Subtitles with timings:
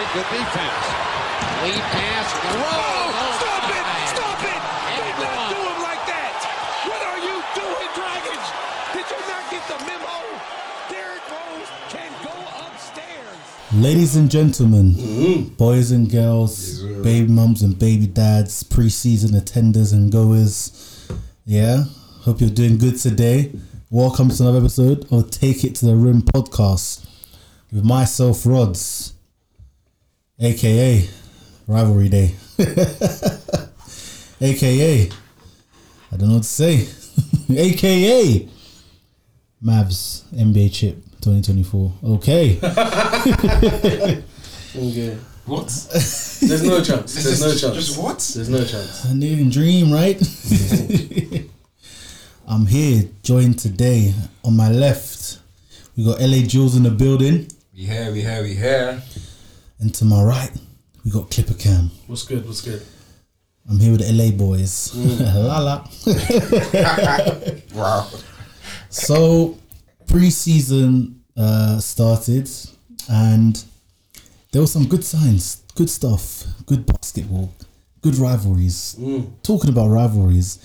[0.00, 0.12] Miami.
[0.14, 0.86] Good defense.
[1.62, 2.28] Lead pass.
[2.56, 2.64] Roll.
[2.64, 3.84] Oh, stop it!
[4.08, 4.62] Stop it!
[4.90, 5.52] And Do not one.
[5.52, 6.36] do him like that!
[6.88, 8.46] What are you doing, Dragons?
[8.94, 10.16] Did you not get the memo?
[10.88, 12.32] Derrick Rose can go
[12.66, 13.36] upstairs.
[13.74, 15.54] Ladies and gentlemen, mm-hmm.
[15.54, 21.08] boys and girls, baby mums and baby dads, preseason attenders and goers.
[21.44, 21.84] Yeah,
[22.22, 23.52] hope you're doing good today.
[23.90, 27.04] Welcome to another episode of Take It to the Rim podcast
[27.72, 29.14] with myself, Rods,
[30.40, 31.08] aka
[31.66, 32.34] Rivalry Day,
[34.40, 35.10] aka
[36.12, 36.88] I don't know what to say,
[37.56, 38.48] aka
[39.62, 41.92] Mavs NBA chip 2024.
[42.04, 42.58] Okay.
[44.76, 45.18] Okay.
[45.46, 45.66] What?
[45.66, 47.14] There's no chance.
[47.14, 47.74] There's no chance.
[47.74, 48.18] Just what?
[48.34, 49.04] There's no chance.
[49.04, 50.16] A new dream, right?
[52.48, 54.14] I'm here, joined today.
[54.44, 55.38] On my left,
[55.96, 59.02] we got LA Jules in the building, We here, we here, we here.
[59.80, 60.50] And to my right,
[61.04, 61.90] we got Clipper Cam.
[62.06, 62.46] What's good?
[62.46, 62.82] What's good?
[63.68, 64.90] I'm here with the LA boys.
[64.94, 65.34] Mm.
[65.48, 65.84] la la.
[67.74, 68.08] Wow.
[68.88, 69.58] So,
[70.06, 72.50] preseason uh, started,
[73.08, 73.64] and
[74.52, 77.54] there were some good signs, good stuff, good basketball,
[78.02, 78.96] good rivalries.
[78.98, 79.30] Mm.
[79.42, 80.58] Talking about rivalries,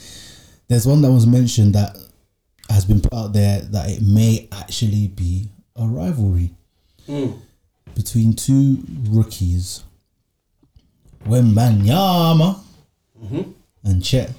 [0.68, 1.96] there's one that was mentioned that
[2.70, 6.52] has been put out there that it may actually be a rivalry
[7.08, 7.38] mm.
[7.96, 9.84] Between two rookies,
[11.26, 12.60] Wembanyama
[13.20, 13.52] mm-hmm.
[13.84, 14.32] and Chet.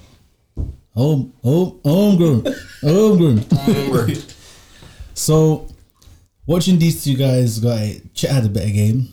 [0.95, 2.47] Home, home, homegrown,
[2.81, 3.45] homegrown.
[5.15, 5.69] So,
[6.47, 9.09] watching these two guys, got a, Chet had a better game.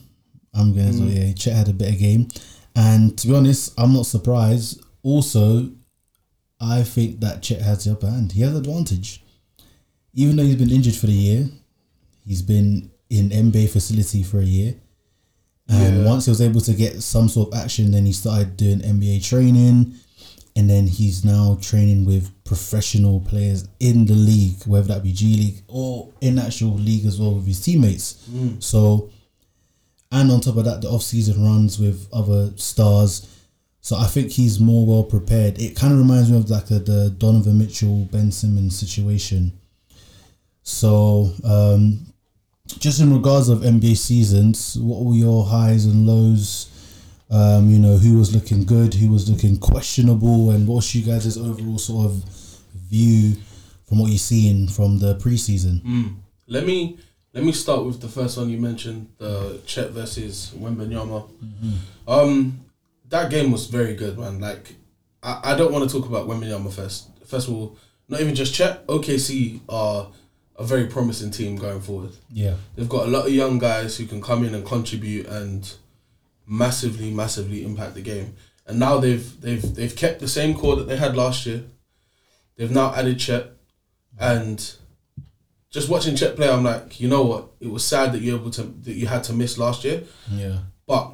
[0.54, 1.10] I'm gonna mm-hmm.
[1.10, 2.28] say yeah, Chet had a better game,
[2.76, 4.82] and to be honest, I'm not surprised.
[5.02, 5.72] Also,
[6.62, 8.32] I think that Chet has the upper hand.
[8.34, 9.24] He has advantage,
[10.14, 11.50] even though he's been injured for the year.
[12.26, 14.76] He's been in NBA facility for a year,
[15.68, 16.06] and Yeah.
[16.06, 19.20] once he was able to get some sort of action, then he started doing NBA
[19.24, 19.94] training
[20.56, 25.36] and then he's now training with professional players in the league, whether that be G
[25.38, 28.18] League or in actual league as well with his teammates.
[28.60, 29.10] So,
[30.12, 33.26] and on top of that, the off season runs with other stars.
[33.82, 35.60] So I think he's more well prepared.
[35.60, 39.54] It kind of reminds me of like the, the Donovan Mitchell, Ben Simmons situation.
[40.62, 42.13] So, um,
[42.68, 46.70] just in regards of NBA seasons, what were your highs and lows?
[47.30, 51.38] Um, you know, who was looking good, who was looking questionable, and what's you guys'
[51.38, 52.24] overall sort of
[52.90, 53.34] view
[53.88, 56.16] from what you're seeing from the preseason?
[56.48, 56.98] Let me
[57.34, 61.28] let me start with the first one you mentioned, the Chet versus Wembanyama.
[62.08, 62.60] Um,
[63.10, 64.40] that game was very good, man.
[64.40, 64.76] Like,
[65.24, 67.10] I, I don't want to talk about Wembanyama first.
[67.26, 68.86] First of all, not even just Chet.
[68.88, 70.10] OKC are
[70.56, 72.12] a very promising team going forward.
[72.32, 75.72] Yeah, They've got a lot of young guys who can come in and contribute and
[76.46, 78.36] massively, massively impact the game.
[78.66, 81.64] And now they've they've they've kept the same core that they had last year.
[82.56, 83.48] They've now added Chet,
[84.20, 84.76] and
[85.70, 87.50] just watching Chet play, I'm like, you know what?
[87.60, 90.60] It was sad that you able to that you had to miss last year, yeah,
[90.88, 91.14] but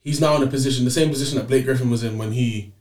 [0.00, 2.72] he's now in a position, the same position that Blake Griffin was in when he,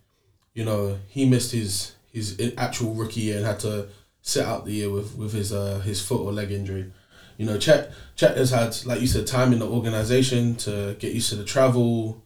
[0.54, 3.90] you know, he missed his his actual rookie year and had to
[4.28, 6.92] sit out the year with with his uh his foot or leg injury.
[7.38, 11.14] You know, Chet Chet has had, like you said, time in the organization to get
[11.14, 12.24] used to the travel,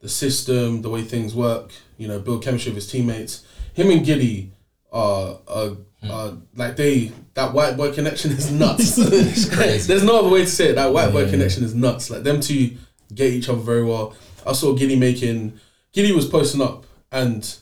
[0.00, 1.70] the system, the way things work.
[1.96, 3.44] You know, build chemistry with his teammates.
[3.74, 4.50] Him and Giddey
[4.92, 5.70] are, are,
[6.10, 8.96] are like they that white boy connection is nuts.
[8.98, 9.86] It's crazy.
[9.86, 10.74] There's no other way to say it.
[10.76, 11.30] That white boy Yeah.
[11.30, 12.10] connection is nuts.
[12.10, 12.76] Like them two
[13.14, 14.16] get each other very well.
[14.46, 15.60] I saw Giddey making
[15.94, 17.54] Giddey was posting up and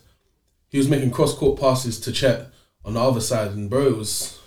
[0.69, 2.49] he was making cross court passes to Chet
[2.85, 4.39] on the other side, and bro, it was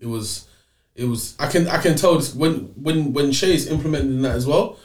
[0.00, 0.46] it was
[0.94, 4.46] it was I can I can tell this, when when when Shai's implementing that as
[4.46, 4.78] well.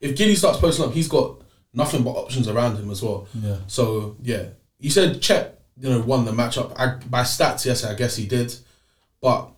[0.00, 1.40] If Giddey starts posting up, he's got
[1.74, 3.26] nothing but options around him as well.
[3.34, 3.56] Yeah.
[3.66, 4.44] So yeah,
[4.78, 6.72] you said Chet, you know, won the matchup.
[6.78, 8.54] I, by stats, yes, I guess he did,
[9.20, 9.50] but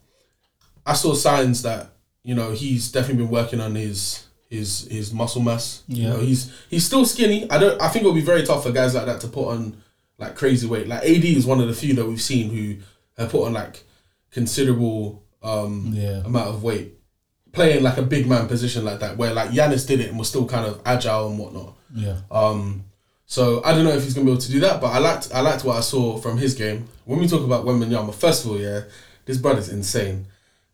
[0.86, 1.90] I saw signs that
[2.24, 5.82] you know he's definitely been working on his his his muscle mass.
[5.86, 6.08] You Yeah.
[6.14, 7.48] know, he's he's still skinny.
[7.50, 7.80] I don't.
[7.80, 9.76] I think it'll be very tough for guys like that to put on
[10.20, 10.86] like crazy weight.
[10.86, 12.76] Like AD is one of the few that we've seen who
[13.20, 13.82] have put on like
[14.30, 16.22] considerable um Yeah.
[16.24, 16.94] amount of weight
[17.52, 20.28] playing like a big man position like that where like Giannis did it and was
[20.28, 21.74] still kind of agile and whatnot.
[21.92, 22.84] yeah, Um,
[23.26, 25.30] so I don't know if he's gonna be able to do that, but I liked
[25.34, 26.86] I liked what I saw from his game.
[27.06, 28.82] When we talk about Wembanyama, first of all, yeah,
[29.24, 30.26] this brother's insane.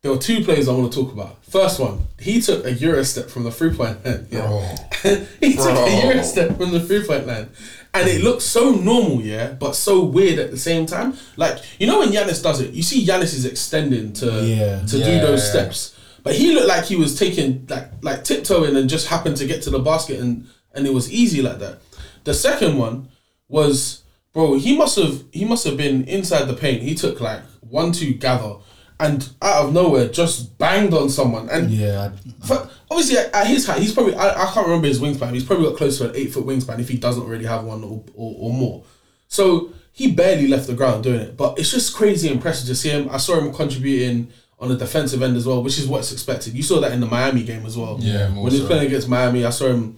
[0.02, 1.43] There were two players I want to talk about.
[1.46, 4.26] First one, he took a euro step from the three point line.
[4.31, 4.76] Yeah.
[5.40, 7.48] he took a euro step from the three point line.
[8.00, 11.14] And it looks so normal, yeah, but so weird at the same time.
[11.37, 14.82] Like, you know when Giannis does it, you see Giannis is extending to Yeah.
[14.87, 15.50] to Yeah, do those yeah.
[15.50, 15.94] steps.
[16.22, 19.62] But he looked like he was taking like like tiptoeing and just happened to get
[19.62, 21.78] to the basket and and it was easy like that.
[22.25, 23.08] The second one
[23.48, 24.02] was
[24.32, 24.54] bro.
[24.58, 26.82] He must have he must have been inside the paint.
[26.82, 28.56] He took like one two gather
[28.98, 32.12] and out of nowhere just banged on someone and Yeah,
[32.44, 35.32] for, obviously, at, his height, he's probably I, I can't remember his wingspan.
[35.34, 37.84] He's probably got close to an eight foot wingspan if he doesn't already have one
[37.84, 38.84] or, or, or more.
[39.28, 41.37] So he barely left the ground doing it.
[41.37, 43.08] But it's just crazy impressive to see him.
[43.10, 46.54] I saw him contributing on the defensive end as well, which is what's expected.
[46.54, 47.98] You saw that in the Miami game as well.
[48.00, 48.66] Yeah, when he was so.
[48.66, 49.96] playing against Miami, I saw him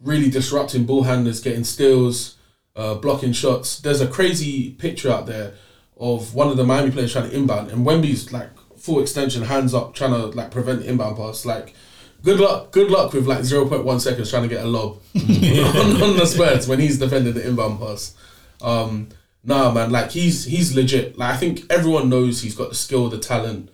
[0.00, 2.36] really disrupting ball handlers, getting steals,
[2.74, 3.80] uh, blocking shots.
[3.80, 5.54] There's a crazy picture out there
[6.02, 9.72] of one of the Miami players trying to inbound, and Wemby's like full extension, hands
[9.72, 11.46] up, trying to like prevent the inbound pass.
[11.46, 11.74] Like,
[12.24, 15.00] good luck, good luck with like zero point one seconds trying to get a lob
[15.14, 18.16] on, on the Spurs when he's defending the inbound pass.
[18.60, 19.10] Um,
[19.44, 21.16] nah, man, like he's he's legit.
[21.16, 23.70] Like I think everyone knows he's got the skill, the talent,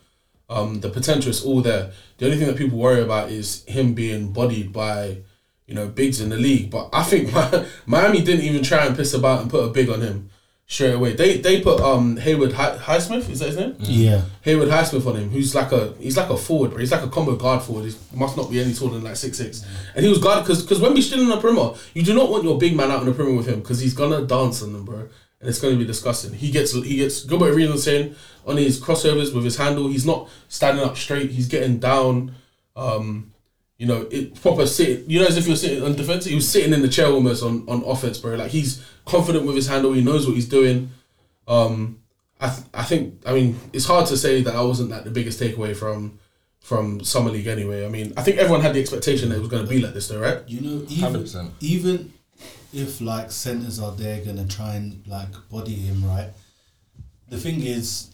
[0.51, 1.93] um, the potential is all there.
[2.19, 5.23] The only thing that people worry about is him being bodied by,
[5.67, 6.71] you know, bigs in the league.
[6.71, 7.33] But I think
[7.87, 10.29] Miami didn't even try and piss about and put a big on him
[10.71, 11.15] straight away.
[11.15, 13.75] They they put um Haywood Hi- Highsmith, is that his name?
[13.81, 14.23] yeah.
[14.43, 17.09] Haywood Highsmith on him, who's like a he's like a forward, but he's like a
[17.09, 17.87] combo guard forward.
[17.91, 19.65] He must not be any taller than like six six.
[19.97, 22.31] And he was guarded because because when we stood on the perimeter, you do not
[22.31, 24.73] want your big man out on the perimeter with him because he's gonna dance on
[24.75, 25.09] them, bro.
[25.41, 26.33] And it's gonna be disgusting.
[26.35, 28.15] He gets he gets Gilbert Arenas saying
[28.47, 31.31] on his crossovers with his handle, he's not standing up straight.
[31.31, 32.35] He's getting down.
[32.77, 33.33] Um,
[33.79, 35.07] you know, it proper sit.
[35.07, 36.25] You know, as if you're sitting on defense.
[36.25, 38.35] He was sitting in the chair almost on on offense, bro.
[38.35, 39.93] Like he's confident with his handle.
[39.93, 40.91] He knows what he's doing.
[41.47, 42.01] Um,
[42.41, 45.11] I th- I think I mean it's hard to say that I wasn't like the
[45.11, 46.19] biggest takeaway from
[46.61, 47.87] from summer league anyway.
[47.87, 49.95] I mean I think everyone had the expectation that it was going to be like
[49.95, 50.41] this though, right?
[50.47, 51.51] You know, even 100%.
[51.61, 52.13] even
[52.73, 56.29] if like centers are there gonna try and like body him, right?
[57.29, 58.11] The thing is,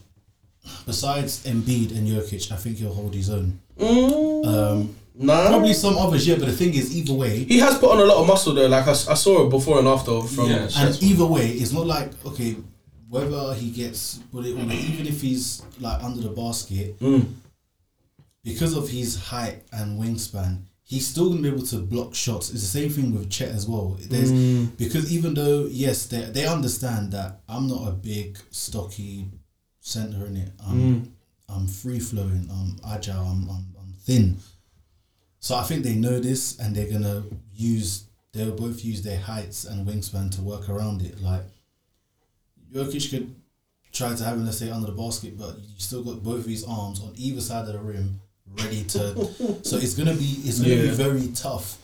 [0.86, 3.60] besides Embiid and Jokic, I think he'll hold his own.
[3.80, 6.36] Um, Nah, probably some others, yeah.
[6.36, 8.66] But the thing is, either way, he has put on a lot of muscle though.
[8.66, 10.50] Like I saw it before and after from.
[10.50, 12.56] Yeah, and either way, it's not like okay,
[13.08, 17.26] whether he gets or not, even if he's like under the basket, Mm.
[18.42, 22.50] because of his height and wingspan, he's still gonna be able to block shots.
[22.50, 23.96] It's the same thing with Chet as well.
[24.00, 24.32] There's
[24.76, 29.26] because even though yes, they they understand that I'm not a big stocky
[29.80, 30.50] center in it.
[30.66, 31.14] I'm
[31.48, 32.48] I'm free flowing.
[32.50, 33.22] I'm agile.
[33.22, 34.38] I'm, I'm I'm thin.
[35.44, 38.04] So I think they know this, and they're gonna use.
[38.32, 41.20] They'll both use their heights and wingspan to work around it.
[41.20, 41.42] Like
[42.72, 43.34] Jokic could
[43.92, 46.46] try to have him, let's say, under the basket, but you still got both of
[46.46, 48.22] his arms on either side of the rim,
[48.58, 48.98] ready to.
[49.62, 51.76] so it's gonna be it's gonna be very tough.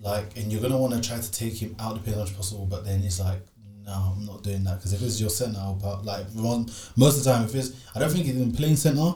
[0.00, 2.22] Like, and you're gonna want to try to take him out of the paint as
[2.22, 3.42] much as possible, but then it's like,
[3.84, 6.66] no, I'm not doing that because if it's your center, I'll but like one,
[6.96, 9.14] most of the time, if it's, I don't think he's in playing center,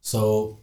[0.00, 0.61] so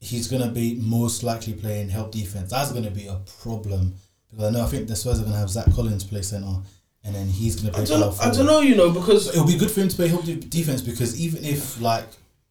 [0.00, 2.50] he's gonna be most likely playing help defense.
[2.50, 3.94] That's gonna be a problem
[4.30, 6.56] because I know I think the Spurs are gonna have Zach Collins play center,
[7.04, 8.14] and then he's gonna play I don't know.
[8.20, 8.60] I don't know.
[8.60, 11.80] You know because It'll be good for him to play help defense because even if
[11.80, 12.06] like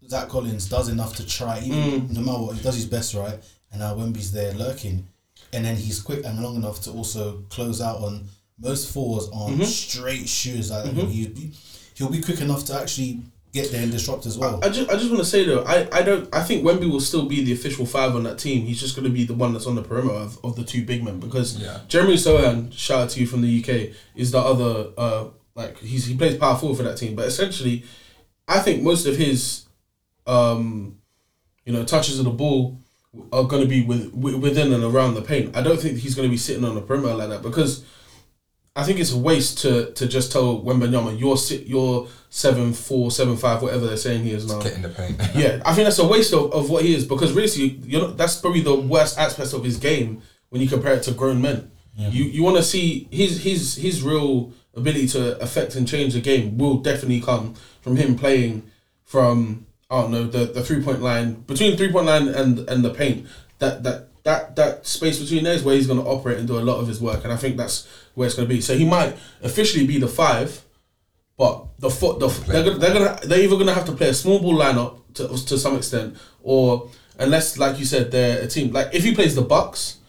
[0.07, 2.10] Zach Collins does enough to try, even Mm.
[2.12, 3.40] no matter what, he does his best, right?
[3.72, 5.07] And now Wemby's there lurking,
[5.54, 8.28] and then he's quick and long enough to also close out on
[8.60, 9.63] most fours on Mm-hmm.
[9.63, 10.69] straight shooters.
[10.72, 11.51] Like he'll be,
[11.94, 14.60] he'll be quick enough to actually get there and disrupt as well.
[14.63, 17.00] I just I just want to say though I, I don't I think Wemby will
[17.00, 18.66] still be the official five on that team.
[18.66, 20.86] He's just going to be the one that's on the perimeter of, of the two
[20.86, 21.80] big men because Yeah.
[21.88, 25.25] Jeremy Sochan, shout out to you from the UK, is the other uh
[25.56, 27.15] like he's he plays power forward for that team.
[27.15, 27.84] But essentially,
[28.48, 29.65] I think most of his
[30.27, 30.98] um
[31.65, 32.77] you know touches of the ball
[33.34, 35.58] are going to be with, within and around the paint.
[35.58, 37.84] I don't think he's going to be sitting on the perimeter like that because
[38.79, 43.12] I think it's a waste to to just tell Wembanyama you're sit you're seven four
[43.12, 44.62] seven five whatever they're saying he is now.
[44.62, 45.19] Get in the paint.
[45.36, 48.17] Yeah, I think that's a waste of, of what he is because really, you're not,
[48.17, 51.71] that's probably the worst aspect of his game when you compare it to grown men.
[51.98, 56.21] You you want to see his his his real ability to affect and change the
[56.21, 58.63] game will definitely come from him playing
[59.03, 62.86] from I don't know the, the three point line between three point line and and
[62.86, 63.27] the paint.
[63.57, 66.57] That that that that space between there is where he's going to operate and do
[66.57, 67.88] a lot of his work, and I think that's
[68.20, 68.60] where it's going to be.
[68.60, 70.62] So he might officially be the five,
[71.38, 74.14] but the foot, the, they're gonna, they're gonna they're either gonna have to play a
[74.14, 78.74] small ball lineup to to some extent, or unless like you said they're a team
[78.74, 80.00] like if he plays the Bucks,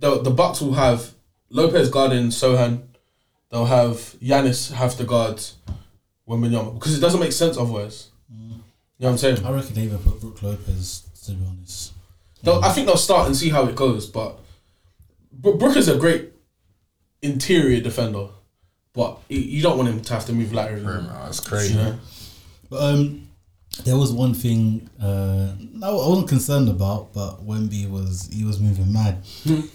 [0.00, 1.14] the the Bucks will have
[1.48, 2.82] Lopez guarding Sochan,
[3.50, 5.40] they'll have Giannis have to guard
[6.28, 8.08] Wembanyama because it doesn't make sense otherwise.
[8.28, 9.46] You know what I'm saying?
[9.46, 11.92] I reckon they even put Brook Lopez to be honest.
[12.42, 14.40] They'll, I think they'll start and see how it goes, but
[15.30, 16.32] Brook is a great
[17.22, 18.28] interior defender,
[18.92, 20.84] but you- don't want him to have to move laterally.
[21.06, 21.74] That's crazy.
[21.74, 21.98] You know?
[22.70, 23.28] But um,
[23.84, 28.58] There was one thing uh, I I wasn't concerned about, but Wemby was he was
[28.60, 29.22] moving mad.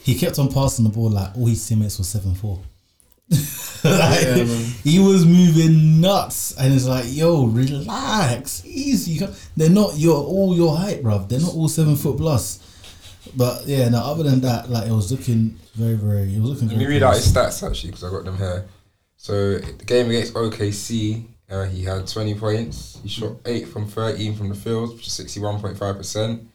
[0.04, 2.60] he kept on passing the ball like all his teammates were seven four.
[3.30, 4.44] like, Yeah,
[4.84, 9.26] he was moving nuts, and it's like, yo, relax, easy.
[9.58, 11.30] They're not your all your height, bruv.
[11.30, 12.60] They're not all seven foot plus.
[13.36, 14.00] But yeah, no.
[14.00, 16.36] Other than that, like it was looking very, very.
[16.36, 16.70] It was looking.
[16.70, 18.66] Let me read out his stats actually because I got them here.
[19.18, 23.00] So the game against OKC, uh, he had 20 points.
[23.04, 26.48] He shot eight from 13 from the field, which is 61.5 percent.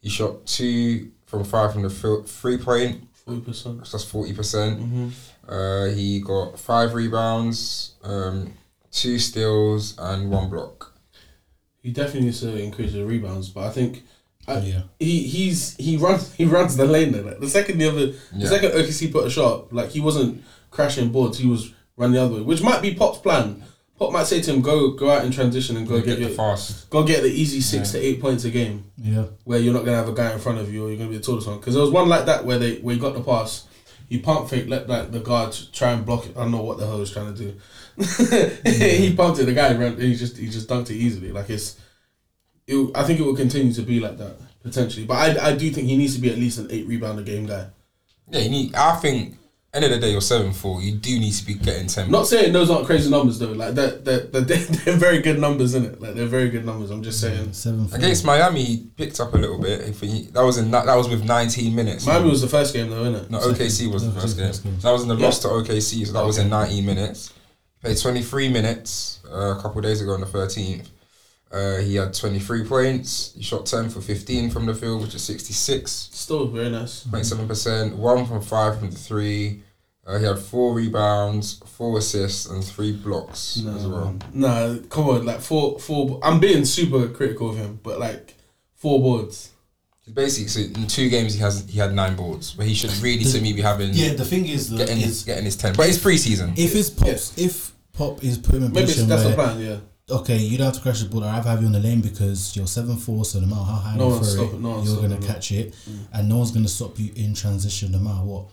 [0.00, 3.86] He shot two from five from the field, three point, Forty percent.
[3.86, 4.80] so that's 40 percent.
[4.80, 5.08] Mm-hmm.
[5.48, 8.54] Uh, he got five rebounds, um,
[8.90, 10.94] two steals, and one block.
[11.82, 14.02] He definitely needs to increase the rebounds, but I think
[14.48, 14.80] I, Yeah.
[14.98, 17.22] he he's he runs he runs the lane there.
[17.22, 18.48] Like the second the other the Yeah.
[18.48, 22.34] second OKC put a shot, like he wasn't crashing boards, he was running the other
[22.36, 23.62] way, which might be Pop's plan.
[23.98, 26.14] Pop might say to him, "Go go out in transition and go Go get, get
[26.20, 26.88] the your, fast.
[26.88, 29.24] go get the easy six to eight points a game, Yeah.
[29.44, 31.16] where you're not gonna have a guy in front of you or you're gonna be
[31.18, 33.20] the tallest one." Because there was one like that where they where he got the
[33.20, 33.64] pass,
[34.08, 36.36] he pump fake, let like the guard try and block it.
[36.36, 37.54] I don't know what the hell he was trying to do.
[38.64, 39.46] he pumped it.
[39.46, 40.00] The guy ran.
[40.00, 41.32] He just he just dunked it easily.
[41.32, 41.76] Like it's,
[42.68, 45.06] it, I think it will continue to be like that potentially.
[45.06, 47.22] But I I do think he needs to be at least an eight rebound a
[47.22, 47.66] game guy.
[48.30, 48.74] Yeah, you need.
[48.74, 49.34] I think
[49.74, 50.80] end of the day, you're seven four.
[50.82, 52.10] You do need to be getting ten.
[52.10, 53.52] Not saying those aren't crazy numbers though.
[53.52, 56.00] Like that that they're, they're, they're very good numbers in it.
[56.00, 56.90] Like they're very good numbers.
[56.90, 57.52] I'm just saying.
[57.52, 57.88] Seven.
[57.88, 57.98] four.
[57.98, 59.80] Against Miami, he picked up a little bit.
[59.82, 62.06] If he, that was in that was with 19 minutes.
[62.06, 63.30] Miami was the first game though, isn't it?
[63.30, 64.46] No, OKC was the first game.
[64.48, 64.78] first game.
[64.80, 65.24] That was in the Yeah.
[65.26, 67.32] loss to OKC, so that was in 19 minutes.
[67.80, 70.86] Played 23 minutes uh, a couple of days ago on the 13th.
[71.50, 73.32] Uh, he had 23 points.
[73.34, 75.88] He shot 10 for 15 from the field, which is 66.7%.
[75.88, 77.06] Still very nice.
[77.06, 79.62] One from five from the three.
[80.06, 84.16] Uh, he had four rebounds, four assists, and three blocks as well.
[84.32, 86.18] Nah, come on, like four four.
[86.22, 88.34] I'm being super critical of him, but like
[88.74, 89.50] four boards.
[90.14, 93.24] Basically, so in two games he has he had nine boards, but he should really
[93.24, 95.74] to me be having Yeah, the thing is, though, getting his getting his ten.
[95.74, 96.56] But it's preseason.
[96.56, 99.60] if it's pops, if pop is put him in a Maybe position that's the plan.
[99.60, 99.76] Yeah.
[100.10, 101.24] Okay, you don't have to crash the ball.
[101.24, 103.96] I have you on the lane because you're seven four, so no matter how high
[103.96, 105.22] No you throw it, it no you're gonna it.
[105.22, 105.74] catch it,
[106.12, 108.46] and no one's gonna stop you in transition no matter what.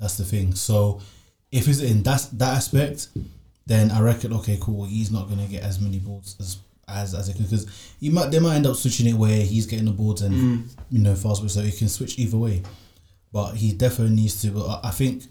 [0.00, 0.54] That's the thing.
[0.54, 1.00] So
[1.52, 3.08] if it's in that that aspect,
[3.66, 4.84] then I reckon okay, cool.
[4.84, 6.58] He's not gonna get as many balls as
[6.88, 7.66] as as it because
[8.00, 10.68] he might they might end up switching it where he's getting the boards and Mm.
[10.90, 12.62] you know fast so he can switch either way.
[13.32, 14.50] But he definitely needs to.
[14.50, 15.24] But I think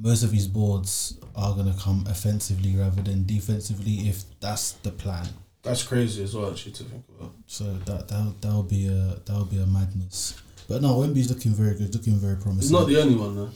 [0.00, 5.26] most of his boards are gonna come offensively rather than defensively if that's the plan.
[5.62, 7.32] That's crazy as well, actually, to think about.
[7.46, 10.40] So that that that'll be a that'll be a madness.
[10.68, 12.72] But no, Wemby's looking very good, looking very He's promising.
[12.72, 13.50] not the only one though.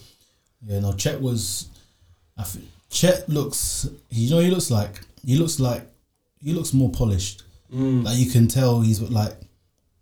[0.67, 1.69] yeah, no, Chet was.
[2.37, 2.57] I f-
[2.91, 3.89] Chet looks.
[4.11, 5.87] You know, he looks like he looks like
[6.41, 7.43] he looks more polished.
[7.73, 8.05] Mm.
[8.05, 9.35] Like you can tell, he's like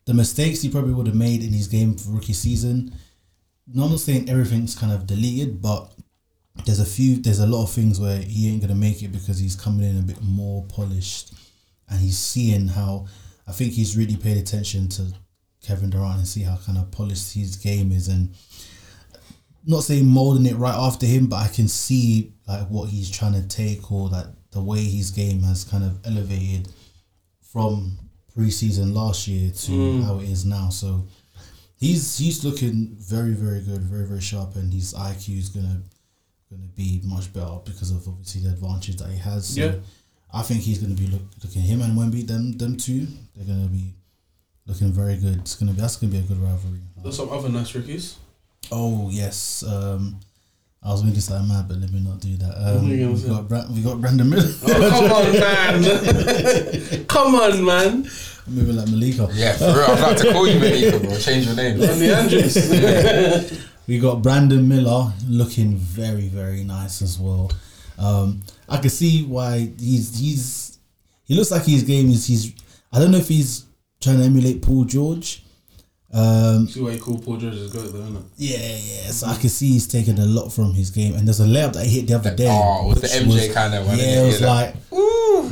[0.07, 2.93] the mistakes he probably would have made in his game for rookie season.
[3.73, 5.92] No, I'm not saying everything's kind of deleted, but
[6.65, 9.39] there's a few, there's a lot of things where he ain't gonna make it because
[9.39, 11.33] he's coming in a bit more polished,
[11.89, 13.07] and he's seeing how.
[13.45, 15.13] I think he's really paid attention to
[15.63, 18.35] Kevin Durant and see how kind of polished his game is, and
[19.67, 23.35] not saying molding it right after him, but I can see like what he's trying
[23.35, 26.69] to take or that the way his game has kind of elevated
[27.53, 27.99] from
[28.37, 30.05] preseason last year to mm.
[30.05, 30.69] how it is now.
[30.69, 31.07] So
[31.77, 35.83] he's he's looking very very good, very very sharp, and his IQ is gonna
[36.57, 39.47] gonna be much better because of obviously the advantage that he has.
[39.55, 39.75] So Yeah.
[40.35, 43.07] I think he's gonna be look, looking him and Wemby them them two.
[43.37, 43.95] They're gonna be
[44.67, 45.39] looking very good.
[45.39, 46.81] It's gonna be that's gonna be a good rivalry.
[47.03, 48.17] There's some other nice rookies.
[48.71, 49.63] Oh yes.
[49.67, 50.21] Um,
[50.85, 52.55] I was making something mad, but let me not do that.
[52.59, 54.53] Um, What were you gonna we got Bra- we got Brandon Miller.
[54.65, 57.05] Oh, come on, man.
[57.15, 58.09] come on, man.
[58.47, 59.29] I'm moving like Malika.
[59.33, 59.75] Yeah, for real.
[59.85, 61.17] I was about to call you Malika, bro.
[61.19, 61.81] Change your name.
[61.83, 62.57] Andy Andrews.
[63.93, 67.53] We got Brandon Miller looking very very nice as well.
[67.99, 70.79] Um, I can see why he's he's
[71.25, 72.55] he looks like his game is he's
[72.91, 73.67] I don't know if he's
[74.01, 75.43] trying to emulate Paul George.
[76.11, 78.23] Um, See why you call Paul George is good though, isn't it?
[78.39, 79.11] yeah, yeah.
[79.11, 81.75] So I can see he's taking a lot from his game, and there's a layup
[81.75, 82.49] that he hit the other day.
[82.49, 83.99] Oh, it was the which MJ kind of one.
[83.99, 84.75] Yeah, it was yeah, like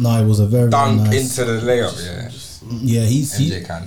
[0.00, 1.38] no, it was a very, very dunk nice.
[1.38, 1.94] into the layup.
[2.02, 3.86] Yeah, yeah, he's he, MJ kind.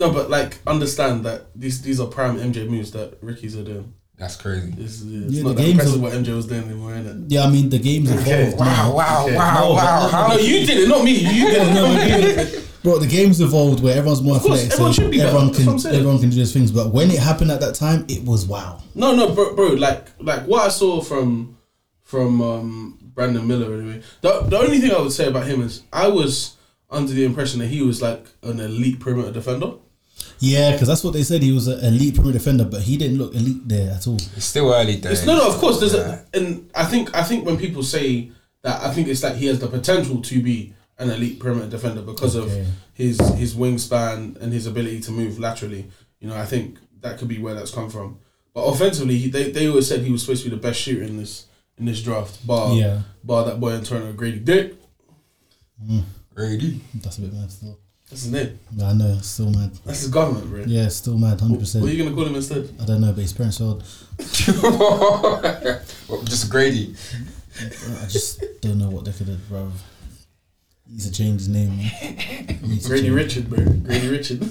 [0.00, 3.92] No, but like understand that these these are prime MJ moves that Ricky's are doing.
[4.16, 4.72] That's crazy.
[4.78, 7.26] It's, it's Yeah, not the that games impressive are- what MJ was doing anymore, innit?
[7.28, 8.58] Yeah, I mean the game's evolved.
[8.58, 8.94] Wow, now.
[8.96, 9.36] wow, Okay.
[9.36, 10.00] wow, No, wow.
[10.02, 11.12] but- How No, you did it, not me.
[11.12, 11.74] You did it.
[11.74, 15.10] No, but people- Bro, the game's evolved where everyone's more course, athletic, everyone so should
[15.10, 16.70] be everyone That's what I'm can everyone can do those things.
[16.70, 18.82] But when it happened at that time, it was wow.
[18.94, 19.66] No, no, bro, bro.
[19.74, 21.56] Like, like what I saw from
[22.02, 23.72] from um, Brandon Miller.
[23.74, 26.56] Anyway, the the only thing I would say about him is I was
[26.90, 29.72] under the impression that he was like an elite perimeter defender.
[30.40, 31.42] Yeah, because that's what they said.
[31.42, 34.16] He was an elite perimeter defender, but he didn't look elite there at all.
[34.16, 35.18] It's still early days.
[35.18, 35.48] It's no, no.
[35.48, 36.20] Of course, there's Yeah.
[36.32, 38.30] a, and I think I think when people say
[38.62, 42.02] that, I think it's like he has the potential to be an elite perimeter defender
[42.02, 42.60] because Okay.
[42.60, 45.86] of his his wingspan and his ability to move laterally.
[46.20, 48.18] You know, I think that could be where that's come from.
[48.54, 51.02] But offensively, he, they they always said he was supposed to be the best shooter
[51.02, 51.46] in this
[51.78, 52.44] in this draft.
[52.46, 53.02] Bar Yeah.
[53.24, 54.74] bar that boy in Toronto, Gradey Dick.
[55.84, 56.02] Mm.
[56.34, 56.80] Grady.
[56.94, 57.78] That's a bit mad still.
[58.10, 58.58] That's his name.
[58.82, 59.70] I know, still mad.
[59.84, 60.64] That's his government, bro.
[60.66, 61.82] Yeah, still mad, hundred percent.
[61.82, 62.74] What are you gonna call him instead?
[62.80, 63.60] I don't know, but his parents.
[66.08, 66.94] What, just Grady.
[67.60, 69.70] I just don't know what they could have, bro.
[70.86, 71.78] He needs to change his name.
[72.86, 73.62] Grady Richard, bro.
[73.62, 74.40] Grady Richard.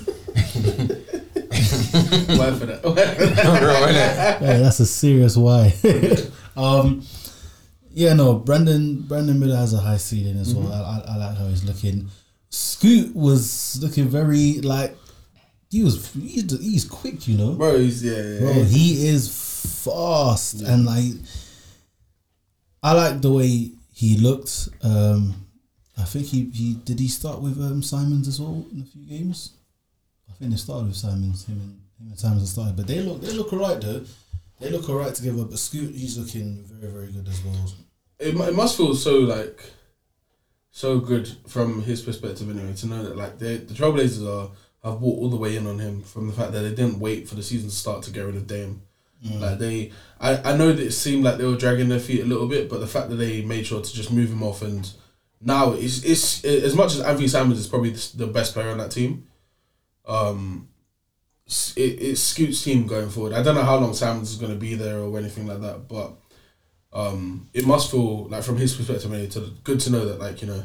[2.38, 2.82] Why for that?
[2.84, 4.42] Bro, innit?
[4.42, 5.74] Yeah, that's a serious why.
[6.56, 7.02] um,
[7.92, 10.72] yeah, no, Brandon Brandon Miller has a high ceiling as well.
[10.72, 12.10] I, I, I like how he's looking.
[12.50, 14.96] Scoot was looking very like
[15.70, 17.54] he was he's, he's quick, you know.
[17.54, 18.40] Bro, he's yeah, yeah.
[18.40, 21.14] Bro, he is fast and like
[22.84, 24.70] I like the way he looked.
[24.84, 25.48] Um,
[25.98, 29.06] I think he, he did he start with um, Simons as well in a few
[29.06, 29.54] games.
[30.30, 31.46] I think they started with Simons.
[31.46, 34.04] Him and him and Simons started, but they look they look alright though.
[34.60, 35.44] They look alright together.
[35.44, 37.72] But Scoot, he's looking very very good as well.
[38.20, 39.60] it, it must feel so like
[40.78, 44.52] so good from his perspective anyway to know that like they, the Trailblazers are
[44.84, 47.28] have bought all the way in on him from the fact that they didn't wait
[47.28, 48.82] for the season to start to get rid of Dame.
[49.40, 49.92] Like they,
[50.22, 52.70] I, I know that it seemed like they were dragging their feet a little bit,
[52.70, 54.88] but the fact that they made sure to just move him off and
[55.42, 58.78] now it's it's as much as Anthony Simons is probably the, the best player on
[58.78, 59.26] that team.
[60.06, 60.70] Um,
[61.48, 63.34] s- it, Scoot's team going forward.
[63.34, 65.88] I don't know how long Simons is going to be there or anything like that,
[65.88, 66.14] but
[66.98, 70.42] um, it must feel like from his perspective, anyway, to good to know that like
[70.42, 70.64] you know,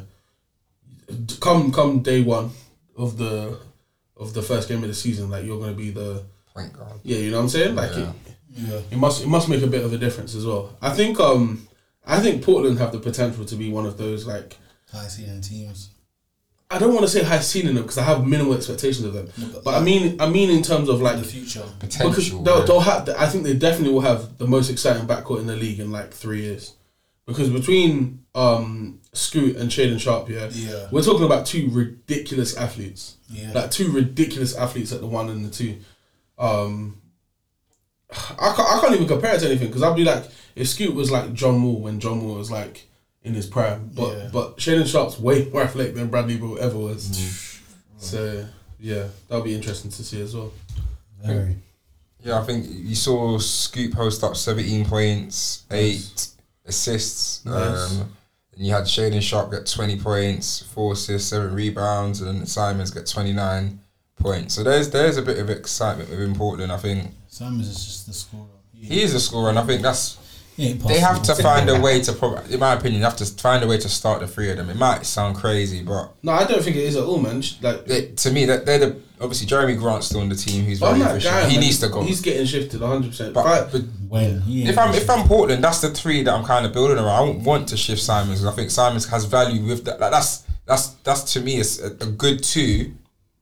[1.39, 2.49] come come day one
[2.97, 3.59] of the
[4.17, 6.23] of the first game of the season, like you're going to be the
[6.53, 6.99] Point guard.
[7.03, 7.75] yeah, you know what I'm saying.
[7.75, 8.09] Like Yeah.
[8.27, 10.75] it, Yeah, it must it must make a bit of a difference as well.
[10.81, 11.67] I think um
[12.05, 14.57] I think Portland have the potential to be one of those like
[14.91, 15.89] high ceiling teams.
[16.75, 19.29] I don't want to say high ceiling them because I have minimal expectations of them,
[19.63, 21.63] but I mean I mean in terms of like the future.
[21.79, 22.41] because Potential.
[22.43, 22.65] they'll, yeah.
[22.65, 25.79] they'll have I think they definitely will have the most exciting backcourt in the league
[25.79, 26.73] in like three years
[27.25, 30.87] because between um Scoot and Shaedon Sharpe yeah Yeah.
[30.91, 33.51] we're talking about two ridiculous athletes Yeah.
[33.53, 35.77] like two ridiculous athletes at the one and the two.
[36.39, 36.97] Um,
[38.11, 40.23] I can't, I can't even compare it to anything because I'd be like,
[40.55, 42.87] if Scoot was like John Moore when John Moore was like
[43.23, 44.29] in his prime, but Yeah.
[44.33, 47.59] but Shannon Sharp's way more athletic than Bradley Beal ever was.
[47.97, 48.45] So
[48.79, 50.51] yeah, that'll be interesting to see as well.
[51.23, 51.57] Very.
[52.21, 56.27] Yeah, I think you saw Scoot post up 17 points, 8
[56.65, 57.43] assists.
[57.45, 57.99] Nice.
[57.99, 58.13] Um,
[58.55, 62.91] and you had Shaedon Sharpe get 20 points, 4 assists, 7 rebounds, and then Simons
[62.91, 63.79] get 29
[64.19, 64.53] points.
[64.53, 66.71] So there's there's a bit of excitement within Portland.
[66.71, 68.45] I think Simons is just the scorer.
[68.73, 70.17] he is a scorer, and I think that's.
[70.55, 71.43] He They have to possible.
[71.49, 73.89] find a way to, prob- in my opinion, they have to find a way to
[73.89, 74.69] start the three of them.
[74.69, 77.41] It might sound crazy, but No, I don't think it is at all, man.
[77.61, 80.65] Like, they, to me, that they're the obviously Jerami Grant's still on the team.
[80.65, 81.33] He's very I'm efficient.
[81.33, 81.45] guy.
[81.47, 81.59] he man.
[81.65, 82.03] needs to go.
[82.03, 83.07] He's getting shifted 100.
[83.09, 86.43] percent but, but When he if I'm if I'm Portland, that's the three that I'm
[86.45, 87.09] kind of building around.
[87.09, 88.43] I don't want to shift Simons.
[88.45, 89.99] I think Simons has value with that.
[89.99, 92.93] Like that's that's that's to me is a, a good two,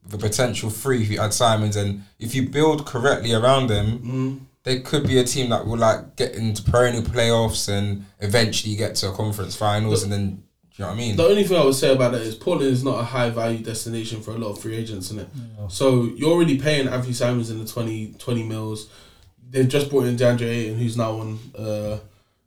[0.08, 4.40] the potential three if you add Simons and if you build correctly around them, mm.
[4.64, 8.94] They could be a team that will like get into perennial playoffs and eventually get
[8.96, 10.42] to a conference finals and then
[10.74, 11.16] do you know what I mean?
[11.16, 13.62] The only thing I would say about that is Portland is not a high value
[13.62, 15.28] destination for a lot of free agents in it.
[15.68, 18.88] So you're already paying Anthony Simons in the 20, 20 mils.
[19.50, 21.98] They've just brought in DeAndre Ayton, who's now on uh,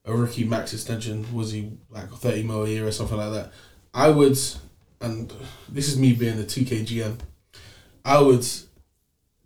[0.06, 1.26] a rookie max extension.
[1.36, 3.52] Was he like thirty mil a year or something like that?
[3.94, 4.38] I would,
[5.02, 5.32] and
[5.70, 7.18] this is me being the two K GM.
[8.04, 8.46] I would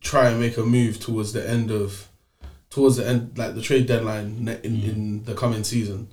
[0.01, 2.08] try and make a move towards the end of,
[2.69, 6.07] towards the end like the trade deadline ne- in, in the coming season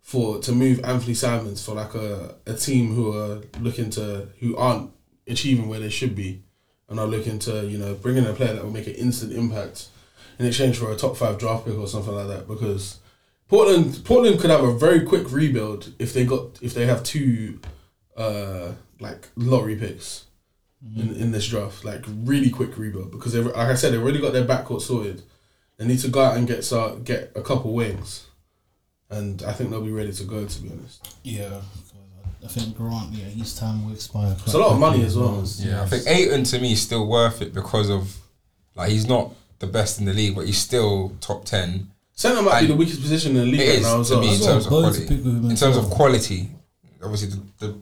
[0.00, 4.56] for to move Anthony Simons for like a, a team who are looking to who
[4.56, 4.90] aren't
[5.26, 6.42] achieving where they should be
[6.88, 9.32] and are looking to you know bring in a player that will make an instant
[9.32, 9.88] impact
[10.38, 12.48] in exchange for a top five draft pick or something like that.
[12.48, 12.98] Because
[13.48, 17.60] Portland Portland could have a very quick rebuild if they got if they have two
[18.16, 20.24] uh like lottery picks
[20.96, 23.12] in, in this draft like really quick rebuild.
[23.12, 25.22] Because they like I said they've already got their backcourt sorted
[25.82, 28.26] they need to go out and get so, get a couple wings
[29.10, 30.44] and I think they'll be ready to go.
[30.46, 31.60] To be honest, Yeah,
[32.44, 33.12] I think Grant.
[33.12, 34.34] Yeah, his time will expire.
[34.44, 35.44] It's a lot of money as well.
[35.58, 38.16] Yeah, I think Ayton to me is still worth it because of
[38.74, 41.88] like he's not the best in the league, but he's still top ten.
[42.14, 44.14] center might be the weakest position in the league It right is now as to
[44.14, 44.22] well.
[44.22, 45.14] me in As terms of well, Bones quality.
[45.16, 46.48] pick with him In terms of quality,
[47.02, 47.72] obviously the, the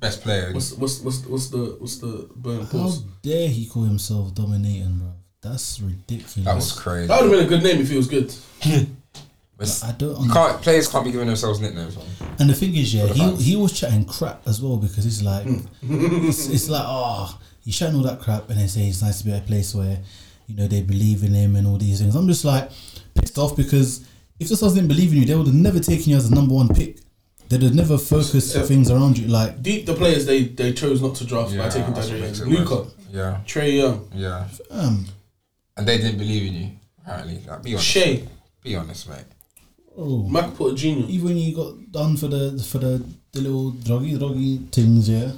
[0.00, 0.52] best player.
[0.52, 2.98] What's what's what's what's the what's the burn How pause?
[3.22, 5.12] dare he call himself dominating, bro?
[5.44, 6.34] That's ridiculous.
[6.34, 7.06] that was crazy.
[7.06, 8.34] That would have been a good name if he was good.
[9.56, 10.20] But I don't.
[10.24, 11.96] you can't players can't be giving themselves nicknames.
[11.96, 12.06] Man.
[12.40, 15.44] and the thing is, yeah, he, he was chatting crap as well because he's like
[15.44, 15.58] Hmm.
[16.28, 19.24] it's, it's like oh he's chatting all that crap and they say it's nice to
[19.26, 19.98] be at a place where
[20.48, 22.16] you know they believe in him and all these things.
[22.16, 22.68] I'm just like
[23.14, 24.04] pissed off because
[24.40, 26.34] if the Stars didn't believe in you, they would have never taken you as the
[26.34, 26.96] number one pick.
[27.48, 29.28] They'd have never focused So- things around you.
[29.28, 32.40] Like Deep the players they they chose not to draft by taking that's what makes
[32.40, 32.90] Daniel Luca.
[33.12, 34.48] Yeah, Trae Young, yeah.
[34.72, 35.06] um,
[35.76, 36.70] And they didn't believe in you.
[37.02, 37.86] Apparently, like, be honest.
[37.86, 38.26] Shea,
[38.62, 39.24] Be honest, mate.
[39.96, 41.06] oh, Michael Porter Jr.
[41.08, 45.32] even when you got done for the for the, the little druggy druggy things, yeah.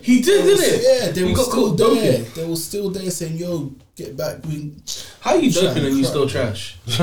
[0.00, 0.82] He did, didn't it?
[0.82, 2.18] Yeah, they he were got still caught there.
[2.18, 2.32] doping.
[2.34, 4.72] They were still there saying, "Yo, get back." We
[5.20, 6.76] How you Shut doping and you still trash?
[6.86, 7.00] That's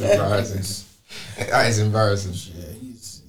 [0.00, 0.64] embarrassing.
[1.50, 2.54] that is embarrassing.
[2.56, 3.22] Yeah, he's.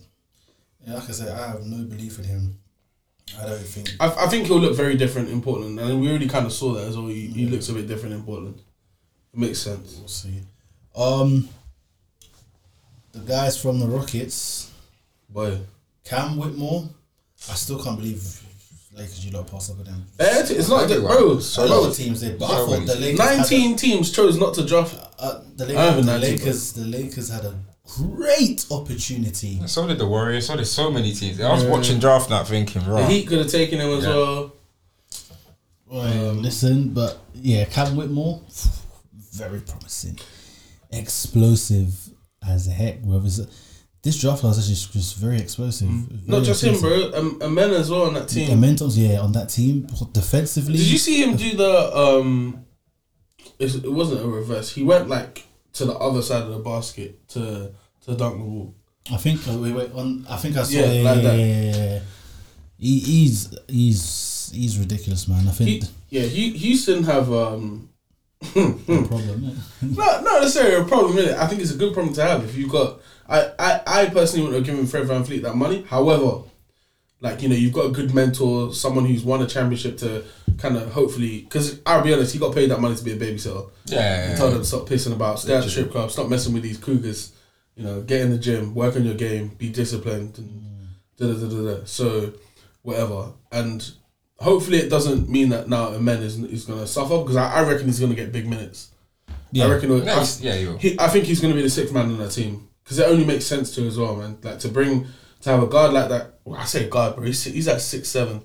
[0.85, 2.59] Yeah, like I said, I have no belief in him.
[3.39, 3.89] I don't think.
[3.99, 6.73] I, I think he'll look very different in Portland, and we already kind of saw
[6.73, 7.07] that as well.
[7.07, 8.59] He, he looks a bit different in Portland.
[9.33, 9.97] It makes sense.
[9.99, 10.41] We'll see.
[10.95, 11.49] Um,
[13.11, 14.71] the guys from the Rockets,
[15.29, 15.59] Boy,
[16.03, 16.89] Cam Whitmore.
[17.49, 18.41] I still can't believe
[18.95, 20.05] Lakers you lot passed over them.
[20.19, 21.17] Eh, it's not that, Everyone.
[21.17, 21.31] bro.
[21.57, 23.19] A lot of teams did, but I thought the Lakers.
[23.19, 24.95] had a- Nineteen teams chose not to draft.
[25.19, 27.55] uh, the I have Lakers, the 19, Lakers, the Lakers had a
[27.95, 29.60] great opportunity.
[29.67, 30.47] So did the Warriors.
[30.47, 31.39] So did so many teams.
[31.41, 32.88] I was watching draft night thinking, right.
[32.88, 33.10] The right.
[33.10, 34.10] Heat could have taken him as Yeah.
[34.15, 34.54] well.
[35.89, 38.41] Um, listen, but yeah, Cam Whitmore,
[39.32, 40.19] very promising,
[40.91, 42.10] explosive
[42.45, 43.02] as heck.
[43.04, 43.28] Whoever
[44.04, 45.88] this draft class is just, just very explosive.
[45.88, 46.28] Mm.
[46.28, 47.12] Not Very just him, explosive.
[47.12, 47.19] bro.
[47.19, 48.62] Um, Amen as well on that The team.
[48.62, 50.78] Mentos, yeah, on that team defensively.
[50.78, 52.65] Did you see him do the um?
[53.60, 54.73] It wasn't a reverse.
[54.73, 57.71] He went like to the other side of the basket to
[58.06, 58.75] to dunk the ball.
[59.12, 59.47] I think.
[59.47, 59.91] Uh, wait, wait.
[59.93, 60.80] On, I think I saw.
[60.80, 61.38] Yeah, like yeah, that.
[61.38, 61.99] yeah.
[62.77, 65.47] He, he's he's he's ridiculous, man.
[65.47, 67.89] I think Yeah He, yeah, Houston have um.
[68.56, 68.73] no
[69.08, 69.43] problem.
[69.82, 69.88] Yeah.
[70.21, 71.36] Not necessarily a problem it.
[71.36, 72.99] I think it's a good problem to have if you've got.
[73.27, 75.84] I, I, I personally wouldn't have given Fred VanVleet that money.
[75.89, 76.43] However,
[77.19, 80.23] like you know, you've got a good mentor, someone who's won a championship to
[80.58, 81.41] kind of hopefully.
[81.41, 83.69] Because I'll be honest, he got paid that money to be a babysitter.
[83.86, 86.53] Yeah, He told him to stop pissing about, stay at the strip club, stop messing
[86.53, 87.34] with these cougars.
[87.75, 91.34] You know, get in the gym, work on your game, be disciplined, and da da
[91.34, 91.75] da da.
[91.77, 91.86] da.
[91.86, 92.34] So,
[92.82, 93.34] whatever.
[93.51, 93.88] And
[94.39, 97.86] hopefully, it doesn't mean that now Amen is is gonna suffer because I, I reckon
[97.86, 98.91] he's gonna get big minutes.
[99.51, 99.65] Yeah.
[99.65, 100.06] I reckon.
[100.06, 102.17] Yeah, I, yeah, you he, I think he's going to be the sixth man on
[102.17, 104.38] that team because it only makes sense to as well, man.
[104.41, 105.08] Like to bring
[105.41, 106.39] to have a guard like that.
[106.45, 107.26] Well, I say guard, bro.
[107.26, 108.41] He's, he's at six seven.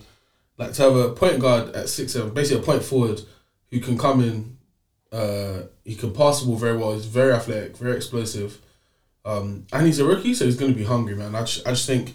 [0.58, 3.22] Like to have a point guard at six seven, basically a point forward
[3.70, 4.58] who can come in.
[5.10, 6.94] Uh, he can pass the ball very well.
[6.94, 8.60] He's very athletic, very explosive,
[9.24, 11.34] um, and he's a rookie, so he's going to be hungry, man.
[11.34, 12.14] I just, I just think,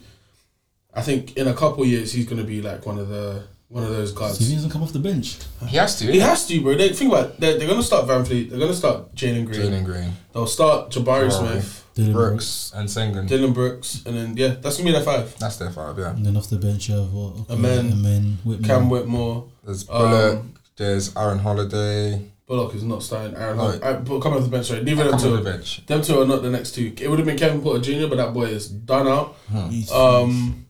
[0.93, 3.83] I think in a couple years he's going to be like one of the one
[3.83, 4.39] of those guards.
[4.39, 5.37] So he doesn't come off the bench.
[5.67, 6.11] He has to.
[6.11, 6.75] He has to, bro.
[6.75, 7.39] They, think about it.
[7.39, 8.49] They're, they're going to start VanVleet.
[8.49, 9.61] They're going to start Jalen Green.
[9.61, 11.51] Jalen Green, They'll start Jabari Jabari.
[11.61, 11.86] Smith.
[11.97, 13.27] Dillon Brooks, and Sengun.
[13.27, 15.37] Dillon Brooks, and then yeah, that's gonna be their five.
[15.39, 15.97] That's their five.
[15.97, 16.11] Yeah.
[16.11, 17.33] And then off the bench you have what?
[17.41, 17.91] Okay, Amen.
[17.91, 18.37] Amen.
[18.43, 18.67] Whitmore.
[18.67, 20.39] Cam Whitmore, There's Bullock.
[20.39, 22.21] Um, there's Aaron Holiday.
[22.47, 23.35] Bullock is not starting.
[23.35, 23.63] Aaron, No.
[23.71, 24.67] Hol- uh, but come off the bench.
[24.67, 25.43] Sorry, neither of them Come on two.
[25.43, 25.85] the bench.
[25.85, 26.93] Them two are not the next two.
[26.97, 29.35] It would have been Kevin Porter Jr., but that boy is done out.
[29.69, 30.65] He's- Um,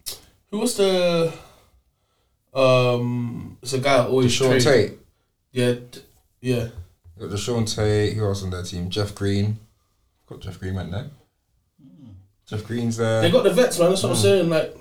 [0.49, 1.31] who was the?
[2.53, 4.63] Um, it's a guy that always Sean trade.
[4.63, 4.99] Tate.
[5.51, 6.01] Yeah, t-
[6.41, 6.67] yeah.
[7.19, 8.13] Got Jae'Sean Tate.
[8.15, 8.89] Who else on their team?
[8.89, 9.59] Jeff Green.
[10.27, 11.07] Got Jeff Green went there.
[12.47, 13.21] Jeff Green's there.
[13.21, 13.89] They got the vets, man.
[13.89, 14.49] That's what I'm saying.
[14.49, 14.75] Like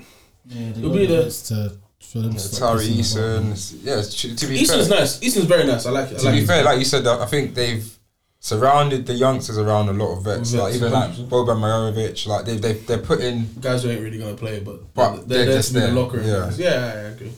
[0.47, 3.53] yeah, they He'll got be the the- best to for them to Tari pissing about.
[3.55, 3.79] Eason.
[3.83, 5.23] Yeah, to, to be Eason's fair, nice.
[5.23, 5.87] Eason's very nice.
[5.87, 6.17] I like it.
[6.17, 7.93] I to like be his- fair, like you said, I think they've
[8.39, 10.53] surrounded the youngsters around a lot of vets.
[10.53, 11.29] Vets, like even like 100%.
[11.29, 12.27] Boban Marjanović.
[12.29, 13.49] Like they they they're putting.
[13.61, 15.95] guys who ain't really gonna play, but, But they're, they're there just to be in
[15.95, 16.27] the locker room.
[16.27, 16.51] yeah.
[16.57, 17.33] Yeah, yeah, I agree.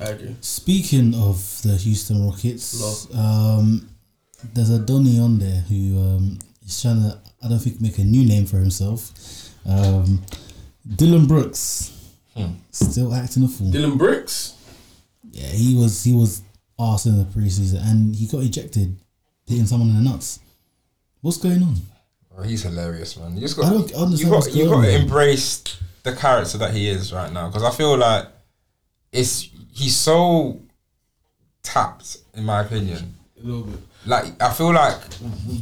[0.00, 0.36] I agree.
[0.40, 3.88] Speaking of the Houston Rockets, um,
[4.52, 8.04] there's a Donny on there who um, is trying to, I don't think, make a
[8.04, 9.12] new name for himself.
[9.66, 10.22] Um,
[10.96, 11.92] Dillon Brooks,
[12.70, 13.70] still acting a fool.
[13.70, 14.54] Dillon Brooks.
[15.30, 16.42] Yeah, he was he was
[16.78, 18.96] arse in the preseason and he got ejected,
[19.46, 20.40] hitting someone in the nuts.
[21.22, 21.76] What's going on?
[22.36, 23.34] Oh, he's hilarious, man.
[23.34, 25.00] You just I got don't understand you what's got you going got to on.
[25.02, 28.26] embrace the character that he is right now because I feel like
[29.12, 30.60] it's he's so
[31.62, 33.14] tapped in my opinion.
[33.42, 33.80] A little bit.
[34.06, 34.98] Like I feel like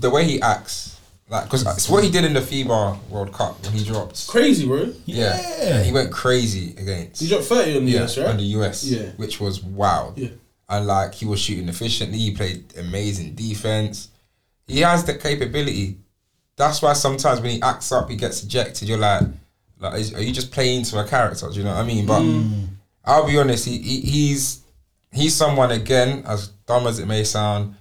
[0.01, 0.92] the way he acts,
[1.33, 4.29] like because it's what he did in the FIBA World Cup when he dropped.
[4.29, 4.93] Crazy, bro.
[5.07, 5.83] Yeah, Yeah.
[5.83, 7.23] he went crazy against.
[7.23, 8.27] He dropped 30 on the yeah, US, right?
[8.29, 9.11] on the US, Yeah.
[9.17, 10.19] which was wild.
[10.19, 10.29] Yeah.
[10.69, 14.09] And like he was shooting efficiently, he played amazing defense.
[14.67, 15.99] He has the capability.
[16.57, 18.87] That's why sometimes when he acts up, he gets ejected.
[18.89, 19.23] You're like,
[19.81, 21.49] Like, is, are you just playing to a character?
[21.49, 22.07] Do you know what I mean?
[22.07, 22.67] But mm.
[23.05, 23.65] I'll be honest.
[23.65, 24.61] He, he he's
[25.11, 26.25] he's someone again.
[26.27, 27.75] As dumb as it may sound,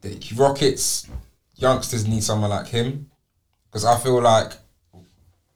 [0.00, 1.06] the Rockets
[1.60, 3.10] youngsters need someone like him
[3.66, 4.52] because I feel like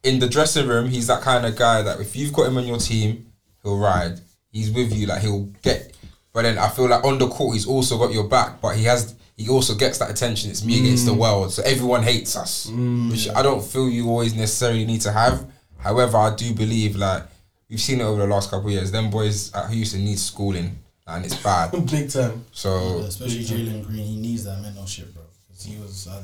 [0.03, 2.67] in the dressing room he's that kind of guy that if you've got him on
[2.67, 4.21] your team, he'll ride.
[4.53, 5.97] He's with you, like he'll get.
[6.33, 8.85] But then I feel like on the court he's also got your back, but he
[8.85, 10.51] has he also gets that attention.
[10.51, 11.19] It's me against the mm.
[11.19, 13.11] world, so everyone hates us, mm.
[13.11, 15.47] which I don't feel you always necessarily need to have.
[15.79, 17.25] However, I do believe like
[17.69, 18.93] we've seen it over the last couple of years.
[18.93, 21.73] Them boys at Houston need schooling, and it's bad.
[21.91, 22.45] Big time.
[22.53, 25.25] So Especially Jalen Green, he needs that mentorship, bro.
[25.55, 26.23] Because he was, I, I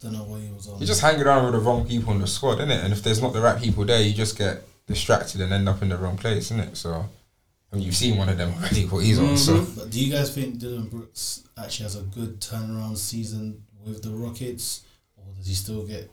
[0.00, 0.78] don't know what he was on.
[0.78, 2.84] You're just hanging around with the wrong people in the squad, innit?
[2.84, 5.82] And if there's not the right people there, you just get distracted and end up
[5.82, 6.76] in the wrong place, innit?
[6.76, 7.08] So,
[7.72, 9.36] I mean, you've seen one of them already, what he's on.
[9.36, 9.80] So, mm-hmm.
[9.80, 14.10] But do you guys think Dillon Brooks actually has a good turnaround season with the
[14.10, 14.84] Rockets,
[15.16, 16.10] or does he still get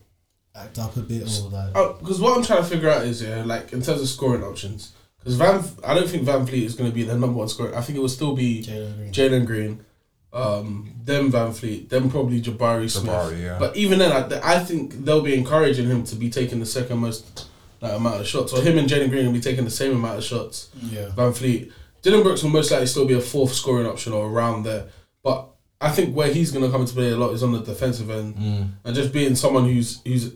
[0.55, 1.71] act up a bit, or like?
[1.75, 4.43] Oh, because what I'm trying to figure out is yeah, like in terms of scoring
[4.43, 4.93] options.
[5.23, 7.73] Because Van, I don't think VanVleet is going to be the number one scorer.
[7.75, 9.11] I think it will still be Jalen Green.
[9.13, 9.85] Jalen Green,
[10.33, 13.13] um, then VanVleet, then probably Jabari Smith.
[13.13, 13.59] Jabari, yeah.
[13.59, 16.97] But even then, I, I think they'll be encouraging him to be taking the second
[16.97, 17.47] most
[17.81, 18.51] like, amount of shots.
[18.53, 20.69] Or him and Jalen Green will be taking the same amount of shots.
[20.81, 21.09] Yeah.
[21.09, 21.71] Van Fleet.
[22.01, 24.87] Dillon Brooks will most likely still be a fourth scoring option or around there.
[25.21, 27.61] But I think where he's going to come into play a lot is on the
[27.61, 28.35] defensive end
[28.83, 30.33] and just being someone who's who's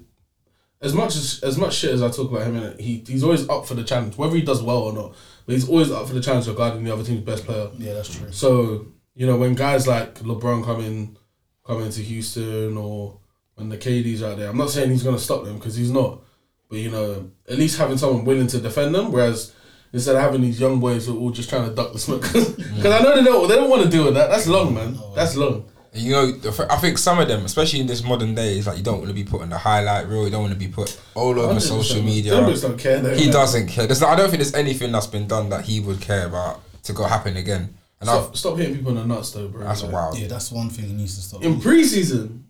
[0.82, 3.24] as much as as much shit as I talk about him in it, he he's
[3.24, 5.16] always up for the challenge, whether he does well or not.
[5.46, 7.70] But he's always up for the challenge regarding the other team's best player.
[7.78, 8.32] Yeah, that's true.
[8.32, 11.18] So you know when guys like LeBron come in,
[11.66, 13.20] come into Houston, or
[13.56, 16.22] when the KD's out there, I'm not saying he's gonna stop them because he's not.
[16.70, 19.54] But you know, at least having someone willing to defend them, whereas
[19.94, 22.22] instead of having these young boys who are all just trying to duck the smoke,
[22.34, 24.30] because I know they don't they don't want to deal with that.
[24.30, 24.96] That's long, man.
[25.00, 25.66] Oh, that's long.
[25.94, 26.34] you know,
[26.70, 29.08] I think some of them, especially in this modern day, is like you don't want
[29.08, 31.60] to be put on the highlight reel, you don't want to be put all over
[31.60, 32.34] social media.
[32.34, 33.00] Them boys don't care.
[33.00, 33.34] Though, He man.
[33.34, 33.88] doesn't care.
[33.88, 36.94] There's, I don't think there's anything that's been done that he would care about to
[36.94, 37.74] go happen again.
[38.00, 39.64] And Stop, stop hitting people in the nuts, though, bro.
[39.64, 40.18] That's Like, wild.
[40.20, 41.44] Yeah, that's one thing he needs to stop.
[41.44, 42.44] In preseason,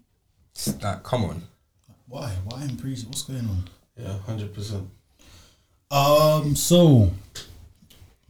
[0.83, 1.43] Like, come on.
[2.07, 2.29] Why?
[2.45, 3.07] Why in preseason?
[3.07, 3.63] What's going on?
[3.97, 4.87] yeah, hundred percent.
[5.89, 6.55] Um.
[6.55, 7.11] So,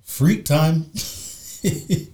[0.04, 0.86] freak time.
[1.64, 2.08] hey,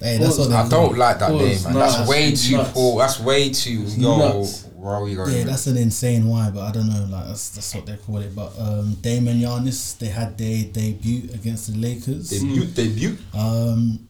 [0.00, 1.40] that's what they I don't like that Pause.
[1.42, 1.74] name, man.
[1.74, 1.96] Nuts.
[1.96, 2.70] That's way too Nuts.
[2.72, 2.98] poor.
[2.98, 4.44] That's way too yo.
[4.74, 5.30] Where are we going?
[5.32, 7.06] Yeah, with that's an insane why, but I don't know.
[7.10, 8.34] Like that's that's what they call it.
[8.34, 12.30] But um, Dame and Giannis, they had their debut against the Lakers.
[12.30, 12.64] debut?
[12.66, 13.16] Debut?
[13.34, 14.05] Um,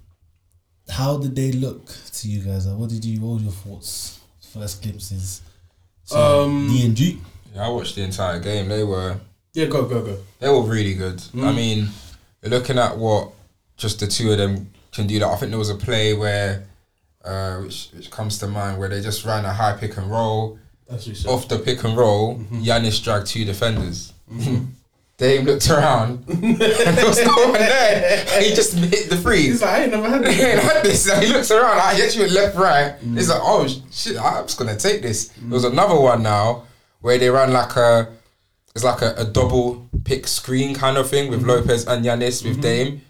[0.89, 2.67] how did they look to you guys?
[2.67, 3.21] Like, what did you?
[3.21, 4.21] What were your thoughts?
[4.53, 5.43] First glimpses.
[6.09, 7.19] to Um, DNG.
[7.55, 8.69] Yeah, I watched the entire game.
[8.69, 9.17] They were
[9.55, 10.19] Yeah, go go go.
[10.39, 11.23] they were really good.
[11.35, 11.89] I mean,
[12.43, 13.31] you're looking at what
[13.77, 15.19] just the two of them can do.
[15.19, 16.67] That I think there was a play where,
[17.25, 20.59] uh, which which comes to mind, where they just ran a high pick and roll.
[20.89, 21.31] That's what you said.
[21.31, 24.13] Off the pick and roll, Giannis dragged two defenders.
[25.19, 28.27] Dame looked around and there was no one there.
[28.33, 29.47] And he just hit the freeze.
[29.47, 30.75] He's like, I ain't never had He ain't that.
[30.75, 31.11] had this.
[31.21, 31.81] He looks around.
[31.81, 33.01] I actually went left, right.
[33.01, 33.17] Mm.
[33.17, 35.29] He's like, oh shit, I'm just gonna take this.
[35.29, 36.65] There was another one now
[37.01, 38.13] where they ran like a,
[38.75, 41.51] it's like a, a double pick screen kind of thing with mm-hmm.
[41.51, 42.61] Lopez and Giannis with mm-hmm.
[42.61, 43.01] Dame.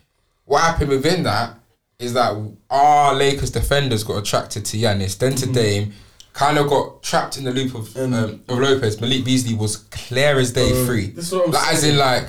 [0.44, 1.58] What happened within that
[1.98, 2.36] is that
[2.70, 5.54] our Lakers defenders got attracted to Giannis, then to mm-hmm.
[5.54, 5.92] Dame.
[6.36, 8.12] Kind of got trapped in the loop of, mm.
[8.12, 9.00] um, of Lopez.
[9.00, 10.86] Malik Beasley was clear as day mm.
[10.86, 11.06] free.
[11.06, 12.26] this what I'm like, as in, like,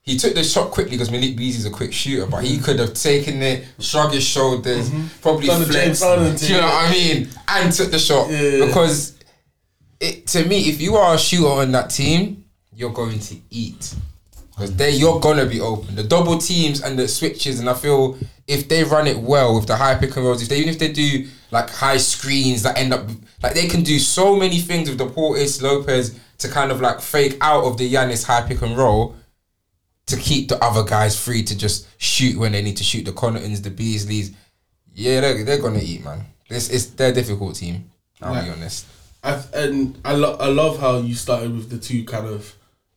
[0.00, 2.64] he took the shot quickly because Malik Beasley's a quick shooter, but he mm.
[2.64, 5.06] could have taken it, shrugged his shoulders, mm-hmm.
[5.22, 6.02] probably Done flexed.
[6.02, 7.28] Do you know what I mean?
[7.46, 8.66] And took the shot Yeah.
[8.66, 9.16] because
[10.00, 13.94] it to me, if you are a shooter on that team, you're going to eat
[14.54, 15.94] because they you're gonna be open.
[15.94, 19.66] The double teams and the switches, and I feel if they run it well with
[19.66, 22.78] the high pick and rolls, if they even if they do like high screens that
[22.78, 23.08] end up
[23.42, 27.00] like they can do so many things with the Portis Lopez to kind of like
[27.00, 29.16] fake out of the Giannis high pick and roll
[30.06, 33.12] to keep the other guys free to just shoot when they need to shoot the
[33.12, 34.34] Connaughtons, the Beasleys.
[34.94, 36.26] Yeah, they're, they're gonna eat, man.
[36.48, 37.90] This is they're difficult team.
[38.20, 38.86] I'll be honest.
[39.22, 42.54] I, and I, lo- I love how you started with the two kind of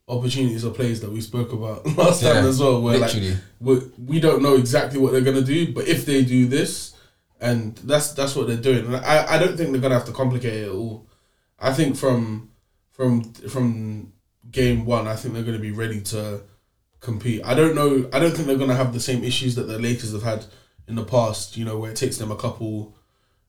[0.08, 2.82] opportunities or plays that we spoke about last time as well.
[2.82, 3.32] Where literally.
[3.32, 6.96] like we, we don't know exactly what they're gonna do, but if they do this,
[7.40, 8.86] and that's that's what they're doing.
[8.86, 11.08] And I, I don't think they're gonna have to complicate it at all.
[11.60, 12.52] I think from
[12.92, 14.14] from from
[14.50, 16.42] game one, I think they're gonna be ready to
[17.00, 17.42] compete.
[17.46, 18.10] I don't know.
[18.14, 20.46] I don't think they're gonna have the same issues that the Lakers have had
[20.88, 21.58] in the past.
[21.58, 22.96] You know, where it takes them a couple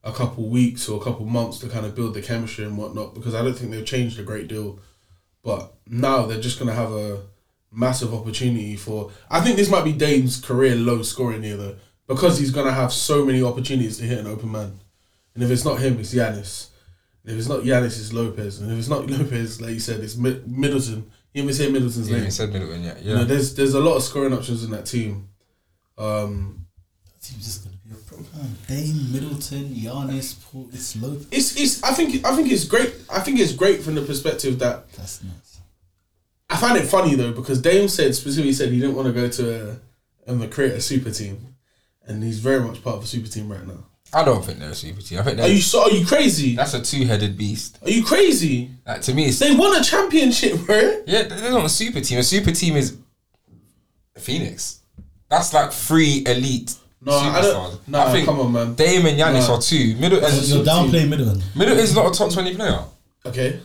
[0.04, 3.14] a couple weeks or a couple months to kind of build the chemistry and whatnot
[3.14, 4.80] because I don't think they've changed a great deal.
[5.48, 7.20] But now they're just gonna have a
[7.72, 9.10] massive opportunity for.
[9.30, 12.92] I think this might be Dame's career low scoring year though because he's gonna have
[12.92, 14.78] so many opportunities to hit an open man,
[15.34, 16.68] and if it's not him, it's Giannis.
[17.24, 20.16] If it's not Giannis, it's Lopez, and if it's not Lopez, like you said, it's
[20.16, 21.10] Mid- Middleton.
[21.32, 22.24] He You even say Middleton's Yeah, name.
[22.26, 22.98] you said Middleton, yeah.
[22.98, 23.24] You know, Yeah.
[23.26, 25.28] there's there's a lot of scoring options in that team.
[25.96, 26.66] Um,
[27.22, 27.77] Team's just gonna be a problem.
[28.66, 30.68] Dame, Middleton, Giannis, Paul.
[30.72, 31.16] It's low.
[31.30, 32.94] it's it's I think I think it's great.
[33.10, 35.60] I think it's great from the perspective that That's nuts.
[36.50, 39.28] I find it funny though because Dame said specifically said he didn't want to go
[39.28, 39.70] to
[40.26, 41.54] um, a and create a super team,
[42.06, 43.84] and he's very much part of a super team right now.
[44.12, 45.18] I don't think they're a super team.
[45.18, 45.82] I think Are they're, you so?
[45.82, 46.56] Are you crazy?
[46.56, 47.78] that's a two headed beast.
[47.82, 48.70] Are you crazy?
[48.86, 51.02] Like, to me, it's, They won a championship, bro.
[51.06, 52.18] yeah, they're not a super team.
[52.18, 52.96] A super team is
[54.16, 54.80] Phoenix.
[55.28, 57.52] That's like three elite No, I superstars.
[57.70, 57.88] don't.
[57.88, 58.74] Nah, come on, man.
[58.74, 59.54] Dame and Giannis Nah.
[59.56, 59.94] are two.
[59.96, 61.42] Middleton's, You're downplaying Middleton.
[61.54, 62.80] Middleton's not a top 20 player.
[63.26, 63.60] Okay.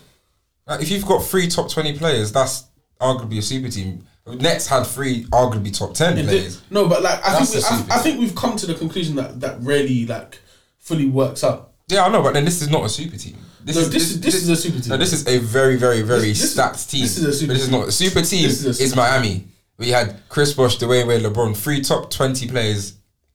[0.68, 2.66] Like, if you've got three top 20 players, that's
[3.02, 4.06] arguably a super team.
[4.28, 6.62] Nets had three arguably top 10 It did- players.
[6.70, 8.66] no, but like I That's think a we, super I, I think we've come to
[8.66, 10.40] the conclusion that that really like
[10.80, 11.72] fully works out.
[11.90, 13.36] Yeah, I know, but then this is not a super team.
[13.66, 14.90] This No, this is- this is a super team.
[14.92, 17.02] No, this is a very, very, very This- this- stacked team.
[17.02, 17.80] this is a super but this is team.
[17.80, 18.44] not a super team.
[18.48, 19.48] This is a is super Miami.
[19.78, 22.94] We had Chris Bosh, Dwyane Wade, LeBron, three top twenty players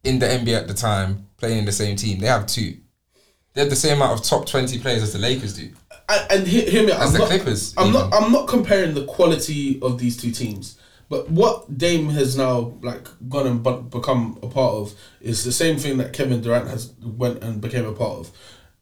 [0.09, 2.18] in the NBA at the time playing in the same team.
[2.21, 2.77] They have two.
[3.55, 5.71] They have the same amount of top twenty players as the Lakers do.
[6.09, 8.01] And, and hear, hear me, As I'm the not, Clippers, I'm even.
[8.01, 8.14] not.
[8.14, 10.79] I'm not comparing the quality of these two teams.
[11.11, 15.53] But what Dame has now like gone and bu- become a part of is the
[15.53, 18.31] same thing that Kevin Durant has went and became a part of.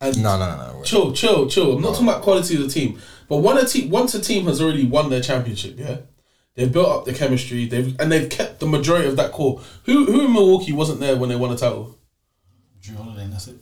[0.01, 0.77] And No, no, no, no.
[0.79, 0.85] wait.
[0.85, 1.77] chill, chill, chill.
[1.77, 4.45] I'm not talking about quality of the team, but when a team, once a team
[4.47, 5.99] has already won their championship, yeah,
[6.57, 7.67] they've built up the chemistry.
[7.67, 9.61] They've and they've kept the majority of that core.
[9.85, 11.97] Who who in Milwaukee wasn't there when they won a title?
[12.83, 13.57] Jrue Holiday, and that's it.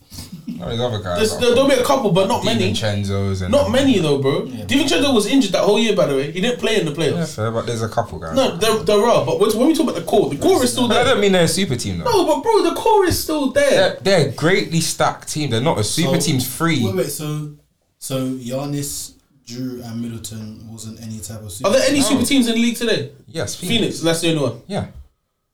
[0.46, 1.16] No, there's other guys.
[1.18, 2.72] There's, there, there'll be a couple, but not many.
[2.72, 4.44] DiVincenzo's and Not many though, bro.
[4.44, 4.66] Yeah.
[4.66, 6.30] DiVincenzo was injured that whole year, by the way.
[6.30, 7.35] He didn't play in the Yeah, playoffs.
[7.35, 8.37] fair, but there's a couple guys.
[8.37, 9.24] No, there, there are.
[9.24, 11.00] But when we talk about the core, the core is still there.
[11.00, 12.04] I don't mean they're a super team though.
[12.04, 13.70] No, but bro, the core is still there.
[13.70, 15.48] They're, they're a greatly stacked team.
[15.48, 16.85] They're not a super So- team's free.
[16.85, 17.07] Wait, wait.
[17.11, 17.54] So,
[17.98, 19.13] so Giannis,
[19.46, 21.52] Jrue, and Middleton wasn't any type of.
[21.52, 22.07] Super Are there any No.
[22.07, 23.11] super teams in the league today?
[23.28, 24.61] Yes, Phoenix, that's the only one.
[24.66, 24.87] Yeah.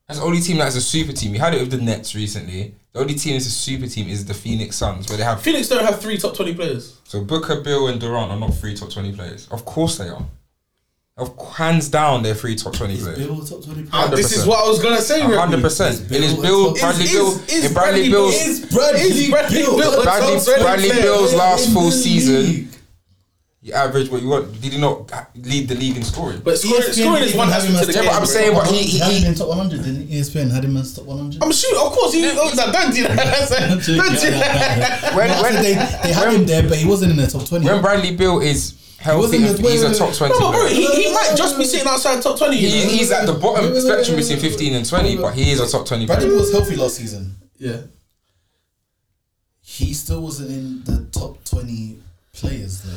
[0.07, 1.33] That's the only team that's a super team.
[1.33, 2.75] We had it with the Nets recently.
[2.93, 5.69] The only team that's a super team is the Phoenix Suns, where they have Phoenix
[5.69, 6.95] don't have three top twenty players.
[7.05, 9.47] so Booker, Beal, and Durant are not three top twenty players.
[9.51, 10.25] Of course they are.
[11.17, 13.19] Of hands down, they're three top twenty Is players.
[13.19, 13.87] Beal top twenty?
[13.93, 14.17] Ah, player?
[14.23, 15.21] this is what I was gonna say.
[15.21, 15.37] Remy.
[15.37, 16.11] hundred percent.
[16.11, 18.35] It is Beal Beal, a top- Bradley Is- Beal, is- is in Bradley Bradley Beal's
[18.39, 21.03] Beal- Is Bradley, Is Bradley Beal Beal a a Bradley, top 20 Bradley player?
[21.03, 22.71] Beal's in last the full season,
[23.63, 23.75] league?
[23.75, 24.61] average what you want.
[24.61, 26.41] Did he not lead the league in scoring?
[26.45, 28.05] But scoring, ESPN scoring is one have aspect of the as game.
[28.05, 29.83] Yeah, but I'm saying what he- he- had he- him in top 100.
[29.85, 31.43] Didn't ESPN had him as top 100?
[31.43, 32.13] I'm sure, of course.
[32.15, 33.17] He, oh, no, don't do that.
[33.17, 33.97] That's it.
[33.97, 35.15] Don't do that.
[35.15, 37.65] When- when- they, they had him there, but he wasn't in the top 20.
[37.67, 40.39] when Bradley Beal is healthy, wasn't and the- wait, he's a top twenty.
[40.39, 42.57] No, bro, he, he might just be sitting outside top twenty.
[42.59, 42.69] He,
[42.99, 44.51] he's at the bottom spectrum between wait, wait.
[44.51, 47.35] 15 and 20, but he is a top 20 Bradley was healthy last season.
[47.59, 47.79] yeah.
[49.63, 51.99] He still wasn't in the top 20
[52.35, 52.91] players, though.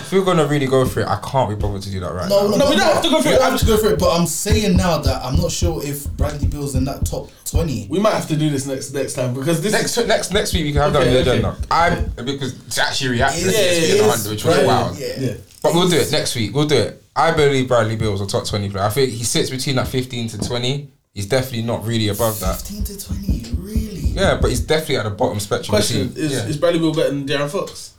[0.00, 2.28] If we're gonna really go for it, I can't be bothered to do that right
[2.28, 2.50] No, now.
[2.52, 3.40] no, No, we don't have to go for it.
[3.40, 6.08] I'm have to go for it, but I'm saying now that I'm not sure if
[6.16, 7.86] Bradley Beal's in that top 20.
[7.90, 10.54] We might have to do this next next time because this Next is next next
[10.54, 11.30] week we can have that on Okay, the okay.
[11.38, 11.56] agenda.
[11.70, 14.08] I because to actually react to this yeah, yeah, yeah.
[14.08, 14.98] 100, which was Bradley, wild.
[14.98, 15.06] Yeah.
[15.18, 15.34] yeah.
[15.62, 16.54] But we'll do it next week.
[16.54, 17.02] We'll do it.
[17.14, 18.84] I believe Bradley Beal's a top 20 player.
[18.84, 20.88] I think he sits between that 15 to 20.
[21.14, 22.56] He's definitely not really above that.
[22.62, 23.78] 15 to 20, really?
[24.14, 25.70] Yeah, but he's definitely at the bottom spectrum.
[25.70, 26.46] Question is yeah.
[26.46, 27.94] is Bradley Beal better than De'Aaron Fox?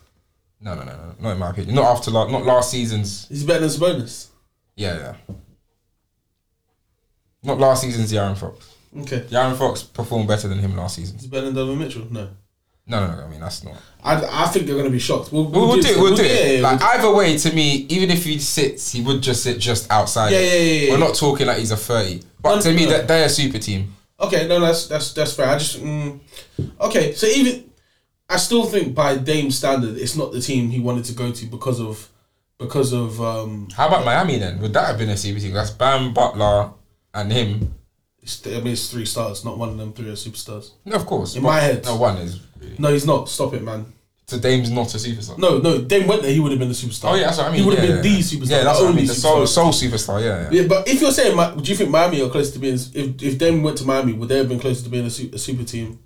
[0.61, 1.75] No, no, no, no, not in my opinion.
[1.75, 3.27] Not after la- not last season's.
[3.29, 4.27] He's better than Sabonis?
[4.75, 4.97] Yeah,
[5.29, 5.35] yeah.
[7.43, 8.75] Not last season's De'Aaron Fox.
[8.97, 9.21] Okay.
[9.29, 11.15] De'Aaron Fox performed better than him last season.
[11.17, 12.07] Is he better than Donovan Mitchell?
[12.11, 12.29] No.
[12.87, 13.23] No, no, no.
[13.23, 13.75] I mean that's not.
[14.03, 15.31] I, I think they're gonna be shocked.
[15.31, 15.97] We'll, We'll, we'll do it.
[15.97, 16.59] We'll do it.
[16.59, 19.89] yeah, Like either way, to me, even if he sits, he would just sit just
[19.91, 20.31] outside.
[20.31, 20.91] Yeah, yeah, yeah, yeah.
[20.91, 22.23] We're not talking like he's a thirty.
[22.41, 22.91] But No, to me, no.
[22.91, 23.95] that they're a super team.
[24.19, 25.47] Okay, no, that's that's that's fair.
[25.49, 26.19] I just mm,
[26.81, 27.13] okay.
[27.13, 27.68] So even
[28.29, 31.45] I still think by Dame standard, it's not the team he wanted to go to
[31.47, 32.09] because of
[32.59, 33.67] because of um.
[33.75, 34.59] How about Miami then?
[34.61, 35.53] Would that have been a super team?
[35.53, 36.71] That's Bam, Butler,
[37.13, 37.73] and him.
[38.21, 39.43] It's, I mean, it's three stars.
[39.43, 40.71] Not one of them three are superstars.
[40.85, 41.35] No, of course.
[41.35, 41.85] In my head.
[41.85, 42.39] no one is.
[42.59, 42.75] Really.
[42.77, 43.29] No, he's not.
[43.29, 43.91] Stop it, man.
[44.27, 45.39] So Dame's not a superstar.
[45.39, 45.81] No, no.
[45.81, 46.31] Dame went there.
[46.31, 47.13] He would have been the superstar.
[47.13, 47.61] Oh yeah, that's what I mean.
[47.61, 48.19] He would have yeah, been yeah.
[48.19, 48.49] the superstar.
[48.51, 49.07] Yeah, that's the what I only mean.
[49.07, 49.47] The soul, superstar.
[49.47, 50.21] soul superstar.
[50.21, 50.61] Yeah, yeah.
[50.61, 52.75] Yeah, but if you're saying, do you think Miami are close to being?
[52.75, 55.31] If if Dame went to Miami, would they have been closer to being a, su-
[55.33, 55.97] a super team?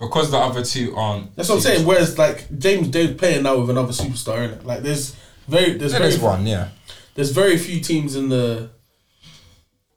[0.00, 1.36] Because the other two aren't.
[1.36, 1.86] That's what I'm saying.
[1.86, 4.64] Whereas like James Dame's playing now with another superstar in it.
[4.64, 5.14] Like there's
[5.46, 6.46] very there's Yeah, very there's one.
[6.46, 6.68] Yeah.
[7.14, 8.70] there's very few teams in the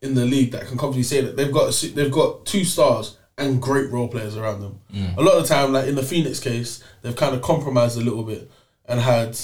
[0.02, 3.18] in the league that can confidently say that they've got a, they've got two stars
[3.38, 4.80] and great role players around them.
[4.94, 5.16] Mm.
[5.18, 8.02] A lot of the time, like in the Phoenix case, they've kind of compromised a
[8.02, 8.52] little bit
[8.86, 9.40] and had,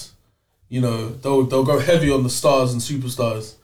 [0.68, 3.56] you know, they'll they'll go heavy on the stars and superstars.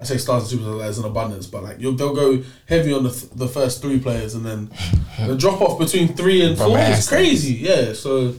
[0.00, 3.02] I say stars and superstars as an abundance, but like you'll, they'll go heavy on
[3.04, 4.70] the th- the first three players and then
[5.26, 7.54] the drop off between three and four is crazy.
[7.54, 8.34] Yeah, so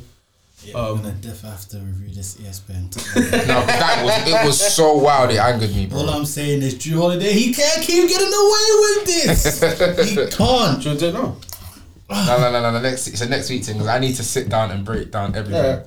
[0.64, 2.90] Yeah, I'm um, gonna def have to review this ESPN.
[3.48, 5.30] No, 'cause that was it was so wild.
[5.32, 6.10] It angered me, All.
[6.10, 9.62] I'm saying is Jrue Holiday, he can't keep getting away with this.
[10.10, 10.32] he can't.
[10.32, 11.36] Do you want to do it now?
[12.10, 12.72] No, no, no, no.
[12.72, 12.82] no.
[12.82, 15.36] Next, it's a next week thing because I need to sit down and break down
[15.36, 15.64] everything.
[15.64, 15.84] Yeah.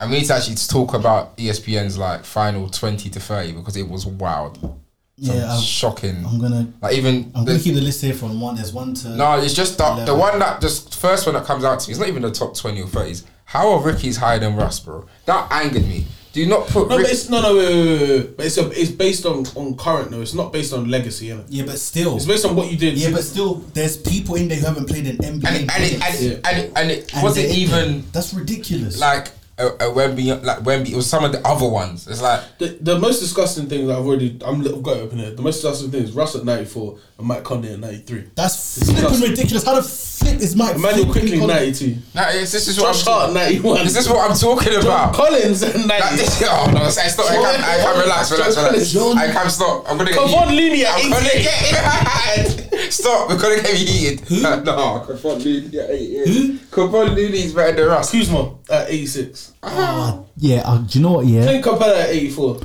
[0.00, 3.88] And we need to actually talk about ESPN's like final twenty to thirty because it
[3.88, 4.78] was wild.
[5.22, 6.24] Some Yeah, I'm, shocking.
[6.26, 6.66] I'm gonna.
[6.80, 8.56] like even I'm the- gonna keep the list here from one.
[8.56, 9.10] There's one to.
[9.10, 11.92] no, it's just the, the one that just first one that comes out to me.
[11.92, 13.24] It's not even the top twenty or thirties.
[13.44, 15.04] How are Ricky's higher than Russ, bro?
[15.26, 16.06] That angered me.
[16.32, 18.36] Do you not put No, Rick- but it's no, no, wait, wait, wait, wait.
[18.38, 20.22] But it's a, it's based on on current though.
[20.22, 21.28] It's not based on legacy.
[21.28, 21.44] Innit?
[21.50, 22.16] Yeah, but still.
[22.16, 22.94] It's based on what you did.
[22.96, 25.44] Yeah, but still, there's people in there who haven't played in NBA.
[25.46, 26.22] and it, and it, and games.
[26.22, 28.98] it, and it, and it And wasn't even That's ridiculous.
[28.98, 30.90] like a, a Wemby, like Wemby.
[30.90, 32.08] It was some of the other ones.
[32.08, 35.18] It's like The, the most disgusting thing that I've already I'm I've got it open
[35.18, 35.30] here.
[35.30, 38.30] The most disgusting thing is Russ at 94 and Mike Conley at 93.
[38.34, 39.64] That's flipping ridiculous.
[39.64, 40.76] How the flip is Mike?
[40.76, 41.96] Immanuel flipping Quickley 92.
[42.14, 43.80] nah, it's, this is what Josh I'm Hart 91.
[43.86, 45.14] Is this what I'm talking about?
[45.14, 45.86] Collins at 90.
[45.88, 47.30] Like this, oh no, say stop.
[47.30, 48.90] I can't, I can't relax, relax, relax.
[48.90, 49.84] John- I can't stop.
[49.90, 50.62] I'm gonna get Kevon heated.
[50.62, 51.44] Looney at I'm gonna 88.
[51.44, 52.58] get
[52.92, 54.30] Stop, we're gonna get you heated.
[54.42, 56.28] no, Kevon Looney at 88.
[56.28, 56.52] Who?
[56.70, 58.10] Kevon Looney's better than Russ.
[58.12, 59.52] Kuzma at 86.
[59.62, 60.62] Ah, yeah.
[60.64, 61.26] Uh, do you know what?
[61.26, 61.42] Yeah.
[61.44, 62.60] Clint Capela at 84.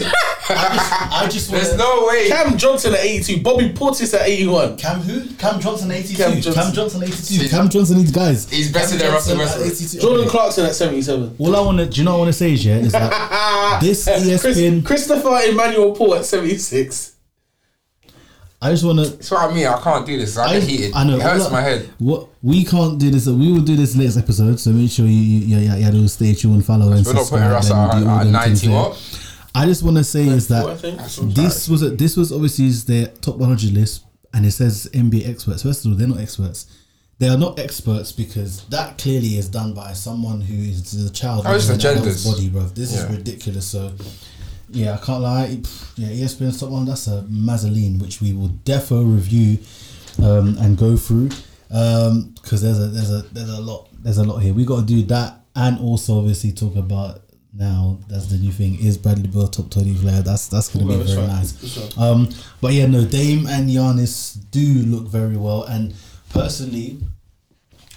[0.52, 2.28] I just want There's no way.
[2.28, 3.42] Cam Johnson at 82.
[3.42, 4.76] Bobby Portis at 81.
[4.78, 5.34] Cam who?
[5.36, 6.16] Cam Johnson 82.
[6.16, 6.74] Cam Cam Johnson.
[6.74, 7.48] Johnson, 82.
[7.48, 8.50] Cam Johnson these guys.
[8.50, 10.02] He's better than Russell Johnson Westbrook.
[10.02, 10.30] Jordan Okay.
[10.30, 11.36] Clarkson at 77.
[11.38, 12.92] All I want to, do you know what I want to say is yeah, is
[12.92, 14.24] that this Chris,
[14.58, 14.84] ESPN.
[14.84, 17.12] Christopher Emmanuel Paul at 76.
[18.62, 19.06] I just want to.
[19.10, 19.66] That's what I mean.
[19.66, 20.36] I can't do this.
[20.36, 20.92] I get heated.
[20.94, 21.16] I know.
[21.16, 21.88] It hurts all my head.
[21.98, 23.26] What we can't do this.
[23.26, 24.60] We will do this next episode.
[24.60, 27.48] So make sure you, you, yeah, yeah, yeah, stay tuned, follow, and We're not putting
[27.62, 27.90] subscribe.
[27.94, 29.26] And at, do all at 90 things what?
[29.54, 30.78] I just want to say is that
[31.34, 34.04] this was a, this was obviously their top 100 list,
[34.34, 35.62] and it says NBA experts.
[35.62, 36.66] First of all, they're not experts.
[37.18, 41.44] They are not experts because that clearly is done by someone who is the child
[41.46, 42.24] Oh, it's of an agendas.
[42.24, 42.62] body, bro.
[42.62, 43.04] This Yeah.
[43.10, 43.66] is ridiculous.
[43.66, 43.92] So,
[44.70, 45.46] yeah, I can't lie.
[45.96, 46.86] Yeah, E ESPN's top one.
[46.86, 49.58] That's a Mazzoline, which we will defo review
[50.22, 51.30] um, and go through
[51.68, 54.54] because there's a there's a there's a lot there's a lot here.
[54.54, 57.98] We got to do that and also obviously talk about now.
[58.08, 58.78] That's the new thing.
[58.80, 60.22] Is Bradley Beal top twenty player?
[60.22, 61.26] That's that's gonna be very right.
[61.26, 61.78] nice.
[61.78, 61.98] Right.
[61.98, 62.28] Um,
[62.60, 65.64] but yeah, no, Dame and Giannis do look very well.
[65.64, 65.94] And
[66.30, 66.98] personally,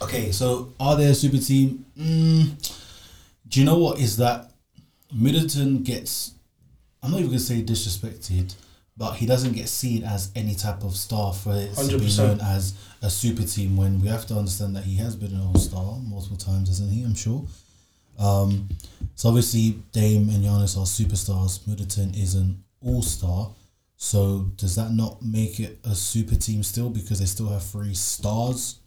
[0.01, 1.86] okay, so are they a super team?
[1.97, 2.74] Mm,
[3.47, 4.51] do you know what is that?
[5.15, 6.32] Middleton gets,
[7.04, 8.56] I'm not even gonna say disrespected,
[8.95, 12.39] but he doesn't get seen as any type of star for it to be known
[12.41, 13.76] as a super team.
[13.76, 16.91] When we have to understand that he has been an all star multiple times, hasn't
[16.91, 17.04] he?
[17.04, 17.45] I'm sure.
[18.18, 18.70] Um,
[19.16, 21.68] so obviously Dame and Giannis are superstars.
[21.68, 23.49] Middleton is an all star.
[23.97, 27.93] So does that not make it a super team still because they still have three
[27.93, 28.80] stars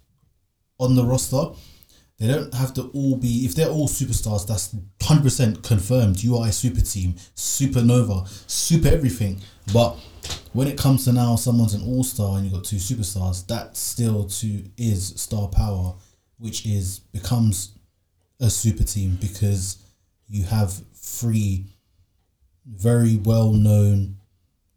[0.78, 1.50] on the roster?
[2.18, 4.46] They don't have to all be if they're all superstars.
[4.46, 6.22] That's hundred percent confirmed.
[6.22, 9.40] You are a super team, supernova, super everything.
[9.72, 9.96] But
[10.52, 13.46] when it comes to now, someone's an all star and you have got two superstars.
[13.48, 15.94] That still too is star power,
[16.38, 17.72] which is becomes
[18.40, 19.78] a super team because
[20.28, 21.66] you have three
[22.66, 24.16] very well known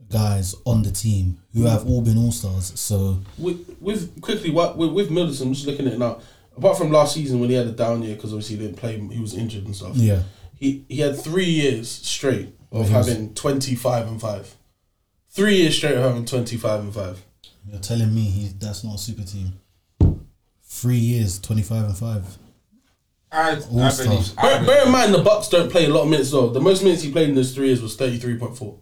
[0.10, 2.78] guys on the team who have all been all stars.
[2.80, 6.20] So with, with quickly with, with Middleton, I'm just looking at it now.
[6.60, 9.00] Apart from last season when he had a down year because obviously he didn't play,
[9.00, 9.96] he was injured and stuff.
[9.96, 10.24] yeah,
[10.56, 14.56] He he had three years straight of he was- having 25 and five.
[15.32, 17.24] Three years straight of having 25 and five.
[17.66, 19.54] you're telling me he that's not a super team.
[20.64, 22.38] Three years, twenty five and five.
[23.32, 24.06] I, I All-star.
[24.08, 24.32] believe.
[24.38, 26.50] I Bear, believe- bear in mind the Bucks don't play a lot of minutes though.
[26.50, 28.76] The most minutes he played in those three years was 33.4.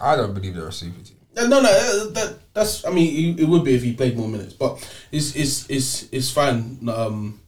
[0.00, 1.16] I don't believe they're a super team.
[1.36, 2.84] No, no, that, that that's.
[2.84, 4.72] I mean, it, it would be if he played more minutes, but
[5.12, 6.88] it's it's it's it's fine.
[6.88, 7.40] Um,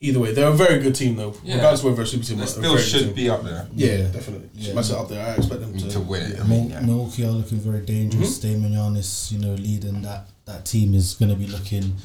[0.00, 1.34] either way, they're a very good team though.
[1.42, 1.56] Yeah.
[1.56, 3.14] Regardless of whether they're a super team, They still should team.
[3.14, 3.66] be up there.
[3.74, 4.08] Yeah, Yeah.
[4.12, 4.50] definitely.
[4.54, 4.74] Yeah.
[4.74, 5.24] Mess it up there.
[5.26, 6.40] I expect them to, To win it.
[6.40, 6.80] I mean, yeah.
[6.80, 8.38] Milwaukee are looking very dangerous.
[8.38, 11.96] Damon Giannis, you know, leading that that team is going to be looking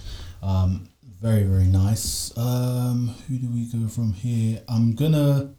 [0.41, 0.87] um,
[1.21, 2.31] very very nice.
[2.37, 4.61] Um, who do we go from here?
[4.69, 5.51] I'm gonna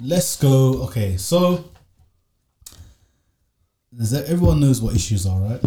[0.00, 0.84] let's go.
[0.84, 1.64] Okay, so
[3.96, 5.60] there's a, everyone knows what issues are, right?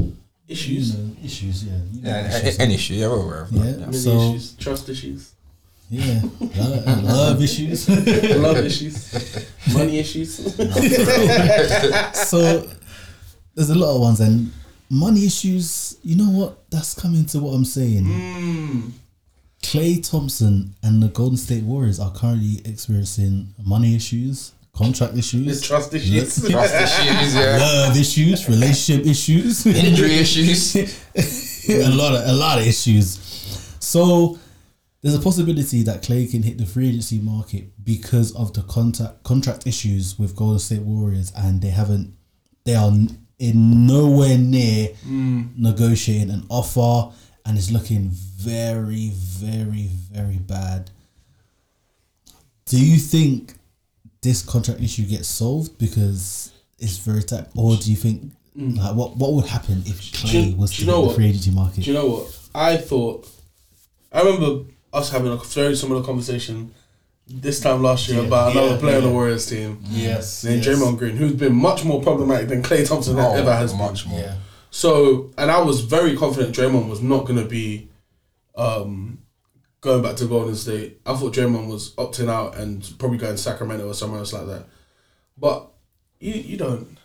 [0.48, 0.96] Issues.
[0.96, 1.74] You know, issues, yeah.
[1.94, 2.64] You know Yeah, issues a- are.
[2.64, 3.52] any issue, yeah, we're aware of.
[3.52, 3.64] Yeah.
[3.78, 3.92] Yeah.
[3.92, 4.54] So- issues.
[4.54, 5.32] Trust issues.
[5.92, 6.22] Yeah,
[6.56, 7.90] love, love issues.
[7.90, 9.12] Love issues.
[9.74, 10.36] Money issues.
[12.30, 12.68] so
[13.56, 14.52] there's a lot of ones and
[14.90, 15.98] money issues.
[16.04, 16.70] You know what?
[16.70, 18.04] That's coming to what I'm saying.
[18.06, 18.92] mm.
[19.64, 25.94] Klay Thompson and the Golden State Warriors are currently experiencing money issues, contract issues, trust
[25.94, 26.50] issues.
[26.50, 27.58] Trust issues, yeah.
[27.60, 30.74] love issues, relationship issues, Injury issues.
[31.70, 33.20] a lot of a lot of issues.
[33.82, 34.40] So
[35.02, 39.24] there's a possibility that Klay can hit the free agency market because of the contact
[39.24, 42.16] contract issues with Golden State Warriors, and they haven't.
[42.64, 42.92] They are
[43.40, 45.44] in nowhere near hmm.
[45.58, 47.14] negotiating an offer,
[47.46, 50.90] and it's looking very, very, very bad.
[52.66, 53.59] Do you think
[54.22, 59.16] this contract issue gets solved because it's very tight, or do you think like what
[59.18, 61.52] what would happen if Klay you- was do to you hit know the free agency
[61.52, 61.84] market?
[61.84, 62.40] Do you know what?
[62.54, 63.28] I thought.
[64.12, 66.74] I remember us having a very similar conversation
[67.28, 69.10] this time last year Yeah, about another yeah, player on the.
[69.12, 69.78] Warriors team.
[69.88, 73.72] Yes, Named Draymond Green, who's been much more problematic than Klay Thompson Oh, ever has
[73.72, 73.80] been.
[73.82, 74.20] much more.
[74.20, 74.36] Yeah.
[74.72, 77.88] So, and I was very confident Draymond was not going to be
[78.56, 79.19] um,
[79.82, 81.02] going back to Golden State.
[81.06, 84.48] I thought Draymond was opting out and probably going to Sacramento or somewhere else like
[84.48, 84.66] that.
[85.38, 85.72] But
[86.20, 86.98] you you don't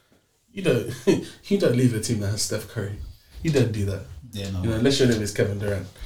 [0.53, 0.95] you don't
[1.45, 2.99] you don't leave a team that has Steph Curry.
[3.43, 4.03] You don't do that.
[4.33, 4.62] Yeah, no.
[4.62, 5.87] You know, unless your name is Kevin Durant.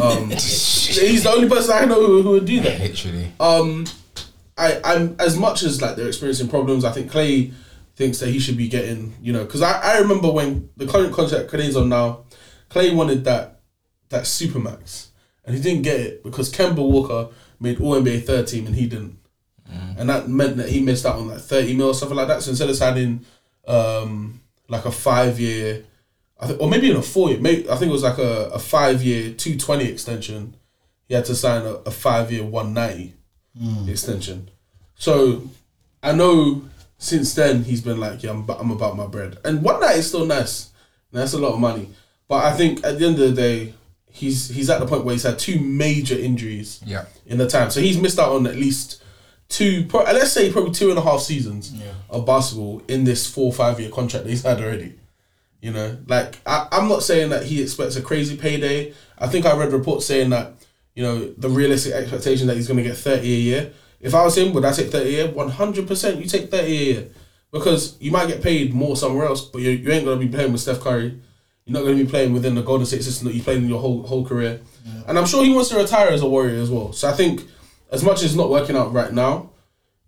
[0.00, 2.78] Um, he's the only person I know who, who would do that.
[2.78, 3.32] Literally.
[3.40, 3.86] Um,
[4.56, 6.84] I, I'm as much as like they're experiencing problems.
[6.84, 7.52] I think Klay
[7.96, 11.12] thinks that he should be getting, you know, because I, I remember when the current
[11.12, 12.24] contract Klay's on now,
[12.70, 13.62] Klay wanted that
[14.10, 15.08] that supermax,
[15.46, 17.28] and he didn't get it because Kemba Walker
[17.60, 19.18] made All NBA third team and he didn't,
[19.98, 22.42] and that meant that he missed out on like thirty mil or something like that.
[22.42, 23.24] So instead of signing
[23.66, 25.84] um, like a five year,
[26.40, 28.50] I think, or maybe even a four year, maybe I think it was like a,
[28.50, 30.56] a five year two twenty extension.
[31.08, 33.14] He had to sign a, a five year one ninety
[33.88, 34.50] extension.
[34.96, 35.48] So
[36.02, 36.62] I know
[36.98, 39.38] since then he's been like, yeah, I'm, I'm about my bread.
[39.44, 40.70] And one night is still nice.
[41.12, 41.88] That's a lot of money.
[42.26, 43.74] But I think at the end of the day,
[44.14, 47.04] he's he's at the point where he's had two major injuries Yeah.
[47.26, 47.70] in the time.
[47.70, 49.02] So he's missed out on at least
[49.48, 51.72] two, pro- let's say probably two and a half seasons
[52.08, 54.94] of basketball in this four five year contract that he's had already.
[55.60, 58.94] You know, like I, I'm not saying that he expects a crazy payday.
[59.18, 60.52] I think I read reports saying that
[60.94, 63.72] you know the realistic expectation that he's going to get 30 a year.
[64.00, 65.30] If I was him, would I take 30 a year?
[65.32, 65.88] 100.
[65.88, 67.08] percent You take 30 a year
[67.50, 70.30] because you might get paid more somewhere else, but you, you ain't going to be
[70.30, 71.18] playing with Steph Curry.
[71.64, 73.68] You're not going to be playing within the Golden State system that you played in
[73.68, 74.60] your whole whole career.
[75.06, 76.92] And I'm sure he wants to retire as a Warrior as well.
[76.92, 77.42] So I think
[77.90, 79.50] as much as it's not working out right now,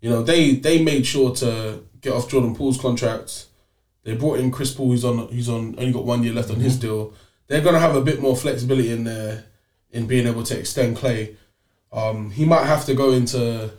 [0.01, 3.45] you know they they made sure to get off Jordan Poole's contract.
[4.03, 6.57] They brought in Chris Paul, who's on who's on only got one year left on
[6.57, 7.13] his deal.
[7.47, 9.45] They're gonna have a bit more flexibility in there
[9.91, 11.35] in being able to extend Clay.
[11.91, 13.71] Um, he might have to go into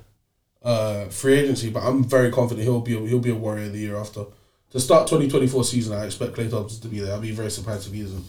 [0.62, 3.79] uh, free agency, but I'm very confident he'll be a, he'll be a Warrior the
[3.79, 4.24] year after.
[4.72, 7.14] To start 2024 season, I expect Klay Thompson to be there.
[7.14, 8.24] I'll be very surprised if he isn't.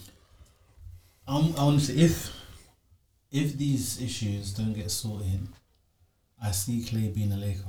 [1.28, 2.34] I'm honestly, if
[3.30, 5.46] if these issues don't get sorted,
[6.42, 7.60] I see Klay being a Laker.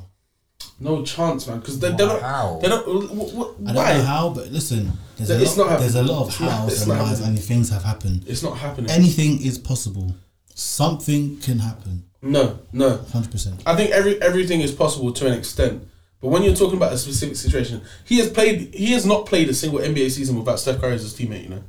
[0.79, 2.21] No chance, man, because they, they're not.
[2.21, 2.59] How?
[2.61, 2.87] They don't.
[3.15, 3.93] What, what, I don't why?
[3.97, 6.97] know how, but listen, there's a It's lot, not there's a lot of hows and
[6.99, 8.23] whys and things have happened.
[8.25, 8.89] It's not happening.
[8.89, 10.15] Anything is possible.
[10.55, 12.05] Something can happen.
[12.21, 12.97] no, no.
[13.11, 13.61] Hundred percent.
[13.65, 15.87] I think every everything is possible to an extent.
[16.21, 18.73] But when you're talking about a specific situation, he has played.
[18.75, 21.43] He has not played a single NBA season without Steph Curry as his teammate.
[21.43, 21.63] You know,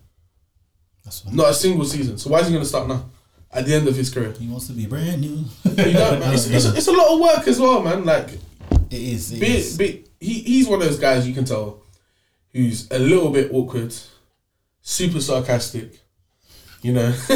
[1.04, 2.18] That's not a single season.
[2.18, 3.06] So why is he going to start now?
[3.54, 5.44] At the end of his career, He wants to be brand new.
[5.64, 6.32] you don't, man.
[6.32, 8.04] It's, it's, it's a lot of work as well, man.
[8.04, 8.30] Like,
[8.90, 9.32] It is.
[9.32, 9.76] It be, is.
[9.76, 11.82] be, he he's one of those guys you can tell
[12.52, 13.94] who's a little bit awkward,
[14.80, 15.98] super sarcastic.
[16.82, 17.14] You know,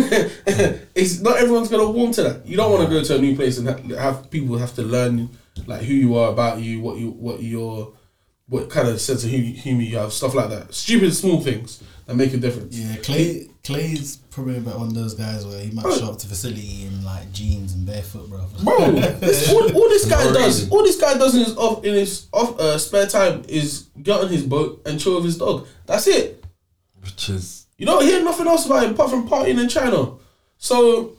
[0.95, 2.47] it's not everyone's gonna warm to that.
[2.47, 4.83] You don't want to go to a new place and ha- have people have to
[4.83, 5.29] learn
[5.67, 7.95] like who you are about you, what you what your
[8.49, 10.73] what kind of sense of hu- humor you have, stuff like that.
[10.73, 12.77] Stupid small things that make a difference.
[12.79, 13.51] Yeah, Klay.
[13.65, 17.05] Klay's probably about one of those guys where he might show up to facility in
[17.05, 18.47] like jeans and barefoot, bro.
[18.63, 21.95] Bro, this, all, all this guy does, all this guy does in his off in
[21.95, 25.67] his off uh, spare time is get on his boat and chill with his dog.
[25.87, 26.45] That's it.
[27.01, 30.13] Which is You don't hear nothing else about him apart from partying in China.
[30.59, 31.16] So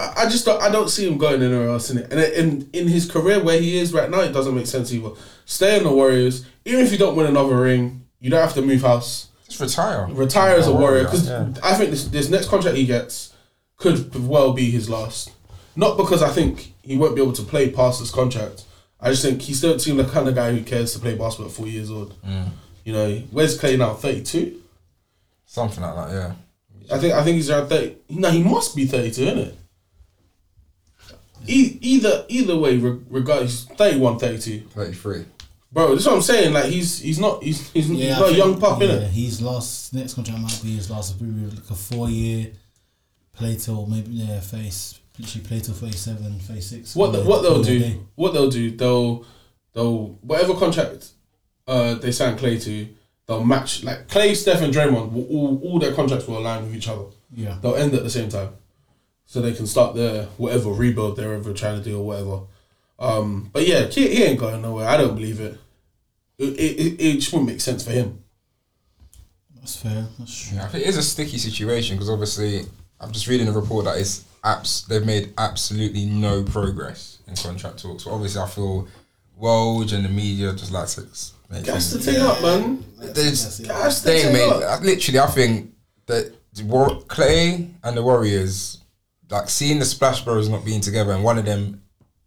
[0.00, 2.10] I, I just don't, I don't see him going anywhere else in it.
[2.12, 5.10] And in in his career where he is right now, it doesn't make sense either.
[5.44, 6.46] Stay in the Warriors.
[6.64, 9.28] Even if you don't win another ring, you don't have to move house.
[9.46, 10.06] just retire.
[10.10, 11.52] Retire as a Warrior because yeah.
[11.62, 13.34] I think this this next contract he gets
[13.76, 15.32] could well be his last.
[15.76, 18.64] Not because I think he won't be able to play past this contract.
[19.00, 21.46] I just think he still seems the kind of guy who cares to play basketball
[21.46, 22.14] at four years old.
[22.22, 22.48] Mm.
[22.84, 23.94] You know, where's Klay now?
[23.94, 24.62] Thirty two.
[25.46, 26.34] Something like that, yeah.
[26.94, 27.96] I think I think he's around thirty.
[28.08, 29.58] No, he must be thirty-two, isn't it?
[31.46, 34.60] E- either either way, re- regardless, 31, 32.
[34.70, 35.24] 33.
[35.72, 36.52] Bro, that's what I'm saying.
[36.52, 39.06] Like he's he's not he's he's Yeah, not I a young think- pup, yeah, innit?
[39.08, 42.50] His last next contract might be his last maybe like a four year
[43.32, 46.96] play till maybe yeah face literally play till 37, 36.
[46.96, 47.78] What the, what they'll call it a do?
[47.78, 47.98] day.
[48.16, 48.70] What they'll do?
[48.72, 49.24] They'll
[49.72, 51.10] they'll whatever contract
[51.68, 52.88] uh they sign Klay to,
[53.26, 55.12] they'll match like Klay, Steph, and Draymond.
[55.12, 57.04] Will, all all their contracts will align with each other.
[57.32, 57.58] Yeah.
[57.62, 58.50] They'll end at the same time.
[59.30, 62.40] So they can start their whatever rebuild they're ever trying to do or whatever.
[62.98, 64.88] Um, but yeah, he, he ain't going nowhere.
[64.88, 65.56] I don't believe it.
[66.36, 68.24] It, it, it just wouldn't make sense for him.
[69.54, 70.06] That's fair.
[70.18, 70.56] That's true.
[70.58, 72.62] Yeah, I think it is a sticky situation because obviously
[73.00, 77.80] I'm just reading a report that it's abs- they've made absolutely no progress in contract
[77.80, 78.02] talks.
[78.02, 78.88] So obviously I feel
[79.40, 82.84] Woj and the media just like to s- make Gas the things- thing up, man.
[82.98, 84.82] They just- Gas the thing made up.
[84.82, 85.20] literally.
[85.20, 85.72] I think
[86.06, 86.32] that
[86.64, 88.78] War- Klay and the Warriors,
[89.30, 91.82] like seeing the Splash Bros not being together and one of them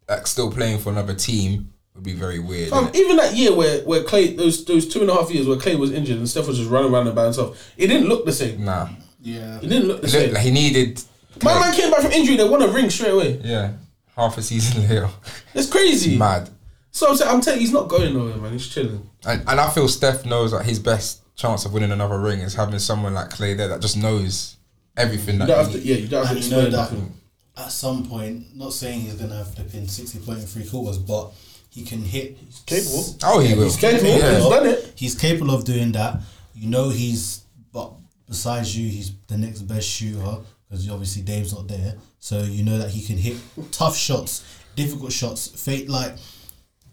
[0.08, 2.70] like still playing for another team would be very weird.
[2.70, 2.96] Fam, innit?
[2.96, 5.78] even that year where, where Klay those those two and a half years where Klay
[5.78, 8.64] was injured and Steph was just running around by himself, it didn't look the same.
[8.66, 8.90] Nah,
[9.22, 9.58] Yeah.
[9.58, 10.34] It didn't look the it same.
[10.34, 11.02] like he needed.
[11.44, 13.40] My man came back from injury, they won a ring straight away.
[13.44, 13.74] Yeah,
[14.16, 15.10] half a season later.
[15.54, 16.18] It's crazy.
[16.18, 16.50] Mad.
[16.92, 18.52] So I'm saying, I'm telling you, he's not going nowhere, man.
[18.52, 19.10] He's chilling.
[19.26, 22.54] And, and I feel Steph knows that his best chance of winning another ring is
[22.54, 24.58] having someone like Klay there that just knows
[24.98, 26.72] everything You that don't he have to, yeah, you don't have And you know explain
[26.72, 27.14] that nothing.
[27.58, 31.32] at some point, not saying he's gonna have flipping sixty point in three quarters, but
[31.70, 32.38] he can hit.
[32.38, 33.04] He's capable.
[33.24, 33.64] Oh, he will.
[33.66, 34.10] He's capable.
[34.10, 34.36] Yeah.
[34.36, 34.94] He's done it.
[34.96, 36.20] He's capable of doing that.
[36.56, 37.94] You know he's, but
[38.28, 40.38] besides you, he's the next best shooter
[40.70, 41.96] because obviously Dave's not there.
[42.20, 43.38] So you know that he can hit
[43.72, 44.44] tough shots,
[44.76, 46.14] difficult shots, fake like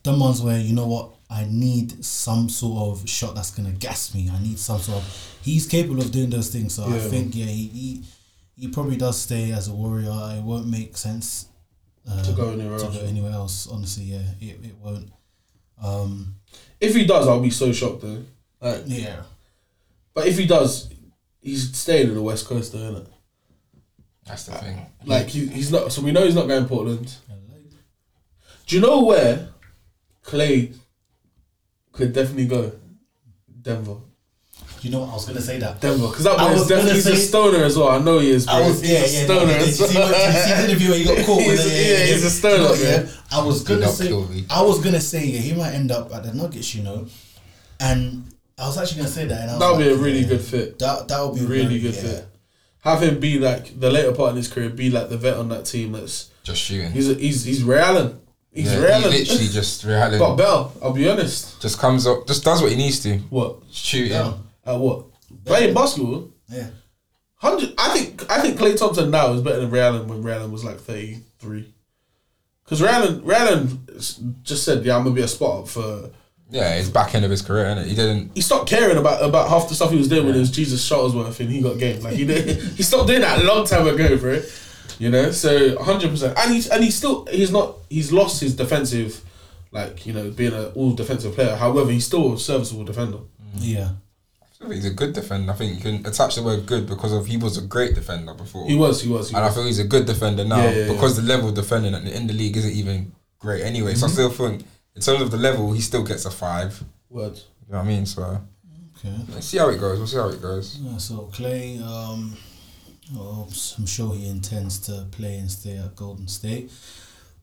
[0.02, 4.14] the ones where you know what I need some sort of shot that's gonna gas
[4.14, 4.28] me.
[4.32, 5.38] I need some sort of.
[5.42, 6.74] He's capable of doing those things.
[6.74, 8.04] So I think yeah, he, he
[8.56, 10.10] he probably does stay as a warrior.
[10.36, 11.46] It won't make sense
[12.10, 12.98] uh, To go anywhere to else.
[12.98, 13.66] go anywhere else.
[13.68, 15.10] Honestly, yeah, it, it won't.
[15.82, 16.34] Um,
[16.80, 18.24] If he does, I'll be so shocked though.
[18.60, 19.22] Like, yeah.
[20.12, 20.90] but if he does,
[21.40, 23.06] he's staying in the West Coast though, innit?
[24.26, 24.84] That's the thing.
[25.06, 25.90] Like he, he's not.
[25.92, 27.14] So we know he's not going to Portland.
[28.66, 29.48] Do you know where
[30.24, 30.76] Klay
[32.00, 32.72] could definitely go?
[33.62, 33.96] Denver.
[34.82, 35.10] You know what?
[35.10, 35.80] I was gonna say that.
[35.80, 37.88] Denver, because that boy is was definitely he's a stoner as well.
[37.90, 38.46] I know he is.
[38.46, 38.54] Bro.
[38.54, 39.24] I was he's yeah a yeah.
[39.24, 39.46] stoner.
[39.46, 41.46] No, did you see, what, did you see the interview where he got caught with
[41.46, 41.98] He's- it?
[42.08, 43.06] yeah, he's a stoner, You know, man.
[43.06, 43.12] yeah.
[43.38, 44.12] I was gonna say.
[44.50, 45.40] I was gonna say yeah.
[45.40, 47.06] He might end up at the Nuggets, you know,
[47.78, 48.24] and
[48.58, 49.40] I was actually gonna say that.
[49.42, 50.78] And I was That would be a really yeah, good fit.
[50.78, 52.00] That that would be Really very- good yeah.
[52.00, 52.26] fit.
[52.82, 55.50] Have him be like the later part in his career, be like the vet on
[55.50, 55.92] that team.
[55.92, 56.92] That's Just shooting.
[56.92, 58.18] he's a, he's he's Ray Allen.
[58.52, 60.18] He's yeah, Ray he literally just reality.
[60.18, 61.60] But Bell, I'll be honest.
[61.60, 63.18] just comes up, just does what he needs to.
[63.30, 64.12] What Shooting.
[64.12, 64.34] Yeah.
[64.66, 65.06] at what
[65.44, 66.30] playing basketball?
[66.48, 66.68] Yeah.
[67.36, 67.72] Hundred.
[67.78, 70.52] I think I think Klay Thompson now is better than Ray Allen when Ray Allen
[70.52, 71.72] was like thirty three.
[72.64, 73.86] Because Ray Allen, Ray Allen
[74.42, 76.10] just said, "Yeah, I'm gonna be a spot up for."
[76.50, 78.32] Yeah, it's back end of his career, is He didn't.
[78.34, 80.86] He stopped caring about about half the stuff he was doing when it was Jesus
[80.88, 82.02] Shuttlesworth and he got game.
[82.02, 84.42] Like he did, he stopped doing that a long time ago, bro.
[85.00, 86.38] You know, so hundred percent.
[86.38, 89.20] And he's and he's still he's not he's lost his defensive,
[89.72, 91.56] like you know, being an all defensive player.
[91.56, 93.18] However, he's still a serviceable defender.
[93.56, 93.92] Yeah.
[94.42, 95.50] I think he's a good defender.
[95.52, 98.34] I think you can attach the word good because of he was a great defender
[98.34, 98.68] before.
[98.68, 99.54] He was, he was, he and I was.
[99.56, 102.14] feel he's a good defender now Yeah, yeah, because the level of defending in the,
[102.14, 103.92] in the league isn't even great anyway.
[103.94, 104.00] Mm-hmm.
[104.00, 106.84] So I still think in terms of the level, he still gets a five.
[107.08, 107.46] Words.
[107.66, 108.04] You know what I mean?
[108.04, 108.22] So
[108.98, 109.16] Okay.
[109.32, 109.96] let's see how it goes.
[109.96, 110.76] We'll see how it goes.
[110.78, 112.36] Yeah, so Klay, um,
[113.14, 113.48] well,
[113.78, 116.70] I'm sure he intends to play and stay at Golden State.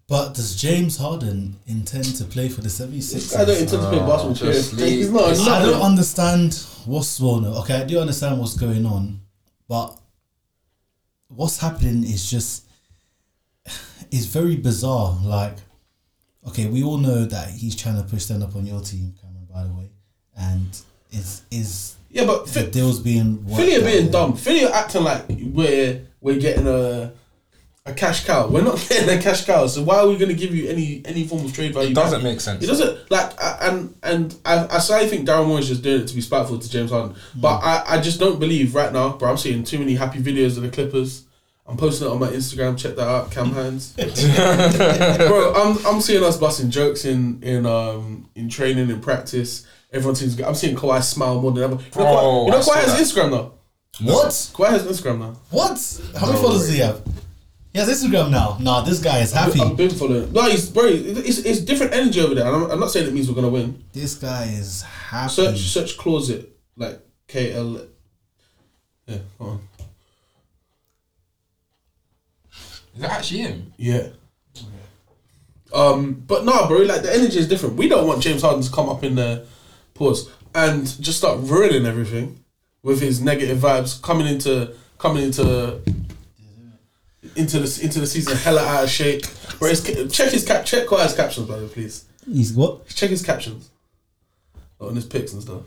[0.08, 3.36] But does James Harden intend to play for the 76ers?
[3.36, 4.54] I don't intend to play Oh, basketball.
[4.54, 4.94] just period.
[4.94, 5.30] He's not.
[5.30, 6.54] He's I don't understand
[6.86, 9.20] what's well, no, okay, I do understand what's going on,
[9.68, 10.00] but
[11.28, 12.64] what's happening is just
[14.12, 15.20] it's very bizarre.
[15.22, 15.58] Like,
[16.48, 19.48] okay, we all know that he's trying to push stand up on your team, Cameron,
[19.54, 19.90] by the way,
[20.38, 20.70] and
[21.12, 24.36] is is yeah, but the Philly deals being worked are being or- dumb.
[24.36, 27.14] Philly are acting like we're we're getting a
[27.86, 28.48] a cash cow.
[28.48, 29.66] We're not getting a cash cow.
[29.68, 31.92] So why are we going to give you any any form of trade value?
[31.92, 32.24] It doesn't back?
[32.24, 32.64] make sense.
[32.64, 33.32] It doesn't like,
[33.62, 36.60] and and I, I slightly think Daryl Morey is just doing it to be spiteful
[36.60, 37.16] to James Harden.
[37.36, 39.30] But I, I just don't believe right now, bro.
[39.30, 41.24] I'm seeing too many happy videos of the Clippers.
[41.66, 42.78] I'm posting it on my Instagram.
[42.78, 43.92] Check that out, Cam Hinds.
[45.18, 49.66] bro, I'm I'm seeing us busting jokes in in um in training in practice.
[49.92, 50.46] Everyone seems good.
[50.46, 51.76] I'm seeing Kawhi smile more than ever.
[51.76, 53.22] You know, Oh, Kawhi, you know Kawhi has that.
[53.24, 53.52] Instagram now.
[54.14, 54.28] What?
[54.28, 55.36] Kawhi has Instagram now.
[55.50, 56.02] What?
[56.20, 57.02] How many followers does he have?
[57.74, 58.58] He has Instagram now.
[58.60, 59.60] Nah, this guy is happy.
[59.62, 60.32] I've been following.
[60.34, 60.84] No, he's bro.
[60.86, 62.46] It's, it's different energy over there.
[62.48, 63.84] And I'm, I'm not saying it means we're gonna win.
[63.94, 65.30] This guy is happy.
[65.34, 67.86] Search search closet like K L.
[69.06, 69.60] Yeah, go on.
[72.96, 73.74] Is that actually him?
[73.78, 74.08] Yeah.
[75.74, 76.80] Um, but no, bro.
[76.80, 77.76] Like the energy is different.
[77.76, 79.46] We don't want James Harden to come up in the
[79.98, 82.44] pause and just start ruining everything
[82.84, 85.82] with his negative vibes coming into coming into
[87.36, 89.24] into the into the season hella out of shape.
[89.60, 90.66] Bro, his, check his cap.
[90.66, 92.06] Check Kawhi's captions, brother, please.
[92.26, 92.88] He's what?
[92.88, 93.70] Check his captions
[94.80, 95.64] on his pics and stuff.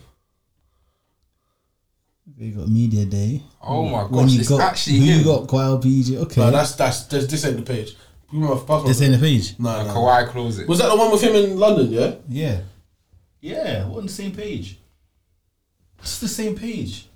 [2.39, 3.43] You got media day.
[3.61, 5.49] Oh my When gosh, you it's got actually who you got?
[5.49, 6.16] Kyle BJ.
[6.18, 7.97] Okay, No, that's that's this, this ain't the page.
[8.31, 8.87] Give me my passport.
[8.87, 9.59] this ain't the page.
[9.59, 9.93] No, A no.
[9.95, 10.68] Kawhi closet.
[10.68, 11.91] Was that the one with him in London?
[11.93, 12.14] Yeah.
[12.28, 12.61] Yeah,
[13.41, 13.86] yeah.
[13.88, 14.78] We're on the same page.
[16.01, 17.07] It's the same page.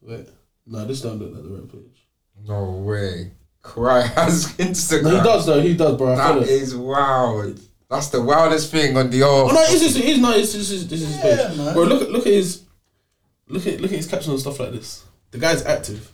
[0.00, 0.28] Wait.
[0.66, 2.06] No, this don't look like the right page.
[2.46, 3.32] No way.
[3.64, 5.02] Kawhi has Instagram.
[5.04, 5.60] No, he does though.
[5.60, 6.12] He does, bro.
[6.12, 6.48] I That feel it.
[6.48, 7.60] is wild.
[7.90, 9.28] That's the wildest thing on the earth.
[9.28, 9.96] Oh no, it is.
[9.96, 10.18] It is.
[10.20, 11.56] No, it's, this is this is his page.
[11.56, 11.74] man.
[11.74, 12.62] Bro, look at look at his
[13.48, 15.04] look at look at his caption and stuff like this.
[15.30, 16.12] The guy's active.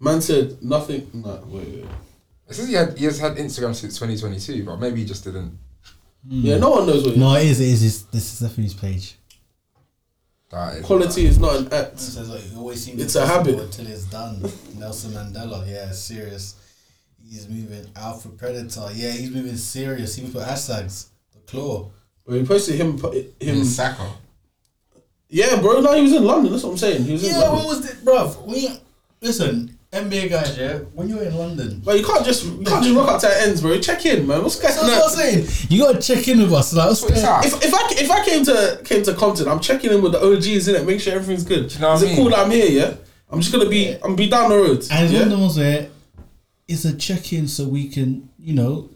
[0.00, 1.10] Man said nothing.
[1.12, 1.84] No, wait, wait.
[2.48, 5.58] It says he, had, he has had Instagram since 2022, but maybe he just didn't.
[6.26, 6.40] Hmm.
[6.42, 7.16] Yeah, no one knows what.
[7.16, 7.60] No, it is.
[7.60, 7.82] It is.
[7.84, 9.16] It's, this is the his page.
[10.50, 12.00] That is Quality is not an act.
[12.00, 13.58] says like you always seem It's a habit.
[13.58, 14.40] until it's done.
[14.78, 16.56] Nelson Mandela, yeah, serious.
[17.28, 17.86] He's moving.
[17.94, 20.16] Alpha Predator, yeah, he's moving serious.
[20.16, 21.08] He put hashtags.
[21.34, 21.90] The claw.
[22.24, 23.26] Bro, he posted him put him.
[23.40, 23.64] him.
[23.64, 24.10] Saka.
[25.28, 25.80] Yeah, bro.
[25.80, 26.52] No, he was in London.
[26.52, 27.04] That's what I'm saying.
[27.04, 27.56] He was in Yeah, London.
[27.58, 28.28] what was it, bro?
[28.28, 28.70] When you,
[29.20, 31.80] listen, NBA guys, yeah, when you're in London.
[31.82, 33.78] But you can't just you can't just rock up to the ends, bro.
[33.80, 34.42] Check in, man.
[34.42, 35.10] What's going That's what I'm on?
[35.46, 35.66] saying.
[35.70, 36.74] You gotta check in with us.
[36.74, 37.46] Like, what's What's going- that?
[37.46, 40.22] If, if I if I came to came to Compton, I'm checking in with the
[40.22, 41.72] OGs in it, make sure everything's good.
[41.72, 42.16] you know what Is I it mean?
[42.16, 42.66] cool that I'm here?
[42.70, 42.94] Yeah,
[43.30, 44.84] I'm just gonna be I'm gonna be down the road.
[44.90, 45.20] And it's yeah?
[45.20, 45.88] one of the ones where
[46.68, 48.90] it's a check in so we can, you know,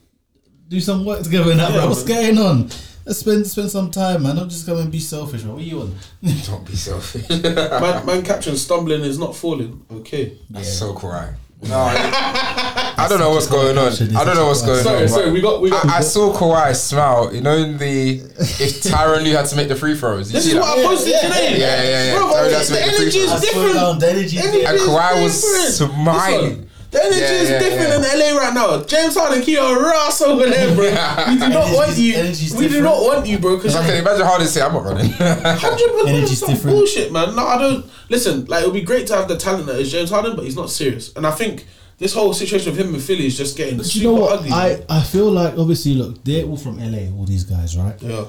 [0.68, 1.86] do some work together and that, Yeah.
[1.86, 2.34] What's man.
[2.34, 2.70] going on?
[3.04, 4.36] Let's spend spend some time, man.
[4.36, 5.54] Don't just come and be selfish, man.
[5.54, 5.94] What are you on?
[6.46, 7.28] Don't be selfish.
[7.42, 9.84] man, man caption stumbling is not falling.
[9.90, 10.38] Okay.
[10.50, 11.34] That's so Kawhi.
[11.64, 13.92] No, I, I don't know what's going on.
[13.92, 15.08] I don't know what's going Sorry, on.
[15.08, 15.24] sorry.
[15.26, 15.86] but We got we got.
[15.86, 17.32] I, I saw Kawhi smile.
[17.32, 20.28] You know, in the if Tyronn Lue had to make the free throws.
[20.32, 20.60] You this see is that?
[20.62, 21.60] what I posted today.
[21.60, 22.18] Yeah, yeah, yeah.
[22.18, 23.30] Bro, Sorry, the that's making the energy is.
[23.30, 23.74] I swear different.
[23.74, 24.74] down, the energy is different.
[24.74, 25.92] is Kawhi was different.
[26.02, 26.68] smiling.
[26.92, 28.12] Listen, The energy Yeah, is yeah, different yeah.
[28.12, 28.82] in LA right now.
[28.84, 30.84] James Harden, Keon Ross over there, bro.
[31.32, 32.14] We do not want you.
[32.14, 33.56] energy's We do not want you, bro.
[33.56, 35.10] Because I can imagine how they say I'm not running.
[35.12, 36.76] Hundred percent Energy's some different.
[36.76, 37.34] bullshit, man.
[37.34, 38.44] No, I don't listen.
[38.44, 40.56] Like, it would be great to have the talent that is James Harden, but he's
[40.56, 41.12] not serious.
[41.16, 41.66] And I think
[41.98, 44.38] this whole situation with him with Philly is just getting But super you know what?
[44.40, 44.50] ugly.
[44.50, 44.84] I, man.
[44.88, 47.94] I feel like obviously look they're all from LA, all these guys, right?
[48.02, 48.24] yeah,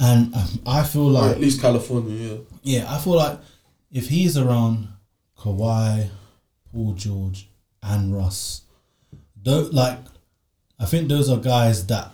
[0.00, 2.14] And um, I feel or like at least California.
[2.14, 2.38] Yeah,
[2.80, 3.38] yeah, I feel like
[3.90, 4.88] if he's around
[5.38, 6.08] Kawhi,
[6.72, 7.48] Paul George,
[7.84, 8.62] and Russ,
[9.42, 9.98] don't like.
[10.78, 12.10] I think those are guys that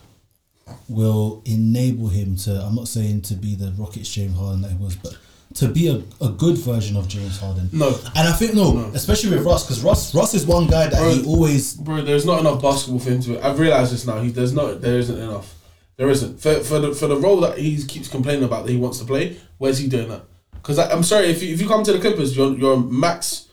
[0.88, 2.60] will enable him to.
[2.60, 5.16] I'm not saying to be the Rockets James Harden that he was, but
[5.54, 7.68] to be a, a good version of James Harden.
[7.72, 7.88] No.
[7.88, 11.24] and I think no, especially with Russ, because Russ Russ is one guy that he
[11.26, 12.02] always bro.
[12.02, 13.44] There's not enough basketball for him to.
[13.44, 14.20] I've realized this now.
[14.20, 14.80] He there's not.
[14.80, 15.56] There isn't enough.
[15.96, 18.78] There isn't for for the for the role that he keeps complaining about that he
[18.78, 19.38] wants to play.
[19.58, 20.22] Where's he doing that?
[20.54, 23.48] Because I'm sorry, if you, if you come to the Clippers, you're you're max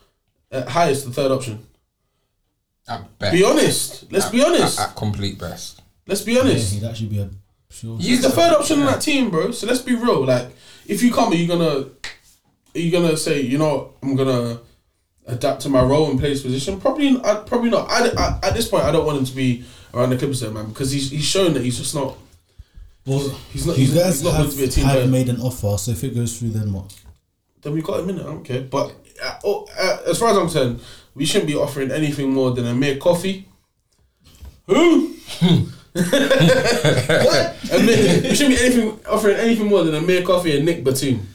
[0.52, 1.67] at highest the third option.
[2.88, 3.34] At best.
[3.34, 4.12] Be honest.
[4.12, 4.80] Let's be honest.
[4.80, 5.82] At, at complete best.
[6.08, 6.48] Let's be honest.
[6.48, 6.74] yeah, honest.
[6.74, 7.30] he'd actually be a
[7.70, 7.98] sure.
[8.00, 9.52] He's the third option in that team, bro.
[9.52, 10.26] So let's be real.
[10.26, 10.50] Like,
[10.88, 11.86] if you come, are you gonna,
[12.76, 14.60] are you gonna say, you know, I'm gonna
[15.26, 16.80] adapt to my role and play this position?
[16.80, 17.90] Probably, I, probably not.
[17.90, 20.52] I, I, at this point, I don't want him to be around the Clippers, there,
[20.52, 22.16] man, because he's he's shown that he's just not.
[23.06, 23.20] Well,
[23.54, 23.78] He's not.
[23.78, 25.08] you He's, guys he's not have, going to be a team have player.
[25.08, 26.94] made an offer, so if it goes through, then what?
[27.62, 28.22] Then we got him in it.
[28.22, 28.62] I don't care.
[28.64, 30.82] But uh, oh, uh, as far as I'm concerned,
[31.18, 33.48] we shouldn't be offering anything more than a mere coffee.
[34.68, 35.08] Who?
[35.94, 37.58] what?
[37.72, 41.28] We shouldn't be anything offering anything more than a mere coffee and Nick Batum.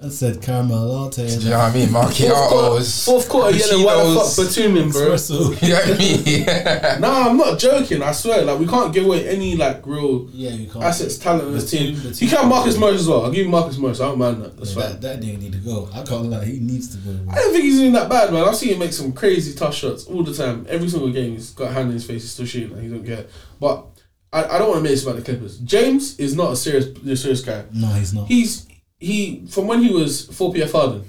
[0.00, 1.26] I said caramel latte.
[1.26, 1.88] Do you know what I mean?
[1.88, 3.04] Fourth quarter, Macchiatos.
[3.04, 4.56] fourth quarter yelling, why the fuck cappuccinos.
[4.56, 5.00] Batum in, bro?
[5.10, 5.62] espresso.
[5.62, 6.22] You know what I mean?
[6.26, 6.98] Yeah.
[7.00, 8.02] Nah, I'm not joking.
[8.02, 10.84] I swear, like we can't give away any like real Yeah, you can't.
[10.84, 11.94] assets, talent in this team.
[11.96, 13.24] Batum- You can have Marcus Morris as well.
[13.24, 14.00] I'll give you Marcus Morris.
[14.00, 14.56] I don't mind that.
[14.56, 15.00] That's Yeah, fine.
[15.00, 15.88] that, that nigga need to go.
[15.92, 16.44] I can't lie.
[16.44, 17.18] He needs to go.
[17.32, 18.44] I don't think he's doing that bad, man.
[18.44, 20.64] I've seen him make some crazy tough shots all the time.
[20.68, 22.22] Every single game, he's got a hand in his face.
[22.22, 22.72] He's still shooting.
[22.72, 23.26] Like, he don't care.
[23.58, 23.84] But
[24.32, 25.58] I, I don't want to make this about the Clippers.
[25.58, 27.64] James is not a serious, a serious guy.
[27.72, 28.28] No, he's not.
[28.28, 28.67] He's
[28.98, 31.04] he from when he was four PF Harden.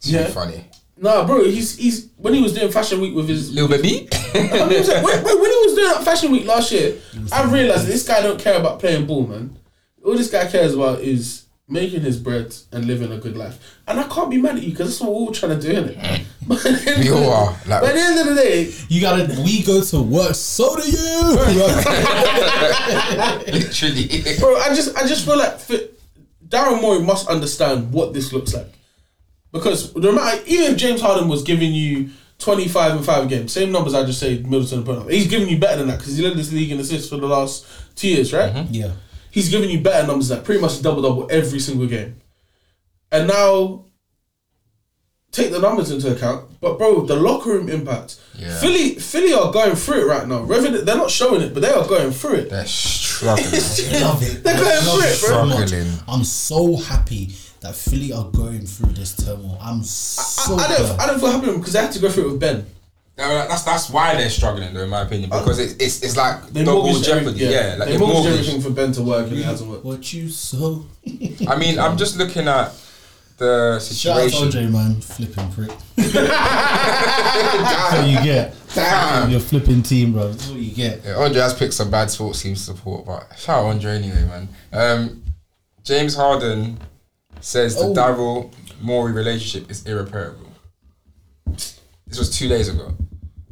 [0.00, 0.26] Too Yeah.
[0.26, 0.64] funny.
[0.96, 1.44] Nah, bro.
[1.44, 4.08] He's he's when he was doing Fashion Week with his Little baby.
[4.34, 4.48] I mean,
[4.86, 6.96] when, when, when he was doing that Fashion Week last year,
[7.32, 9.56] I realized this guy don't care about playing ball, man.
[10.04, 13.78] All this guy cares about is making his bread and living a good life.
[13.86, 15.72] And I can't be mad at you because that's what we're all trying to do,
[15.74, 16.24] innit?
[16.46, 17.56] But at the end We of the- all are.
[17.68, 19.40] But at the end of the day, You gotta.
[19.42, 20.34] We go to work.
[20.34, 20.98] So do you.
[23.46, 24.22] literally.
[24.38, 25.88] bro, I just I just feel like fi-
[26.52, 28.72] Daryl Morey must understand what this looks like.
[29.52, 33.72] Because no matter, even if James Harden was giving you 25 and 5 games, same
[33.72, 36.16] numbers I just say Middleton and put up, he's giving you better than that because
[36.16, 38.52] he led this league in assists for the last two years, right?
[38.52, 38.74] Mm-hmm.
[38.74, 38.92] yeah.
[39.30, 42.20] he's giving you better numbers than that, pretty much double double every single game.
[43.10, 43.86] And now
[45.32, 48.20] take the numbers into account, but bro, the locker room impact.
[48.38, 48.54] Yeah.
[48.60, 50.42] Philly Philly are going through it right now.
[50.44, 52.50] Whether they- they're not showing it, but they are going through it.
[52.50, 53.50] They're struggling.
[54.02, 54.44] Love it.
[54.44, 55.44] They're I going love for it, so bro.
[55.46, 55.68] much.
[55.68, 55.92] Struggling.
[56.08, 59.58] I'm so happy that Philly are going through this turmoil.
[59.60, 61.00] I'm so I, I don't.
[61.00, 62.66] I don't feel happy with because they had to go through it with Ben.
[63.18, 66.46] No, that's that's why they're struggling, though, in my opinion, because it's it's, it's like
[66.48, 67.44] They double mortgaged jeopardy.
[67.44, 68.38] every- Yeah, like they they mortgaged mortgaged.
[68.48, 69.84] everything for Ben to work and it hasn't worked.
[69.84, 70.86] What you so?
[71.46, 72.72] I mean, I'm just looking at
[73.38, 74.36] the Shout out to.
[74.58, 75.70] OJ, man, flipping prick.
[75.96, 78.54] That's what you get.
[78.74, 79.30] Damn.
[79.30, 80.28] Your flipping team, bro.
[80.30, 81.04] That's what you get.
[81.04, 84.24] Yeah, Andre has picked some bad sports teams to support, but shout out Andre anyway,
[84.24, 84.48] man.
[84.72, 85.22] Um,
[85.84, 86.78] James Harden
[87.40, 87.94] says the Oh.
[87.94, 90.48] Daryl Morey relationship is irreparable.
[91.46, 92.94] This was two days ago.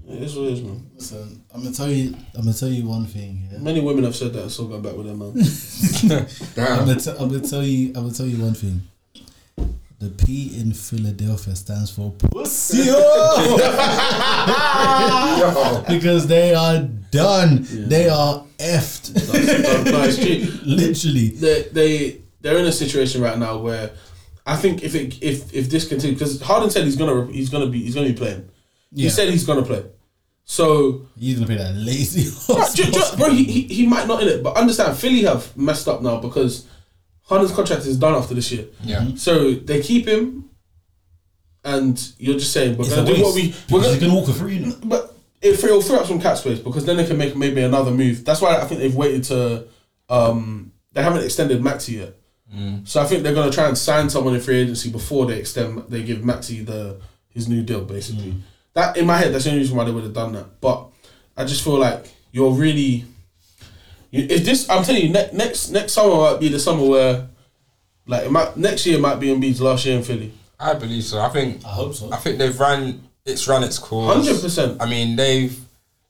[0.08, 0.90] It is what it is, man.
[0.96, 2.14] Listen, I'm gonna tell you.
[2.34, 3.48] I'm gonna tell you one thing.
[3.52, 3.58] Yeah?
[3.58, 5.30] Many women have said that and still gone back with them, man.
[6.80, 7.88] I'm gonna, t- I'm gonna tell you.
[7.88, 8.82] I'm gonna tell you one thing.
[10.00, 12.78] The P in Philadelphia stands for pussy
[15.88, 16.78] because they are
[17.10, 17.66] done.
[17.70, 19.14] They are effed.
[19.92, 20.58] no, it's true.
[20.64, 21.28] Literally.
[21.30, 23.90] They they they're in a situation right now where
[24.46, 27.66] I think if it if if this continues because Harden said he's gonna he's gonna
[27.66, 28.48] be he's gonna be playing.
[28.94, 29.10] He Yeah.
[29.10, 29.84] said he's gonna play.
[30.44, 32.30] So He's gonna play that lazy.
[32.46, 36.02] Bro, bro, he, he, he might not in it, but understand Philly have messed up
[36.02, 36.66] now because
[37.30, 38.66] Harden's contract is done after this year.
[38.82, 38.98] Yeah.
[38.98, 39.16] Mm-hmm.
[39.16, 40.50] So they keep him,
[41.64, 44.28] and you're just saying we're gonna do what we because we're he's gonna, gonna walk
[44.28, 44.56] a free.
[44.56, 44.76] You know?
[44.84, 47.92] but if it'll free up some cap space because then they can make maybe another
[47.92, 48.24] move.
[48.24, 49.68] That's why I think they've waited to.
[50.08, 52.16] Um, they haven't extended Maxey yet,
[52.52, 52.86] mm.
[52.86, 55.84] so I think they're gonna try and sign someone in free agency before they extend.
[55.88, 58.32] They give Maxey the his new deal basically.
[58.32, 58.40] Mm.
[58.74, 60.60] That in my head, that's the only reason why they would have done that.
[60.60, 60.88] But
[61.36, 63.04] I just feel like you're really.
[64.10, 67.28] You, if this, I'm telling you, ne- next next summer might be the summer where,
[68.06, 70.32] like, it might, next year might be Embiid's last year in Philly.
[70.58, 71.20] I believe so.
[71.20, 72.12] I think I hope so.
[72.12, 74.28] I think they've run it's run its course.
[74.28, 74.78] 100%.
[74.80, 75.58] I mean, they've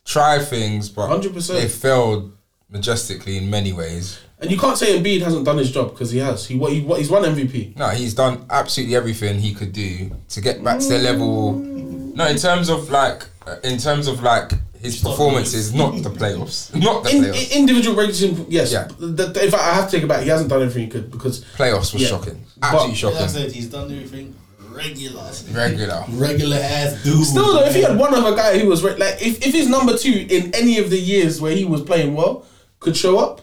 [0.05, 1.48] tried things, but 100%.
[1.48, 2.32] they failed
[2.68, 4.18] majestically in many ways.
[4.38, 6.46] And you can't say Embiid hasn't done his job because he has.
[6.46, 7.76] He what he what he's won MVP.
[7.76, 11.53] No, he's done absolutely everything he could do to get back to the level.
[11.53, 13.26] No, in terms of like,
[13.62, 17.53] in terms of like his performances, not the playoffs, not the In, playoffs.
[17.53, 18.72] individual regulation, yes.
[18.72, 18.89] Yeah.
[18.99, 20.22] The- the- in fact, I have to take it back.
[20.22, 22.09] He hasn't done everything he could because playoffs was Yeah.
[22.09, 23.28] shocking, But- absolutely Like I shocking.
[23.28, 24.35] said, he's done everything
[24.72, 25.31] regular.
[25.53, 26.05] Regular.
[26.11, 27.26] Regular ass dude.
[27.26, 29.68] still though, if he had one other guy who was re- like, if, if his
[29.68, 32.45] number two in any of the years where he was playing well
[32.78, 33.43] could show up,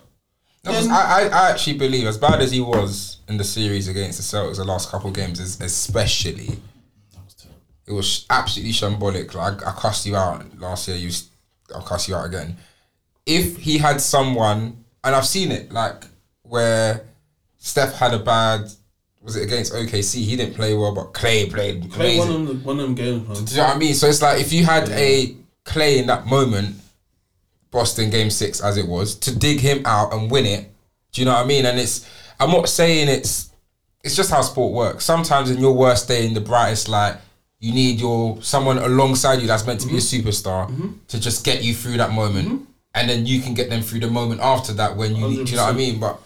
[0.66, 3.88] No, 'cause I, I, I actually believe as bad as he was in the series
[3.88, 6.58] against the Celtics the last couple of games, es- especially,
[7.88, 9.34] it was absolutely shambolic.
[9.34, 10.98] Like I, cussed you out last year.
[10.98, 11.10] You,
[11.74, 12.58] I'll cuss you out again.
[13.26, 16.04] If he had someone, and I've seen it, like
[16.44, 17.06] where
[17.58, 18.70] Steph had a bad,
[19.22, 20.24] was it against OKC?
[20.24, 22.34] He didn't play well, but Klay played play amazing.
[22.34, 23.46] one of them, one of them games, man.
[23.46, 23.94] Do you know what I mean?
[23.94, 25.36] So it's like if you had a
[25.66, 26.76] Klay in that moment,
[27.72, 30.70] Boston game six as it was, to dig him out and win it.
[31.14, 31.66] Do you know what I mean?
[31.66, 32.10] And it's
[32.40, 33.50] I'm not saying it's
[34.04, 35.06] it's just how sport works.
[35.06, 37.18] Sometimes in your worst day, in the brightest light,
[37.60, 40.68] you need your someone alongside you that's meant to be a superstar
[41.08, 44.10] to just get you through that moment, and then you can get them through the
[44.10, 45.46] moment after that when you need.
[45.46, 46.00] Do you know what I mean?
[46.00, 46.20] But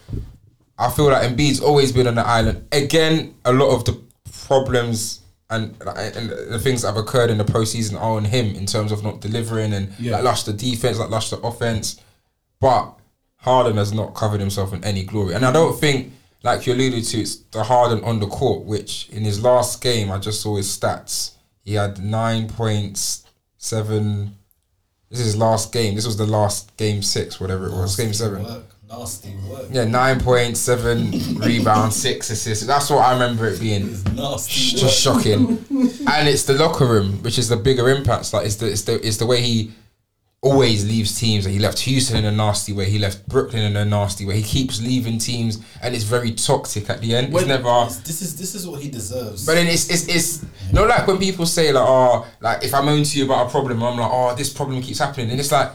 [0.77, 2.67] I feel like Embiid's always been on the island.
[2.71, 3.99] Again, a lot of the
[4.47, 5.19] problems
[5.49, 8.91] and and the things that have occurred in the postseason are on him in terms
[8.91, 10.13] of not delivering and Yeah.
[10.15, 11.99] like lush the defense, like lush the offense.
[12.59, 12.93] But
[13.37, 16.13] Harden has not covered himself in any glory, and I don't think,
[16.43, 18.65] like you alluded to, it's the Harden on the court.
[18.65, 21.31] Which in his last game, I just saw his stats.
[21.63, 23.25] He had nine points,
[23.57, 24.37] seven.
[25.09, 25.95] This is his last game.
[25.95, 28.43] This was the last game six, whatever it was, game seven.
[28.43, 28.63] Work.
[28.91, 29.67] Nasty work.
[29.71, 32.65] Yeah, nine points, seven rebounds, six assists.
[32.65, 33.91] That's what I remember it being.
[34.15, 34.81] Nasty work.
[34.81, 35.65] Just shocking.
[35.69, 38.33] and it's the locker room, which is the bigger impacts.
[38.33, 39.71] Like it's the it's the it's the way he
[40.43, 41.45] always leaves teams.
[41.45, 42.89] Like he left Houston in a nasty way.
[42.89, 44.37] He left Brooklyn in a nasty way.
[44.37, 47.27] He keeps leaving teams, and it's very toxic at the end.
[47.27, 47.85] It's When- never.
[48.03, 49.45] This is this is what he deserves.
[49.45, 52.73] But then it's it's it's you know like when people say like oh like if
[52.73, 55.39] I'm moan to you about a problem I'm like oh this problem keeps happening and
[55.39, 55.71] it's like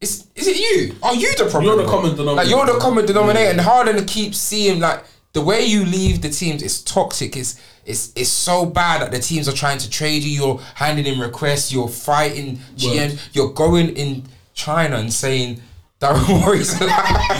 [0.00, 2.36] it's is it you are you the problem You're the common denominator.
[2.36, 6.28] like you're the common denominator and Harden keeps seeing like the way you leave the
[6.30, 10.22] teams is toxic it's it's it's so bad that the teams are trying to trade
[10.22, 14.24] you you're handing in requests you're fighting GM you're going in
[14.54, 15.60] China and saying
[16.00, 16.86] Daryl Morey's he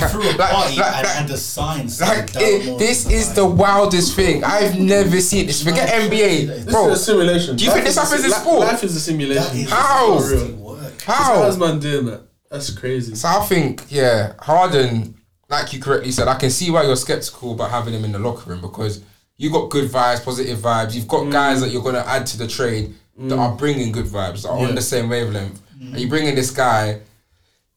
[0.09, 1.99] threw a like, party like, and, like, and the signs.
[2.01, 4.45] like it, this Morey is the wildest thing.
[4.45, 5.63] I've never seen this.
[5.65, 6.91] Forget NBA, This bro.
[6.91, 7.57] is a simulation.
[7.57, 8.61] do you think this is a happens in sport?
[8.61, 9.43] Life is a simulation.
[9.45, 10.17] That is How?
[10.19, 10.57] It's not nasty real.
[10.57, 11.01] work.
[11.03, 12.21] How's man doing that?
[12.51, 13.15] That's crazy.
[13.15, 15.15] So I think, yeah, Harden,
[15.51, 18.19] like you correctly said, I can see why you're skeptical about having him in the
[18.19, 19.03] locker room because
[19.37, 20.95] you got good vibes, positive vibes.
[20.95, 21.63] You've got guys mm.
[21.63, 23.59] that you're gonna add to the trade that are mm.
[23.59, 24.69] bringing good vibes, that are Yeah.
[24.69, 25.61] on the same wavelength.
[25.79, 25.93] Mm.
[25.93, 27.01] And you bring in this guy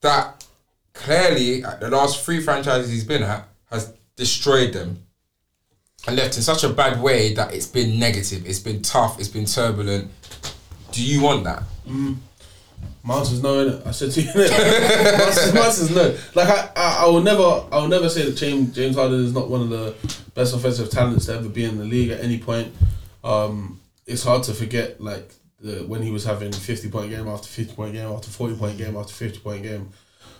[0.01, 0.45] that
[0.93, 4.99] clearly, at the last three franchises he's been at, has destroyed them.
[6.05, 8.45] and left in such a bad way that it's been negative.
[8.45, 9.21] It's been tough.
[9.21, 10.11] It's been turbulent.
[10.91, 11.63] Do you want that?
[13.03, 13.87] My answer's no, innit?
[13.87, 15.17] I said to you, innit?
[15.17, 16.17] my, answer's, my answer's no.
[16.35, 19.33] Like I, I, I will never, I will never say that James James Harden is
[19.33, 19.95] not one of the
[20.33, 22.73] best offensive talents to ever be in the league at any point.
[23.23, 27.47] Um, it's hard to forget like the, when he was having fifty point game after
[27.47, 29.89] fifty point game after forty point game after fifty point game,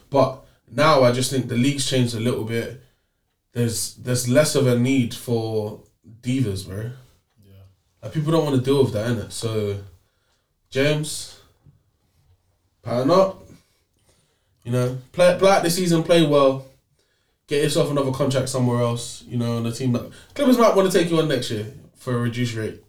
[0.10, 2.82] but now I just think the league's changed a little bit.
[3.54, 5.82] There's there's less of a need for
[6.22, 6.92] divas, bro.
[7.44, 7.52] Yeah.
[8.02, 9.32] Like people don't want to deal with that, innit?
[9.32, 9.80] So,
[10.70, 11.40] James,
[12.84, 13.40] pattern up.
[14.64, 16.66] You know, play play out the season, play well.
[17.48, 19.24] Get yourself another contract somewhere else.
[19.28, 21.66] You know, on the team that Clippers might want to take you on next year
[21.98, 22.82] for a reduced rate.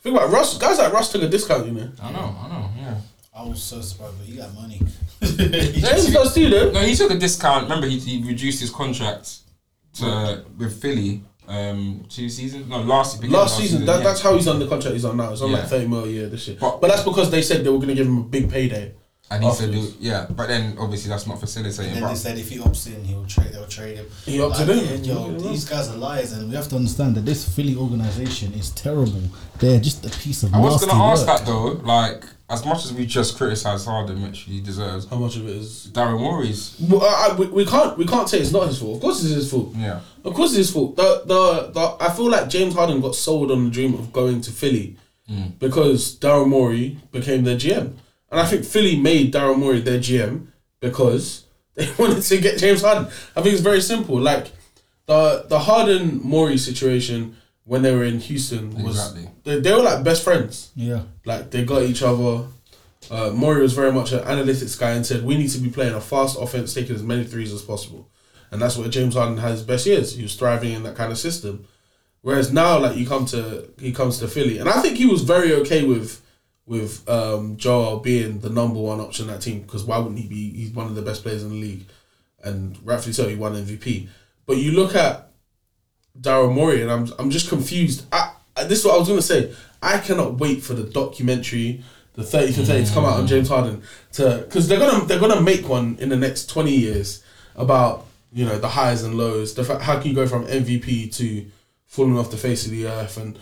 [0.00, 0.58] Think about Russ.
[0.58, 1.66] Guys like Russ took a discount.
[1.66, 2.18] You know, I know.
[2.40, 2.70] I know.
[2.76, 2.96] Yeah.
[3.32, 4.80] I was so surprised, but he got money.
[5.22, 6.72] James does too, though.
[6.72, 7.64] No, he took a discount.
[7.64, 9.38] Remember, he, he reduced his contract
[9.94, 11.22] to with Philly.
[11.46, 12.68] Um, two seasons.
[12.68, 14.04] No, last beginning of Last season, that, yeah.
[14.04, 15.32] that's how he's on the contract he's on now.
[15.32, 15.58] It's on Yeah.
[15.58, 16.56] like thirty mil a year this year.
[16.60, 18.92] But- But, that's because they said they were going to give him a big payday.
[19.32, 19.96] And he said, afterwards.
[20.00, 21.86] yeah, but then obviously that's not facilitating.
[21.86, 23.52] And then they But said if he opts in, he'll trade.
[23.52, 24.06] They'll trade him.
[24.26, 25.04] He opted Like, in.
[25.04, 28.52] yeah, Yo, these guys are liars, and we have to understand that this Philly organization
[28.54, 29.22] is terrible.
[29.58, 31.80] They're just a piece of I was gonna ask that though.
[31.84, 35.54] Like, as much as we just criticize Harden, which he deserves, How much of it
[35.54, 35.88] is?
[35.92, 36.74] Daryl Morey's.
[36.80, 38.96] Well, I, I- we, we can't we can't say it's not his fault.
[38.96, 39.72] Of course, it's his fault.
[39.76, 40.00] Yeah.
[40.24, 40.96] Of course, it's his fault.
[40.96, 44.40] The, the the I feel like James Harden got sold on the dream of going
[44.40, 44.96] to Philly
[45.30, 45.56] mm.
[45.60, 47.92] because Daryl Morey became their GM,
[48.30, 50.46] and I think Philly made Daryl Morey their GM
[50.80, 53.06] because they wanted to get James Harden.
[53.36, 54.18] I think it's very simple.
[54.20, 54.52] Like
[55.06, 59.30] the the Harden Morey situation when they were in Houston was Exactly.
[59.44, 60.70] they, they were like best friends.
[60.74, 62.46] Yeah, Like they got each other.
[63.10, 65.94] Uh, Morey was very much an analytics guy and said we need to be playing
[65.94, 68.08] a fast offense, taking as many threes as possible,
[68.50, 70.14] and that's where James Harden had his best years.
[70.16, 71.66] He was thriving in that kind of system.
[72.22, 75.22] Whereas now, like you come to he comes to Philly, and I think he was
[75.22, 76.20] very okay with
[76.70, 80.28] with um, Joel being the number one option in that team because why wouldn't he
[80.28, 80.52] be?
[80.52, 81.84] He's one of the best players in the league,
[82.44, 83.28] and rightfully so.
[83.28, 84.06] He won MVP.
[84.46, 85.32] But you look at
[86.18, 88.04] Daryl Morey, and I'm I'm just confused.
[88.12, 88.34] I
[88.68, 89.52] this is what I was gonna say.
[89.82, 91.82] I cannot wait for the documentary,
[92.14, 95.18] the thirty for thirty, to come out on James Harden to because they're gonna they're
[95.18, 97.24] gonna make one in the next twenty years
[97.56, 99.54] about you know the highs and lows.
[99.54, 101.46] The fact how can you go from MVP to
[101.88, 103.36] falling off the face of the earth and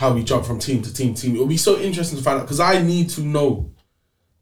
[0.00, 1.34] how we jump from team to team to team.
[1.34, 3.70] It'll be so interesting to find out because I need to know.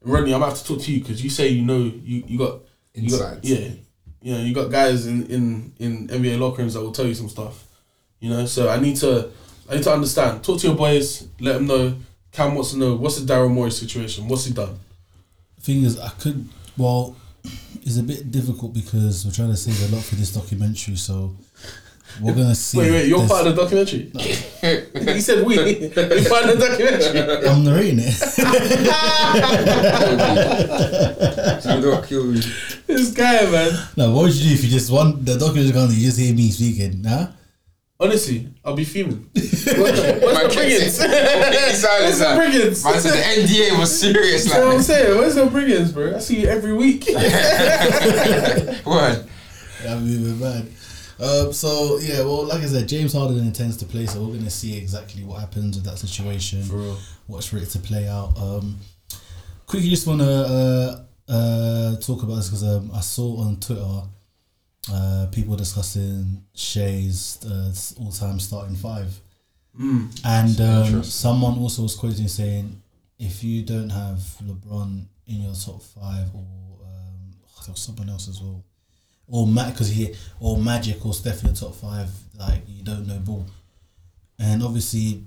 [0.02, 2.38] Rodney, I'm gonna have to talk to you because you say you know you, you
[2.38, 2.60] got
[2.94, 3.70] you got yeah
[4.22, 7.14] you know you got guys in, in in NBA locker rooms that will tell you
[7.14, 7.66] some stuff.
[8.20, 9.30] You know, so I need to
[9.68, 10.44] I need to understand.
[10.44, 11.26] Talk to your boys.
[11.40, 11.96] Let them know.
[12.30, 14.28] Cam wants to know what's the Daryl Morey situation.
[14.28, 14.78] What's he done?
[15.58, 16.48] thing is, I could.
[16.76, 17.16] Well,
[17.82, 21.34] it's a bit difficult because we're trying to save a lot for this documentary, so
[22.20, 22.78] we're gonna see.
[22.78, 24.10] Wait, wait, you're There's- part of the documentary.
[25.14, 25.54] he said we.
[25.56, 27.48] You're part of the documentary.
[27.48, 28.14] I'm narrating it.
[31.62, 32.40] So you don't kill me.
[32.86, 33.72] This guy, man.
[33.96, 35.90] no, what would you do if you just want the documentary gone?
[35.90, 37.28] You just hear me speaking, huh?
[38.00, 39.28] Honestly, I'll be fuming.
[39.34, 40.98] What's the, what's brigands?
[41.00, 42.36] What's the sir.
[42.36, 42.84] brigands?
[42.84, 44.46] Man said the NDA was serious.
[44.46, 45.18] You know what I'm saying?
[45.18, 46.14] Where's the brigands, bro?
[46.14, 47.06] I see you every week.
[47.08, 47.18] word.
[49.82, 50.68] That'd be a bad.
[51.20, 54.50] Um, so yeah, well, like I said, James Harden intends to play, so we're gonna
[54.50, 56.62] see exactly what happens with that situation.
[56.62, 56.98] For real.
[57.26, 58.38] Watch for it to play out.
[58.38, 58.78] Um,
[59.66, 64.02] quickly, just wanna uh, uh, talk about this because um, I saw on Twitter
[64.92, 69.20] uh, people discussing Shai's uh, all-time starting five,
[70.24, 72.80] and um, someone also was quoting saying,
[73.18, 76.40] if you don't have LeBron in your top five, or
[76.86, 78.64] um, there was someone else as well,
[79.28, 83.18] or because he or Magic or Steph in the top five, like you don't know
[83.18, 83.46] ball.
[84.38, 85.24] And obviously,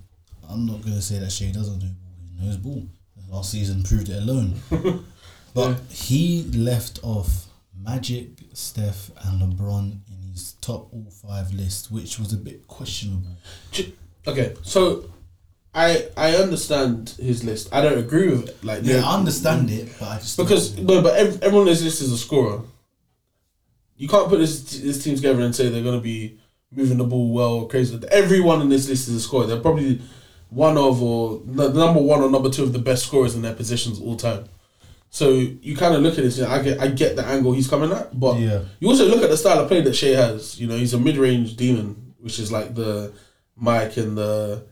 [0.49, 2.16] I'm not gonna say that Shai doesn't know ball.
[2.39, 2.88] He knows ball.
[3.30, 4.56] Last season proved it alone.
[5.54, 12.20] but he left off Magic, Steph, and LeBron in his top all five list, which
[12.20, 13.38] was a bit questionable.
[14.28, 15.06] Okay, so
[15.74, 17.70] I I understand his list.
[17.74, 18.64] I don't agree with it.
[18.64, 21.82] Like Yeah, I understand it, but I just because no, but ev- everyone on this
[21.84, 22.62] list is a scorer.
[24.02, 26.39] You can't put this this team together and say they're gonna be
[26.72, 27.99] moving the ball well or crazy.
[28.12, 29.45] Everyone in this list is a scorer.
[29.45, 30.02] They're probably
[30.49, 33.54] one of or the number one or number two of the best scorers in their
[33.54, 34.45] positions all time.
[35.12, 35.30] So
[35.68, 36.38] you kind of look at this.
[36.38, 38.62] You know, I get I get the angle he's coming at, but Yeah.
[38.80, 40.60] you also look at the style of play that Shai has.
[40.60, 43.12] You know, he's a mid range demon, which is like the
[43.56, 44.64] Mike and the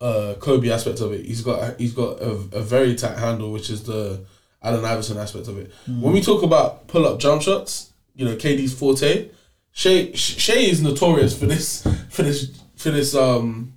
[0.00, 1.24] uh, Kobe aspect of it.
[1.24, 4.20] He's got he's got a, a very tight handle, which is the
[4.62, 5.70] Allen Iverson aspect of it.
[5.86, 7.87] When we talk about pull up jump shots,
[8.18, 9.30] you know, KD's forte.
[9.72, 13.74] Shai Shai is notorious for this for this for this um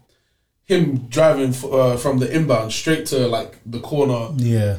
[0.66, 4.78] him driving f- uh, from the inbound straight to like the corner Yeah.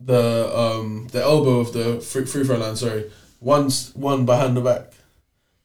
[0.00, 2.74] the um the elbow of the free, free throw line.
[2.76, 4.92] Sorry, one's one behind the back,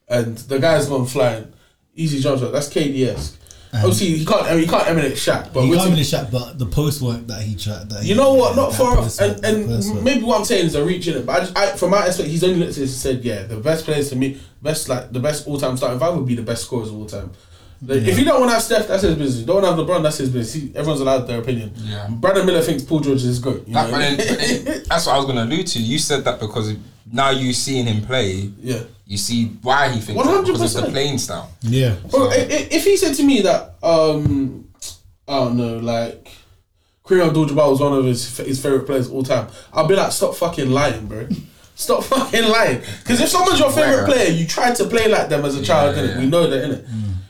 [0.08, 1.52] and the guy's gone flying.
[1.96, 2.52] Easy jump shot.
[2.52, 3.38] That's KD's.
[3.76, 4.44] Um, Obviously, he can't.
[4.44, 7.28] I mean, he can't emanate Shaq, but He can't really shot, but the post work
[7.28, 7.90] that he tried.
[7.90, 8.56] That he- you know what?
[8.56, 9.20] Not far off.
[9.20, 11.26] And, and maybe what I'm saying is a reach in it.
[11.26, 13.44] But I, just, I, from my aspect, he's only looked at this and said, "Yeah,
[13.44, 16.36] the best players to me, best like the best all time starting five would be
[16.36, 17.32] the best scorers of all time."
[17.88, 19.40] Like, If you don't want to have Steph, that's his business.
[19.42, 20.54] You don't want to have LeBron, that's his business.
[20.54, 21.72] He, everyone's allowed their opinion.
[21.78, 22.08] Yeah.
[22.10, 23.64] Brandon Miller thinks Paul George is good.
[23.68, 23.92] You That, know?
[23.92, 25.80] but then, that's what I was going to allude to.
[25.82, 26.76] You said that because
[27.12, 28.80] now you seeing him play, yeah.
[29.06, 30.92] you see why he thinks that because of the 100%.
[30.92, 31.52] playing style.
[31.62, 31.96] Yeah.
[32.10, 34.68] Bro, i- i- if he said to me that, um,
[35.28, 36.28] I don't know, like,
[37.06, 40.36] Kareem Abdul-Jabbar was one of his his favorite players all time, I'll be like, stop
[40.36, 41.28] fucking lying, bro.
[41.78, 42.80] Stop fucking lying.
[43.04, 45.94] Because if someone's your favorite player, you tried to play like them as a child,
[45.94, 46.08] Yeah, innit?
[46.16, 46.20] yeah.
[46.22, 46.88] We know that, innit?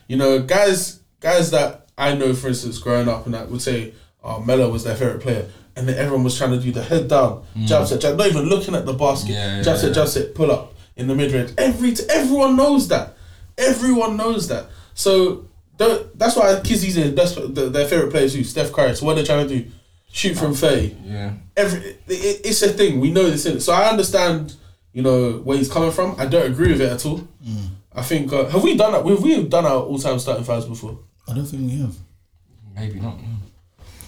[0.08, 3.94] You know, guys, guys that I know, for instance, growing up, and that would say,
[4.24, 5.48] oh, Melo was their favorite player.
[5.78, 7.68] And then everyone was trying to do the head down, mm.
[7.68, 9.32] jab set, jab, not even looking at the basket.
[9.32, 9.94] Yeah, jab yeah, set, yeah.
[9.94, 11.52] jab set, pull up in the mid range.
[11.58, 13.18] Every t- everyone knows that.
[13.58, 14.68] Everyone knows that.
[14.94, 18.96] So don't, that's why Kizzy's their best, the, their favorite players who Steph Curry.
[18.96, 19.72] So what they're trying to do,
[20.10, 20.96] shoot from thirty.
[21.04, 21.34] Yeah.
[21.58, 23.02] Every it, it's a thing.
[23.02, 23.66] We know this.
[23.66, 24.56] So I understand,
[24.94, 26.16] you know, where he's coming from.
[26.18, 27.28] I don't agree with it at all.
[27.46, 27.68] Mm.
[27.96, 29.06] I think uh, have we done that?
[29.06, 31.00] Have we done our all time starting fives before?
[31.28, 31.96] I don't think we have.
[32.76, 33.18] Maybe not.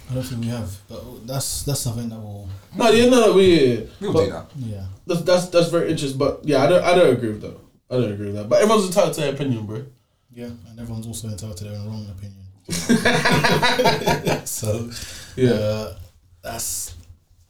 [0.09, 0.75] I don't think we have.
[0.89, 2.49] But that's that's something that will.
[2.75, 3.87] No, yeah, no, no, we.
[4.01, 4.45] We'll but do that.
[4.57, 4.85] Yeah.
[5.05, 6.17] That's, that's that's very interesting.
[6.19, 7.57] But yeah, I don't I don't agree with that.
[7.89, 8.49] I don't agree with that.
[8.49, 9.85] But everyone's entitled to their opinion, bro.
[10.33, 12.43] Yeah, and everyone's also entitled to their own wrong opinion.
[14.45, 14.89] so,
[15.37, 15.51] Yeah.
[15.51, 15.95] uh,
[16.43, 16.95] that's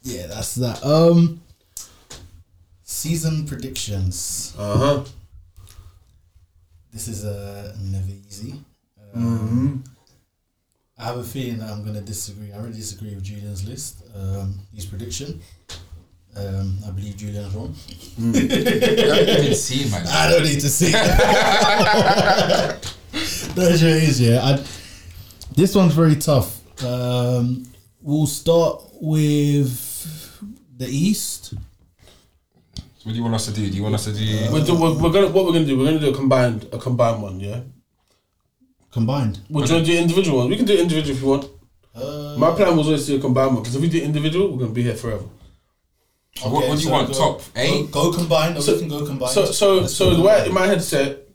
[0.04, 0.84] yeah, that's that.
[0.86, 1.42] Um,
[2.84, 4.56] season predictions.
[4.58, 5.04] Uh huh.
[6.98, 8.56] This is uh, never easy.
[9.14, 9.84] Um,
[10.98, 12.52] I have a feeling that I'm going to disagree.
[12.52, 14.02] I really disagree with Julian's list.
[14.16, 15.40] Um, his prediction.
[16.36, 17.76] Um, I believe Julian's wrong.
[18.18, 20.92] You haven't even seen my I don't need to see.
[20.94, 21.14] That's
[23.54, 24.44] what it is, yeah.
[24.44, 24.64] I,
[25.54, 26.60] this one's very tough.
[26.84, 27.68] Um,
[28.02, 30.42] we'll start with
[30.76, 31.54] the East.
[33.08, 33.70] What do you want us to do?
[33.70, 34.50] Do you want us to do?
[34.52, 35.78] We're, do, we're, we're gonna what we're gonna do.
[35.80, 37.40] We're gonna do a combined a combined one.
[37.40, 37.62] Yeah.
[38.92, 39.40] Combined.
[39.50, 40.50] We're trying to do individual ones.
[40.50, 41.46] We can do individual if you want.
[41.96, 44.52] Uh, My plan was always to do a combined one because if we do individual,
[44.52, 45.24] we're gonna be here forever.
[46.44, 47.08] what, what do you so want?
[47.08, 47.92] go- Top Go, eight?
[47.92, 48.58] go combined.
[48.58, 49.32] Or So- we can go combined.
[49.32, 51.30] So so Let's so go the way in my head set,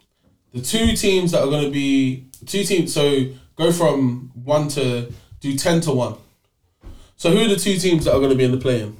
[0.52, 2.92] the two teams that are gonna be two teams.
[2.92, 5.10] So go from one to
[5.40, 6.16] do ten to one.
[7.16, 8.98] So who are the two teams that are gonna be in the play-in?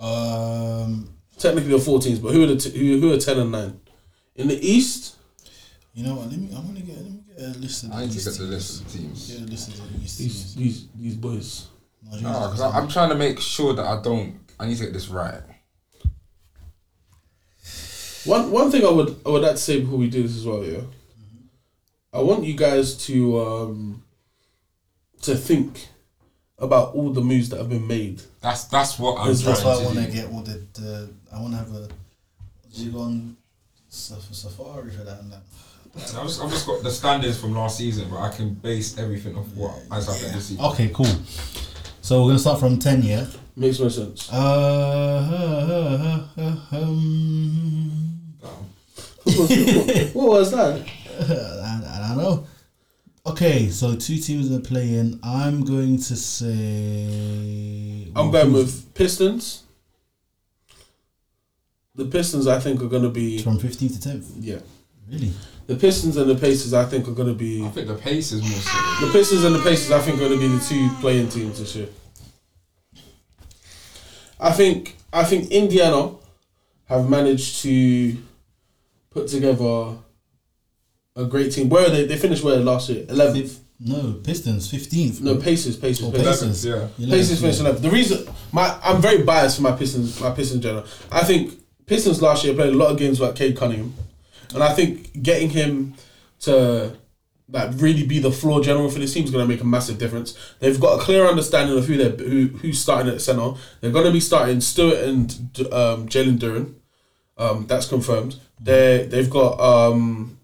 [0.00, 3.52] Um, Technically, the four teams, but who are the t- who, who are ten and
[3.52, 3.80] nine?
[4.34, 5.16] In the East,
[5.94, 6.28] you know what?
[6.30, 6.48] Let me.
[6.54, 6.96] I'm gonna get.
[6.96, 8.50] Let me get a list of I need to these get the teams.
[8.50, 9.30] list of teams.
[9.30, 10.54] Get a list of these these teams.
[10.56, 11.66] these these boys.
[12.02, 14.40] Nigeria's got because I'm trying to make sure that I don't.
[14.58, 15.42] I need to get this right.
[18.24, 20.44] One one thing I would I would like to say before we do this as
[20.46, 20.80] well, yeah.
[22.12, 24.02] I want you guys to um
[25.22, 25.88] to think
[26.58, 28.22] about all the moves that have been made.
[28.40, 31.10] That's that's what I'm That's trying That's why I want to get all the, the.
[31.32, 31.88] I want to have a.
[32.72, 33.36] You go on
[33.88, 35.40] safari for that and that.
[35.96, 39.36] I've just, I've just got the standards from last season, but I can base everything
[39.36, 40.64] off what has happened this season.
[40.64, 41.06] Okay, cool.
[42.02, 43.26] So we're gonna start from ten, yeah.
[43.56, 44.32] Makes no sense.
[44.32, 46.24] Uh,
[46.70, 48.22] um,
[50.12, 50.86] what was that?
[51.20, 52.46] I, I don't know.
[53.28, 55.20] Okay, so two teams are playing.
[55.22, 58.10] I'm going to say.
[58.16, 59.64] I'm going with Pistons.
[61.94, 64.30] The Pistons, I think, are going to be from 15th to 10th.
[64.40, 64.60] yeah.
[65.10, 65.32] Really?
[65.66, 68.32] The Pistons and the Pacers, I think, are going to be I think the pace
[68.32, 69.06] is more so.
[69.06, 69.90] the Pistons and the Pacers.
[69.90, 71.88] I think are going to be the two playing teams this year.
[74.40, 76.12] I think I think Indiana
[76.86, 78.16] have managed to
[79.10, 79.98] put together
[81.18, 81.68] a great team.
[81.68, 82.06] Where are they?
[82.06, 83.04] They finished where last year?
[83.08, 83.60] Eleventh.
[83.80, 85.20] No, Pistons 15th.
[85.20, 85.36] No.
[85.36, 85.76] Pacers.
[85.76, 86.06] Pacers.
[86.06, 86.40] Oh, Pacers.
[86.40, 86.66] Pacers.
[86.66, 86.88] yeah.
[86.98, 87.80] 11th, Pacers finished 11th.
[87.82, 90.20] The reason my I'm very biased for my Pistons.
[90.20, 90.84] My Pistons general.
[91.12, 91.54] I think
[91.86, 93.94] Pistons last year played a lot of games without Cade Cunningham,
[94.54, 95.94] and I think getting him
[96.40, 96.96] to
[97.50, 99.98] like really be the floor general for this team is going to make a massive
[99.98, 100.36] difference.
[100.58, 103.54] They've got a clear understanding of who they who who's starting at center.
[103.80, 105.30] They're going to be starting Stewart and
[105.72, 106.74] um, Jalen Duren.
[107.36, 108.36] Um, that's confirmed.
[108.60, 110.37] They they've got um,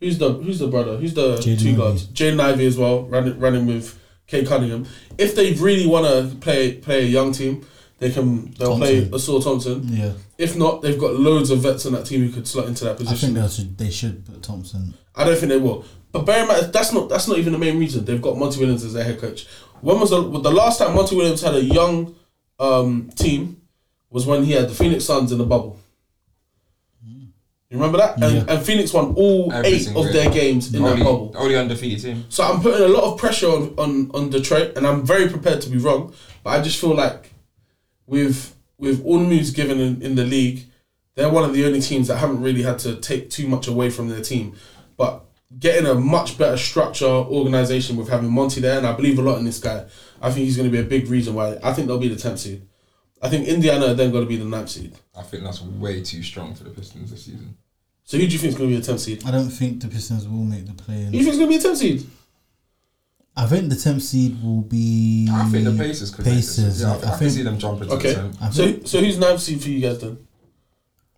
[0.00, 0.96] who's the who's the brother?
[0.96, 1.76] Who's the two Ivey.
[1.76, 2.06] guards?
[2.06, 4.86] Jaden Ivey as well, running running with Cade Cunningham.
[5.18, 7.66] If they really want to play play a young team,
[7.98, 9.34] they can they'll play Thompson.
[9.34, 9.88] Ausar Thompson.
[9.88, 12.84] Yeah, If not, they've got loads of vets on that team who could slot into
[12.84, 13.36] that position.
[13.36, 14.94] I think they should they should put Thompson.
[15.14, 15.84] I don't think they will.
[16.12, 18.04] But bear in mind, that's not that's not even the main reason.
[18.04, 19.46] They've got Monty Williams as their head coach.
[19.80, 22.14] When was the the last time Monty Williams had a young
[22.58, 23.56] um, team?
[24.10, 25.78] Was when he had the Phoenix Suns in the bubble.
[27.70, 28.20] You remember that?
[28.20, 28.54] And, Yeah.
[28.54, 31.32] and Phoenix won all Every eight of their games in that only, bubble.
[31.36, 32.24] only undefeated team.
[32.28, 35.60] So I'm putting a lot of pressure on, on, on Detroit, and I'm very prepared
[35.62, 36.12] to be wrong.
[36.42, 37.32] But I just feel like
[38.06, 40.64] with with all the moves given in, in the league,
[41.14, 43.90] they're one of the only teams that haven't really had to take too much away
[43.90, 44.54] from their team.
[44.96, 45.22] But
[45.58, 49.38] getting a much better structure, organization with having Monty there, and I believe a lot
[49.38, 49.84] in this guy.
[50.22, 51.58] I think he's going to be a big reason why.
[51.62, 52.62] I think they'll be the 10th seed.
[53.22, 54.94] I think Indiana are then going to be the 9th seed.
[55.16, 57.56] I think that's way too strong for the Pistons this season.
[58.04, 59.26] So who do you think is going to be the 10th seed?
[59.26, 61.02] I don't think the Pistons will make the play.
[61.04, 62.06] You think is going to be the 10th seed?
[63.36, 65.28] I think the tenth seed will be.
[65.30, 66.56] I think the Pacers could make this.
[66.56, 66.82] Pacers.
[66.82, 68.12] Yeah, I, I, I, can see them jumping to Okay.
[68.12, 70.18] the So so who's 9th seed for you guys then?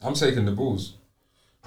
[0.02, 0.94] I'm taking the Bulls.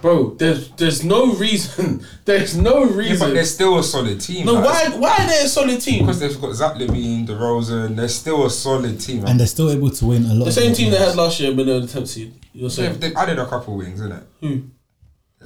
[0.01, 2.05] Bro, there's there's no reason.
[2.26, 3.34] There's no Yeah, but reason.
[3.34, 4.45] they're still a solid team.
[4.45, 5.99] no, like, why why are they a solid team?
[6.05, 7.95] Because they've got Zach LaVine, DeRozan.
[7.95, 9.26] They're still a solid team.
[9.26, 10.45] and they're still able to win a lot.
[10.45, 11.09] The same their team they games.
[11.11, 12.34] had last year, but they're the tenth seed.
[12.51, 14.23] You're they've, saying they've added a couple wings, isn't it?
[14.41, 14.63] who?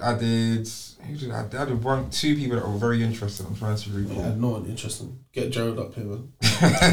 [0.02, 0.68] I did.
[1.06, 3.46] Who did I, I added one, two people that were very interested.
[3.46, 4.16] I'm trying to recall.
[4.16, 4.40] Yeah, recall.
[4.40, 5.20] no one interesting.
[5.32, 6.32] Get Jared up here, man.
[6.62, 6.92] yeah,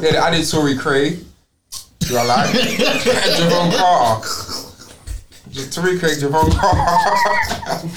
[0.00, 1.18] they added Torrey Craig.
[2.00, 2.50] Do I like?
[2.54, 4.63] Jevon Carter.
[5.54, 7.88] Just Torrey Craig, Jevon Carter.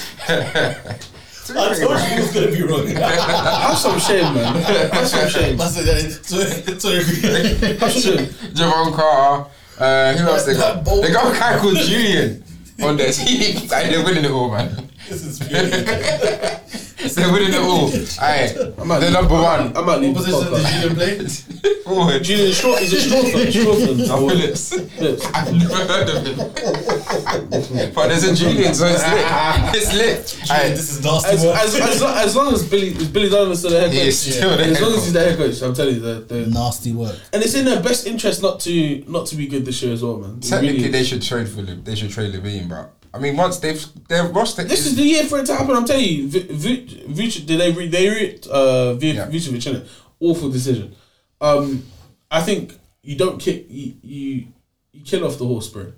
[1.43, 2.21] Torrey Craig, man.
[2.21, 2.85] was gonna be wrong.
[2.88, 4.61] Have some shame, man.
[4.61, 5.57] Have some shame.
[5.57, 6.23] That's it.
[6.23, 6.38] So,
[6.77, 8.25] so Have some shame.
[8.53, 9.49] Jevon Carter.
[9.79, 10.85] Uh, who else they got?
[10.85, 12.43] They got a guy called Julian
[12.84, 13.67] on their team.
[13.69, 14.91] Like, they're winning it all, man.
[15.09, 16.84] this is brilliant.
[17.15, 17.89] They're winning it all.
[17.89, 19.75] Alright, might they're leave- number one.
[19.77, 21.47] I might leave What the position podcast.
[21.47, 21.84] did you play?
[21.84, 22.23] Forward.
[22.23, 23.47] Julian Straw is it Strawford?
[23.47, 24.07] Strawford.
[24.07, 24.69] No, Phillips.
[24.95, 25.25] Phillips.
[25.34, 27.93] I've never heard of him.
[27.93, 29.75] but there's a Julian, so it's lit.
[29.75, 30.51] It's lit.
[30.51, 31.57] Alright, This is nasty As, work.
[31.57, 34.07] as, as, long, as long as Billy is Billy Donovan still the head coach, He
[34.07, 36.47] is still the as long as he's the head coach, I'm telling you, they're, they're,
[36.47, 37.15] nasty work.
[37.34, 40.03] and it's in their best interest not to not to be good this year as
[40.03, 40.39] well, man.
[40.39, 41.84] Technically, really they should trade for LaVine.
[41.85, 42.88] They should trade LaVine, bro.
[43.13, 45.75] I mean, once they've their roster This is the year for it to happen.
[45.75, 49.27] I'm telling you, V- V- did they re- they re- uh V- Yeah.
[49.27, 49.88] Vucevic in it?
[50.19, 50.95] Awful decision.
[51.41, 51.84] Um,
[52.29, 54.47] I think you don't kick you, you
[54.91, 55.93] you kill off the horse, bro.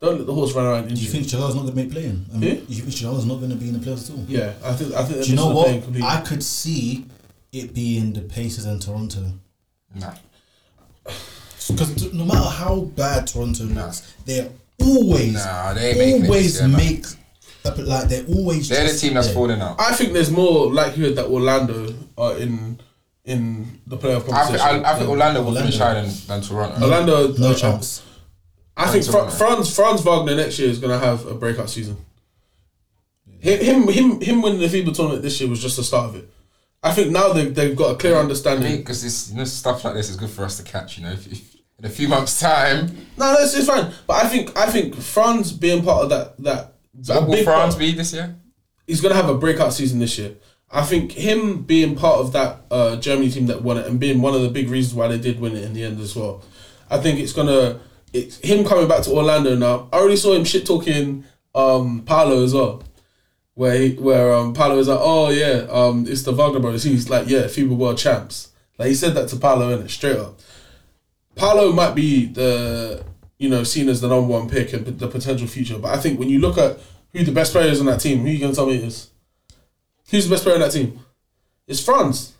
[0.00, 0.88] Don't let the horse run around.
[0.88, 2.24] Do you think Chicago's not going to make playing?
[2.30, 2.38] I Who?
[2.40, 4.24] mean, you think Chicago's not going to be in the playoffs at all?
[4.28, 5.24] Yeah, I think I think.
[5.24, 5.68] Do you know what?
[6.02, 7.04] I could see
[7.52, 9.32] it being the Pacers and Toronto.
[9.94, 10.14] nah.
[11.68, 14.48] Because no matter how bad Toronto looks, they're
[14.88, 17.04] always, Nah, they ain't always this year, make
[17.64, 18.68] up like they're always.
[18.68, 19.34] They're the team that's there.
[19.34, 19.80] falling out.
[19.80, 22.80] I think there's more likelihood that Orlando are in
[23.24, 24.84] in the playoff I think, competition.
[24.84, 26.82] I, I think Orlando will finish higher than, than Toronto.
[26.82, 28.02] Orlando, No uh, chance.
[28.76, 31.96] I think Fra- Franz Franz Wagner next year is gonna have a breakout season.
[33.40, 36.16] Him him him, him winning the FIBA tournament this year was just the start of
[36.16, 36.28] it.
[36.82, 38.78] I think now they've, they've got a clear understanding.
[38.78, 40.96] because this you know, stuff like this is good for us to catch.
[40.96, 42.86] You know, if, if in a few months' time,
[43.16, 43.92] No, no, it's, it's fine.
[44.06, 46.74] But I think I think Franz being part of that that
[47.06, 48.34] what will Franz part- be this year?
[48.86, 50.34] he's gonna have a breakout season this year.
[50.70, 54.20] I think him being part of that uh, Germany team that won it and being
[54.20, 56.42] one of the big reasons why they did win it in the end as well.
[56.90, 57.80] I think it's gonna
[58.12, 59.88] it's him coming back to Orlando now.
[59.92, 61.24] I already saw him shit talking
[61.54, 62.82] um Paolo as well.
[63.54, 66.82] Where he, where um Paolo was like, Oh yeah, um it's the Wagner brothers.
[66.84, 68.48] He's like, Yeah, FIBA world champs.
[68.78, 70.38] Like he said that to Paolo in it straight up.
[71.38, 73.04] Paolo might be the
[73.38, 76.18] you know seen as the number one pick and the potential future, but I think
[76.18, 76.78] when you look at
[77.12, 79.10] who the best players on that team, who you gonna tell me it is?
[80.10, 81.00] Who's the best player on that team?
[81.66, 82.34] It's Franz.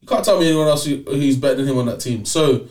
[0.00, 2.24] You can't tell me anyone else who, who's better than him on that team.
[2.24, 2.68] So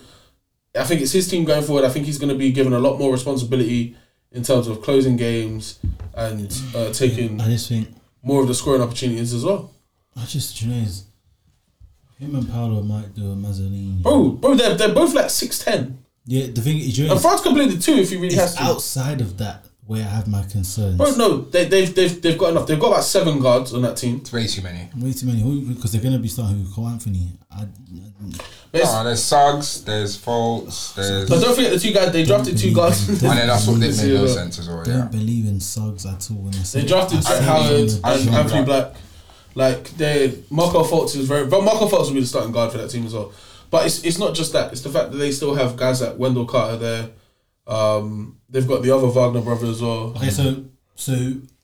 [0.75, 1.85] I think it's his team going forward.
[1.85, 3.97] I think he's going to be given a lot more responsibility
[4.31, 5.79] in terms of closing games
[6.13, 7.89] and uh, taking I just think
[8.21, 9.73] more of the scoring opportunities as well.
[10.15, 10.85] I just you know
[12.19, 14.01] him and Paolo might do a Mazzolini.
[14.01, 17.21] Bro, bro, they're, they're both like six ten, Yeah, the thing is, you know, and
[17.21, 18.63] Franz can play the two if he really has it's to.
[18.63, 20.97] outside of that where I have my concerns.
[20.97, 22.65] Bro, no, they, they've they've they've got enough.
[22.67, 24.17] They've got about seven guards on that team.
[24.17, 24.89] It's way too many.
[24.97, 25.43] Way too many
[25.73, 27.27] because they're gonna be starting with Cole Anthony.
[27.51, 27.65] I,
[28.71, 32.11] But, it's- Oh, there's Suggs, there's Fultz, there's but don't forget the two guys.
[32.11, 33.07] They drafted two guards.
[33.07, 34.83] and then that's what did This make no sense as well.
[34.83, 36.37] don't Yeah, believe in Suggs at all.
[36.37, 38.93] When I say They drafted I Trent say Howard him and in the Anthony Black.
[39.55, 39.77] Black.
[39.77, 42.77] Like they, Markelle Fultz is very, but Markelle Fultz will be the starting guard for
[42.77, 43.31] that team as well.
[43.71, 46.17] But it's it's not just that; it's the fact that they still have guys like
[46.19, 47.09] Wendell Carter there.
[47.67, 50.13] Um, they've got the other Wagner brother as well.
[50.17, 50.63] Okay, so
[50.95, 51.13] so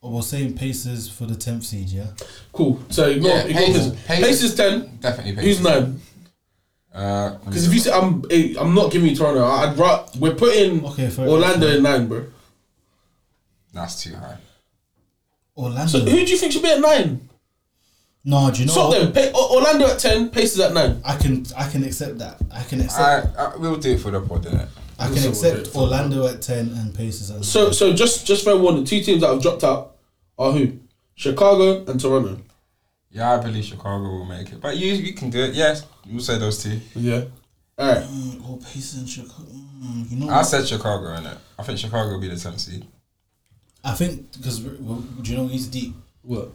[0.02, 2.08] we're saying Pacers for the tenth seed, yeah.
[2.52, 2.82] Cool.
[2.90, 4.06] So ignore, Yeah, ignore Pacers- Pacers.
[4.06, 4.98] Pacers- Pacers ten.
[5.00, 5.44] definitely.
[5.46, 5.64] Who's Pacers.
[5.64, 6.02] nine?
[6.94, 9.46] Uh, Because if you say I'm, eh, I'm not giving you Toronto.
[9.46, 11.78] I'd ra- we're putting Okay, fair Orlando enough.
[11.78, 12.26] in nine, bro.
[13.74, 14.38] that's too high.
[15.56, 15.88] Orlando.
[15.92, 17.30] So who do you think should be at nine?
[18.24, 18.74] No, do you know?
[18.74, 19.14] Stop them.
[19.14, 21.02] Pa- O- Orlando at ten, Pacers at nine.
[21.04, 22.40] I can I can accept that.
[22.52, 23.38] I can accept.
[23.38, 24.68] I we'll do it for the pod, innit?
[25.00, 27.44] I, can we'll do it accept Orlando at ten and Pacers at.
[27.44, 29.96] So so just just fair the Two teams that have dropped out
[30.38, 30.78] are who?
[31.16, 32.40] Chicago and Toronto.
[33.12, 35.54] Yeah, I believe Chicago will make it, but you you can do it.
[35.54, 36.80] Yes, we'll say those two.
[36.96, 37.24] Yeah.
[37.78, 38.04] All right.
[38.04, 39.50] Mm, oh, Pacers and Chicago.
[39.50, 40.44] Mm, you know, I what?
[40.44, 41.38] said Chicago, innit?
[41.58, 42.86] I think Chicago will be the 10th seed.
[43.84, 45.96] I think because do you know he's deep.
[46.22, 46.52] What?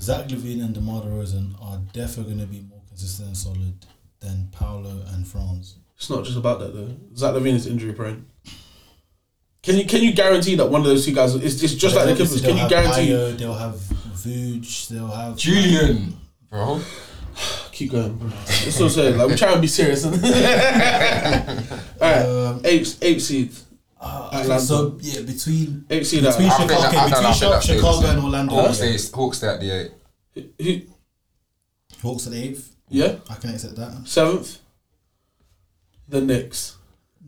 [0.00, 3.74] Zach LaVine and DeMar DeRozan are definitely going to be more consistent and solid
[4.20, 5.76] than Paolo and Franz.
[5.96, 6.94] It's not just about that though.
[7.16, 8.26] Zach LaVine is injury prone.
[9.62, 12.06] Can you can you guarantee that one of those two guys is it's just like
[12.06, 12.40] the Clippers?
[12.40, 13.08] They'll Can you have guarantee?
[13.10, 14.88] Ayo, they'll have Vooch.
[14.88, 16.16] They'll have Julian,
[16.48, 16.80] bro.
[17.72, 18.28] Keep going, bro.
[18.28, 19.18] That's what I'm saying.
[19.18, 20.04] Like we're trying to be serious.
[20.06, 20.12] All
[22.00, 22.22] right.
[22.24, 23.52] Um, Eight eight seed.
[24.00, 24.60] Uh, I Atlanta.
[24.62, 26.22] so yeah, between Eight seed.
[26.22, 28.54] between At, I think Chicago, that- okay, between I think that stays Chicago and Orlando.
[28.54, 28.96] Hawks, yeah.
[28.96, 29.92] stay, Hawks at the
[30.36, 30.52] 8.
[30.60, 30.80] who,
[32.08, 32.74] Hawks at the eighth.
[32.88, 33.16] yeah.
[33.28, 34.06] I can accept that.
[34.06, 34.58] Seventh.
[36.08, 36.76] The Knicks.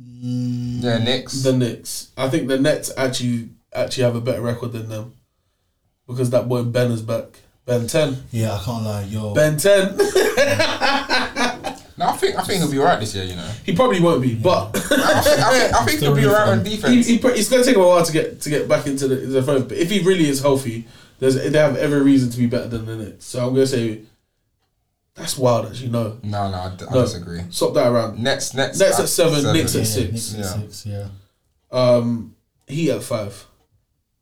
[0.01, 1.43] Mm, Yeah, Knicks.
[1.43, 2.09] The Knicks.
[2.17, 5.15] I think the Nets actually actually have a better record than them
[6.07, 7.41] because that boy Ben is back.
[7.67, 8.25] Ben ten.
[8.33, 9.35] yeah, I can't lie, yo.
[9.35, 9.97] Ben ten.
[12.01, 13.49] no, I think I think he'll be alright this year, you know.
[13.65, 16.65] he probably won't be, but I think, I think, I think he'll be alright on
[16.65, 17.07] he, defense.
[17.07, 19.07] he, pre- it's going to take him a while to get to get back into
[19.07, 19.69] the, the phone.
[19.69, 20.87] But if he really is healthy,
[21.21, 23.27] there's they have every reason to be better than the Knicks.
[23.27, 24.01] So I'm going to say
[25.15, 25.67] that's wild.
[25.67, 27.03] Actually, no, No, no, I, d- I No.
[27.03, 27.43] disagree.
[27.51, 28.19] swap that around.
[28.19, 30.11] Nets, Nets, Nets at seven, Knicks yeah, at six.
[30.13, 30.63] Knicks at Yeah.
[30.63, 30.87] six.
[30.87, 31.07] Yeah.
[31.71, 32.35] Um,
[32.67, 33.47] he at five.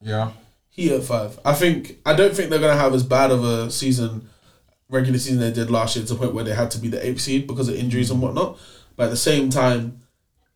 [0.02, 0.32] Yeah,
[0.70, 1.38] He at five.
[1.44, 4.28] I think I don't think they're gonna have as bad of a season,
[4.90, 7.04] regular season they did last year to the point where they had to be the
[7.06, 8.58] eighth seed because of injuries and whatnot.
[8.96, 10.00] But at the same time,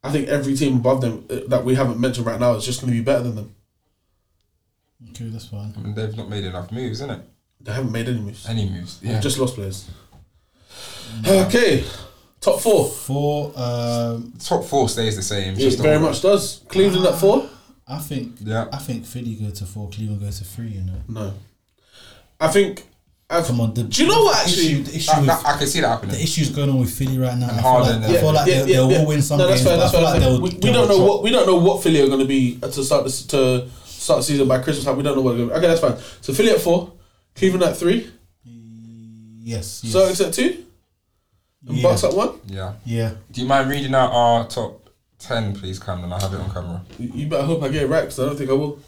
[0.02, 2.80] I think every team above them uh, that we haven't mentioned right now is just
[2.80, 3.54] gonna be better than them.
[5.10, 5.74] Okay, that's fine.
[5.76, 7.20] I mean, they've not made enough moves, isn't it?
[7.60, 8.48] They haven't made any moves.
[8.48, 8.98] Any moves?
[9.00, 9.20] They've Yeah.
[9.20, 9.84] just lost players.
[11.26, 11.84] Okay,
[12.40, 12.86] top four.
[12.88, 13.52] Four.
[13.54, 15.54] Um, Top four stays the same.
[15.54, 16.62] It just very the- much does.
[16.68, 17.48] Cleveland at four.
[17.86, 18.36] I think.
[18.40, 18.68] Yeah.
[18.72, 19.90] I think Philly go to four.
[19.90, 20.68] Cleveland go to three.
[20.68, 21.02] You know.
[21.08, 21.34] No,
[22.40, 22.88] I think.
[23.32, 23.74] I've, Come on.
[23.74, 24.66] The, Do you know what, the actually?
[24.66, 26.14] Issue, the issue That, with, that, I can see that happening.
[26.16, 27.46] the issues going on with Philly right now.
[27.46, 28.98] I feel Harden like, and- I feel like Yeah, they, yeah, they yeah.
[29.00, 29.76] will win some no, that's games, fair.
[29.78, 30.10] but I That's feel fair.
[30.12, 30.40] like they'll.
[30.40, 32.58] we, we don't know drop- what we don't know what Philly are going to be
[32.60, 34.96] to start this to start the season by Christmas time.
[34.96, 35.36] We don't know what.
[35.36, 35.66] They're gonna be.
[35.66, 35.96] Okay, that's fine.
[36.20, 36.92] So Philly at four,
[37.34, 38.10] Cleveland at three,
[39.44, 39.82] Yes.
[39.84, 39.94] yes.
[39.94, 40.64] Celtics at two,
[41.66, 41.82] and Yeah.
[41.82, 42.38] Bucks at one.
[42.46, 42.74] Yeah.
[42.84, 43.12] Yeah.
[43.30, 44.88] Do you mind reading out our top
[45.18, 46.12] ten, please, Camden?
[46.12, 46.82] I have it on camera.
[46.98, 48.78] You you better hope I get it right because I don't think I will.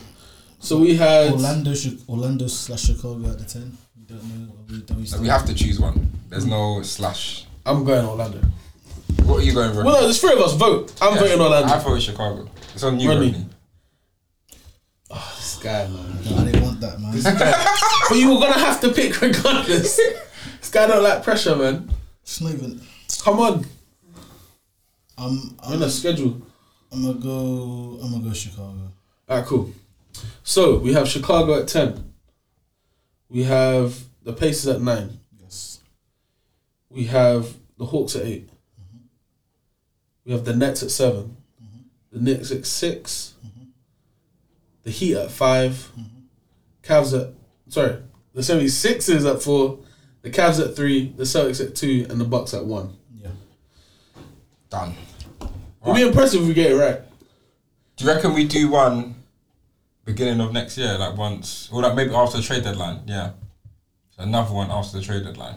[0.60, 1.72] so we had Orlando,
[2.08, 3.76] Orlando slash Chicago at the ten.
[4.10, 4.16] We.
[4.16, 6.10] We, don't we, So we have to choose one.
[6.28, 7.46] There's no slash.
[7.66, 8.40] I'm going Orlando.
[9.24, 9.84] What are you going for?
[9.84, 10.54] Well, no, there's three of us.
[10.54, 10.92] Vote.
[11.02, 11.72] I'm Yeah, voting Orlando.
[11.72, 12.48] I voted Chicago.
[12.74, 13.32] It's on you, Rodney.
[13.32, 13.46] Rodney.
[15.10, 16.18] Ah, this guy, man.
[16.24, 17.12] No, I didn't want that, man.
[18.08, 19.96] but you were gonna have to pick regardless.
[19.96, 21.90] this guy don't like pressure, man.
[22.22, 22.80] it's not even.
[23.22, 23.66] Come on,
[25.16, 25.30] I'm.
[25.32, 26.40] I'm I'm, on a schedule.
[26.92, 27.98] I'm gonna go.
[28.02, 28.92] I'm gonna go Chicago.
[29.28, 29.72] Alright, cool.
[30.42, 32.07] So we have Chicago at ten.
[33.28, 35.20] We have the Pacers at nine.
[35.40, 35.80] Yes.
[36.88, 38.98] We have the Hawks at 8 mm-hmm.
[40.24, 41.78] We have the Nets at 7 mm-hmm.
[42.12, 43.64] The Knicks at 6 mm-hmm.
[44.82, 45.92] The Heat at 5
[46.88, 47.34] Cavs at
[47.68, 47.98] sorry,
[48.32, 49.80] the 76ers at four.
[50.22, 51.12] The Cavs at three.
[51.16, 52.96] The Celtics at two, and the Bucks at one.
[53.14, 53.30] Yeah.
[54.70, 54.94] Done.
[55.82, 57.00] It'd be impressive if we get it right.
[57.96, 59.14] Do you reckon we do one
[60.08, 63.00] beginning of next year, like once, or like maybe after the trade deadline?
[63.06, 63.30] Yeah,
[64.16, 65.56] so another one after the trade deadline.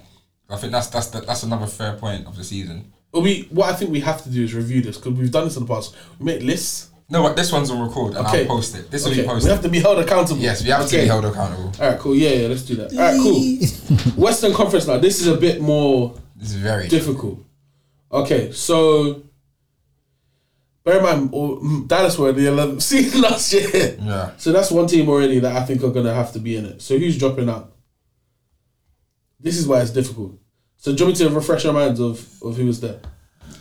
[0.49, 2.91] I think that's that's that's another fair point of the season.
[3.11, 5.45] But we, what I think we have to do is review this because we've done
[5.45, 5.95] this in the past.
[6.19, 6.89] We make lists.
[7.09, 8.41] No, but this one's on record and Okay.
[8.43, 8.89] I'll post it.
[8.89, 9.51] This will Okay, be we posted.
[9.51, 10.39] have to be held accountable.
[10.39, 11.73] yes, we have to be held accountable.
[11.81, 12.15] All right, cool.
[12.15, 12.93] Yeah, yeah, let's do that.
[12.93, 14.15] All right, cool.
[14.25, 14.97] Western Conference now.
[14.97, 17.39] This is a bit more This is very difficult.
[18.13, 19.23] Okay, so
[20.83, 23.97] bear in mind, or, mm, Dallas were the 11th seed last year.
[24.01, 24.31] Yeah.
[24.37, 26.65] So that's one team already that I think are going to have to be in
[26.65, 26.81] it.
[26.81, 27.71] So who's dropping out?
[29.39, 30.37] This is why it's difficult.
[30.77, 32.99] So do you want me to refresh our minds of, of who was there?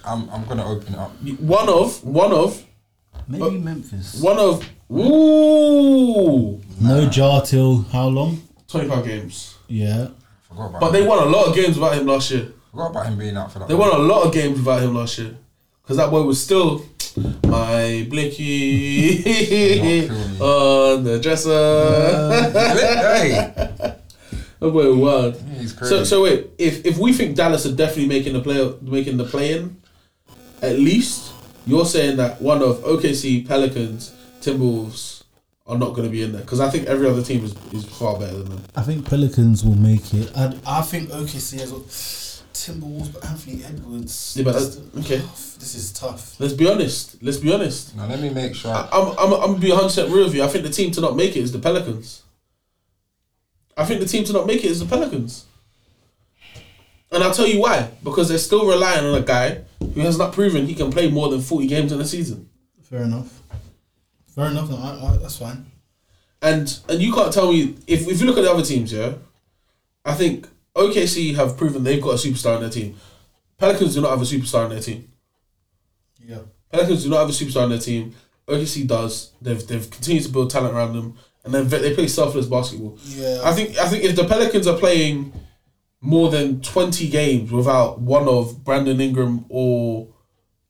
[0.04, 1.10] I'm I'm gonna open it up.
[1.40, 2.64] One of, one of,
[3.28, 4.20] Maybe Uh, Memphis.
[4.22, 8.42] one of, ooh, No Ja till how long?
[8.68, 9.56] 25 games.
[9.68, 10.08] Yeah.
[10.48, 10.80] Forgot about.
[10.80, 12.52] But they won a lot of games without him last year.
[12.70, 13.68] forgot about him being out for that.
[13.68, 15.36] They won a lot of games without him last year.
[15.82, 16.84] Because that boy was still
[17.16, 20.08] my blicky
[20.40, 21.50] on the dresser.
[22.52, 23.52] hey,
[24.60, 25.36] that boy wild.
[25.58, 25.94] He's crazy.
[25.94, 29.24] So so wait, if if we think Dallas are definitely making the play making the
[29.24, 29.76] play in,
[30.62, 31.32] at least
[31.66, 35.22] you're saying that one of OKC, Pelicans, Timberwolves
[35.66, 37.84] are not going to be in there because I think every other team is, is
[37.84, 38.64] far better than them.
[38.74, 40.30] I think Pelicans will make it.
[40.36, 41.84] I, I think OKC as well.
[42.66, 44.34] Timberwolves, but Anthony Edwards.
[44.36, 45.18] Yeah, but uh, that's that's- okay.
[45.20, 45.56] tough.
[45.58, 46.38] This is tough.
[46.40, 47.22] Let's be honest.
[47.22, 47.96] Let's be honest.
[47.96, 48.72] now let me make sure.
[48.72, 50.42] I- I'm I'm I'm gonna be 100 percent real with you.
[50.42, 52.22] I think the team to not make it is the Pelicans.
[53.76, 55.46] I think the team to not make it is the Pelicans.
[57.12, 57.90] And I'll tell you why.
[58.04, 61.28] Because they're still relying on a guy who has not proven he can play more
[61.28, 62.48] than 40 games in a season.
[62.82, 63.42] Fair enough.
[64.34, 64.70] Fair enough.
[64.70, 65.66] No, I, I, that's fine.
[66.42, 69.14] And and you can't tell me if if you look at the other teams, yeah,
[70.04, 72.96] I think OKC have proven they've got a superstar in their team.
[73.58, 75.10] Pelicans do not have a superstar in their team.
[76.24, 76.38] Yeah.
[76.72, 78.14] Pelicans do not have a superstar in their team.
[78.46, 79.32] OKC does.
[79.40, 82.98] They've they've continued to build talent around them, and then they play selfless basketball.
[83.04, 83.40] Yeah.
[83.44, 85.32] I think I think if the Pelicans are playing
[86.00, 90.08] more than twenty games without one of Brandon Ingram or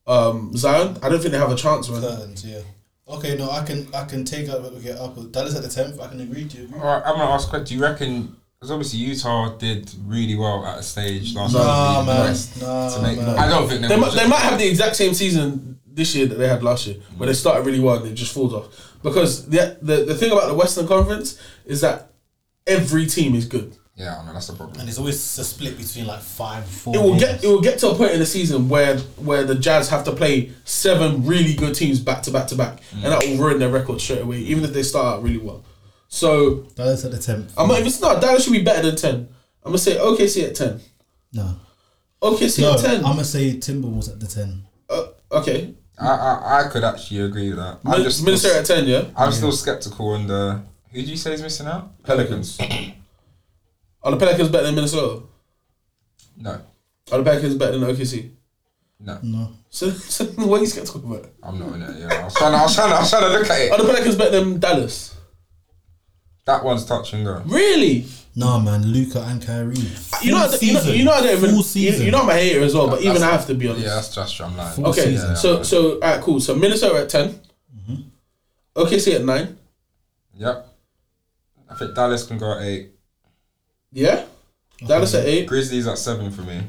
[0.06, 2.02] um, Zion, I don't think they have a chance, man.
[2.02, 2.60] Curtains, yeah.
[3.08, 5.16] Okay, no, I can I can take out what we get up.
[5.32, 6.00] Dallas at the tenth.
[6.00, 6.78] I can agree to agree.
[6.78, 7.60] All right, I'm gonna ask a.
[7.60, 8.36] Do you reckon?
[8.60, 12.06] Because obviously Utah did really well at a stage last Nah, year.
[12.06, 12.36] man.
[12.60, 13.38] Nah, to make man.
[13.38, 16.14] I don't think they, They will might, they might have the exact same season this
[16.14, 18.52] year that they had last year, where they started really well and it just falls
[18.52, 18.98] off.
[19.02, 22.10] Because the, the the thing about the Western Conference is that
[22.66, 23.78] every team is good.
[23.96, 24.78] Yeah, I know that's the problem.
[24.78, 26.94] And it's always a split between like five, four.
[26.94, 27.22] It will games.
[27.40, 30.04] get it will get to a point in the season where where the Jazz have
[30.04, 33.58] to play seven really good teams back to back to back, and that will ruin
[33.58, 35.64] their record straight away, even if they start out really well.
[36.12, 37.54] So Dallas at the tenth.
[37.56, 39.28] I'm not even no Dallas should be better than ten.
[39.62, 40.80] I'm gonna say OKC at ten.
[41.32, 41.54] No.
[42.20, 42.96] OKC No, at ten.
[42.96, 44.64] I'm gonna say Timberwolves at the ten.
[44.90, 47.78] uh, okay, I, I I could actually agree with that.
[47.84, 48.86] I'm Min- just Minnesota at ten.
[48.88, 49.04] Yeah.
[49.16, 50.60] I'm still skeptical on the.
[50.92, 52.02] Who do you say is missing out?
[52.02, 52.58] Pelicans.
[54.02, 55.22] Are the Pelicans better than Minnesota?
[56.36, 56.60] No,
[57.12, 58.30] Are the Pelicans better than OKC?
[58.98, 59.52] no, No.
[59.70, 61.30] So, so what are you skeptical about?
[61.42, 62.00] I'm not in it.
[62.00, 62.52] Yeah, I was trying.
[62.52, 62.88] To, I was trying.
[62.90, 63.70] To, I was trying to look at it.
[63.72, 65.16] Are the Pelicans better than Dallas?
[66.46, 67.42] That one's touch and go.
[67.46, 68.06] Really?
[68.34, 68.82] No, man.
[68.86, 69.76] Luka and Kyrie.
[70.22, 71.50] You know, Full you know, you know, I don't even.
[71.50, 72.06] Full You, season.
[72.06, 73.84] you know, I'm a hater as well, but even I have to be honest.
[73.86, 74.74] Yeah, that's just I'm lying.
[74.74, 75.36] Full Okay, season.
[75.36, 76.40] so so alright, cool.
[76.40, 77.40] So Minnesota at 10
[78.76, 79.58] OKC at nine.
[80.36, 80.66] Yep.
[81.68, 82.90] I think Dallas can go at eight.
[83.92, 84.24] Yeah,
[84.86, 85.46] Dallas at eight.
[85.48, 86.62] Grizzlies at seven for me.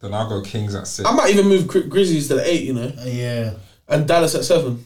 [0.00, 1.08] Then I'll go Kings at six.
[1.08, 2.62] I might even move Gri- Grizzlies to the eight.
[2.62, 3.54] You know, Uh, yeah.
[3.88, 4.84] and Dallas at seven.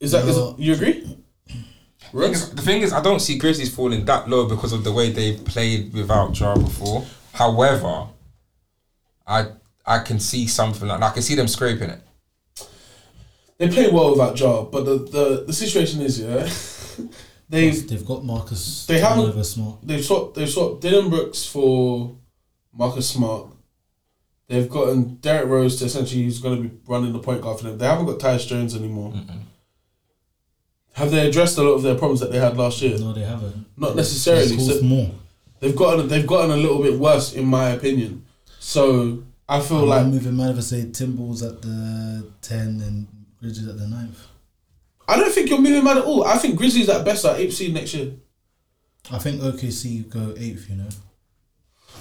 [0.00, 0.54] Is that is No.
[0.58, 1.16] you agree?
[2.12, 4.92] Thing is- the thing is, I don't see Grizzlies falling that low because of the
[4.92, 7.04] way they played without Ja before.
[7.32, 8.08] However,
[9.26, 9.46] I
[9.86, 12.00] I can see something like I can see them scraping it.
[13.58, 16.48] They play well without Ja, but the, the, the situation is yeah,
[17.48, 18.86] they've They've got Marcus.
[18.86, 19.78] They haven't- Turnover Smart.
[19.82, 22.16] they've swapped they've swapped Dillon Brooks for
[22.72, 23.46] Marcus Smart.
[24.48, 27.64] They've gotten Derrick Rose to essentially who's going to be running the point guard for
[27.68, 27.78] them.
[27.78, 29.12] They haven't got Tyus Jones anymore.
[30.92, 32.98] Have they addressed a lot of their problems that they had last year?
[32.98, 33.66] No, they haven't.
[33.76, 34.54] Not necessarily.
[34.54, 35.10] It's So more.
[35.60, 38.24] they've gotten they've gotten a little bit worse in my opinion.
[38.58, 43.06] So I feel I'm like moving mad if I say Timberwolves at the ten and
[43.40, 44.20] Grizzlies at the ninth.
[45.08, 46.24] I don't think you're moving mad at all.
[46.24, 48.12] I think Grizzlies at best are eighth seed next year.
[49.10, 50.68] I think OKC go eighth.
[50.68, 50.88] You know,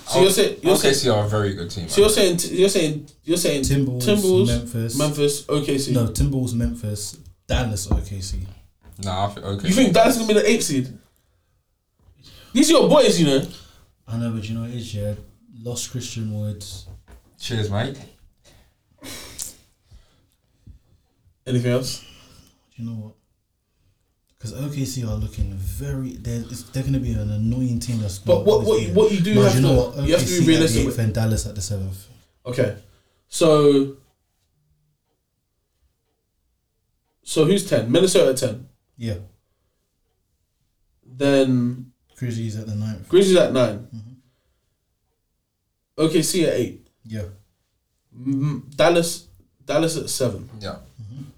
[0.08, 1.88] So you're saying you're saying OKC are a very good team.
[1.90, 4.98] so you're saying you're saying you're saying Timberwolves, Timberwolves, Memphis.
[4.98, 5.94] Memphis, OKC.
[5.94, 7.18] No, Timberwolves, Memphis,
[7.48, 8.46] Dallas, OKC.
[9.04, 9.68] Nah, I think okay.
[9.68, 10.98] You think Dallas is gonna be the eighth seed?
[12.54, 13.46] These are your boys, you know.
[14.08, 15.14] I know, but you know what it is, yeah.
[15.62, 16.88] Lost Christian Woods.
[17.40, 17.98] Cheers, mate.
[21.46, 22.00] Anything else?
[22.76, 23.14] Do you know what?
[24.38, 26.12] Because OKC are looking very.
[26.14, 28.00] They're, they're going to be an annoying team.
[28.00, 28.20] That's.
[28.20, 30.08] But what what you- what you do Man, have you know to what?
[30.08, 30.82] you have to OKC be at realistic.
[30.82, 32.08] the With, and Dallas at the seventh.
[32.46, 32.78] okay,
[33.28, 33.98] so
[37.24, 37.92] so who's ten?
[37.92, 38.69] Minnesota at ten.
[39.00, 39.20] Yeah,
[41.06, 43.08] Then Grizzlies at the ninth.
[43.08, 43.88] Grizzlies at 9
[45.98, 46.88] OKC at eight.
[47.06, 47.24] Yeah,
[48.18, 49.28] Mm, Dallas
[49.66, 50.50] Dallas at seven.
[50.60, 50.78] Yeah,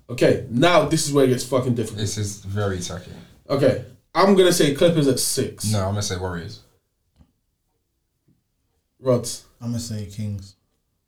[0.10, 2.00] Okay, now this is where it gets fucking difficult.
[2.00, 3.12] this is very tacky.
[3.50, 3.86] Okay,
[4.16, 5.72] I'm gonna say Clippers at six.
[5.72, 6.62] No, I'm gonna say Warriors.
[9.00, 9.46] Rods.
[9.60, 10.56] I'm gonna say Kings.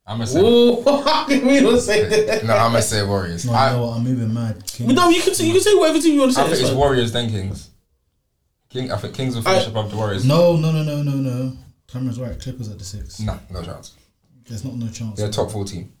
[0.06, 0.40] I'm gonna say.
[0.40, 2.44] Ooh, how can we not say that?
[2.44, 3.46] No, I'm gonna say Warriors.
[3.46, 4.66] No, I, no, I'm moving mad.
[4.66, 4.92] Kings.
[4.92, 6.42] No, you can say you can say whatever team you want to say.
[6.42, 6.78] I think it's it's fine.
[6.78, 7.70] Warriors then Kings.
[8.68, 10.24] King, I think Kings will finish I- above the Warriors.
[10.24, 11.52] No, no, no, no, no, no.
[11.86, 12.38] Cameron's right.
[12.40, 13.20] Clippers at the six.
[13.20, 13.94] no, no chance.
[14.48, 15.16] There's not no chance.
[15.18, 15.92] They're a top four team.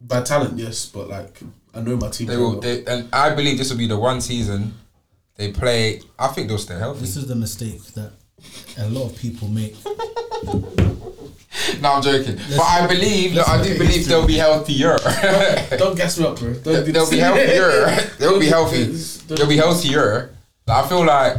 [0.00, 1.40] By talent, yes, but like
[1.74, 2.28] I know my team.
[2.28, 2.60] They will.
[2.60, 4.74] They, and I believe this will be the one season
[5.36, 6.00] They play.
[6.18, 7.00] I think they'll stay healthy.
[7.00, 8.12] This is the mistake that
[8.78, 9.76] a lot of people make.
[11.80, 12.36] No, I'm joking.
[12.56, 14.04] but I believe, let's I do at believe history.
[14.14, 14.96] they'll be healthier.
[15.78, 16.52] Don't gas me up, bro.
[16.54, 17.86] Don't do they'll be healthier.
[18.18, 18.84] They'll be healthy.
[19.34, 20.34] They'll be healthier.
[20.66, 21.38] Like, I feel like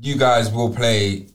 [0.00, 1.26] you guys will play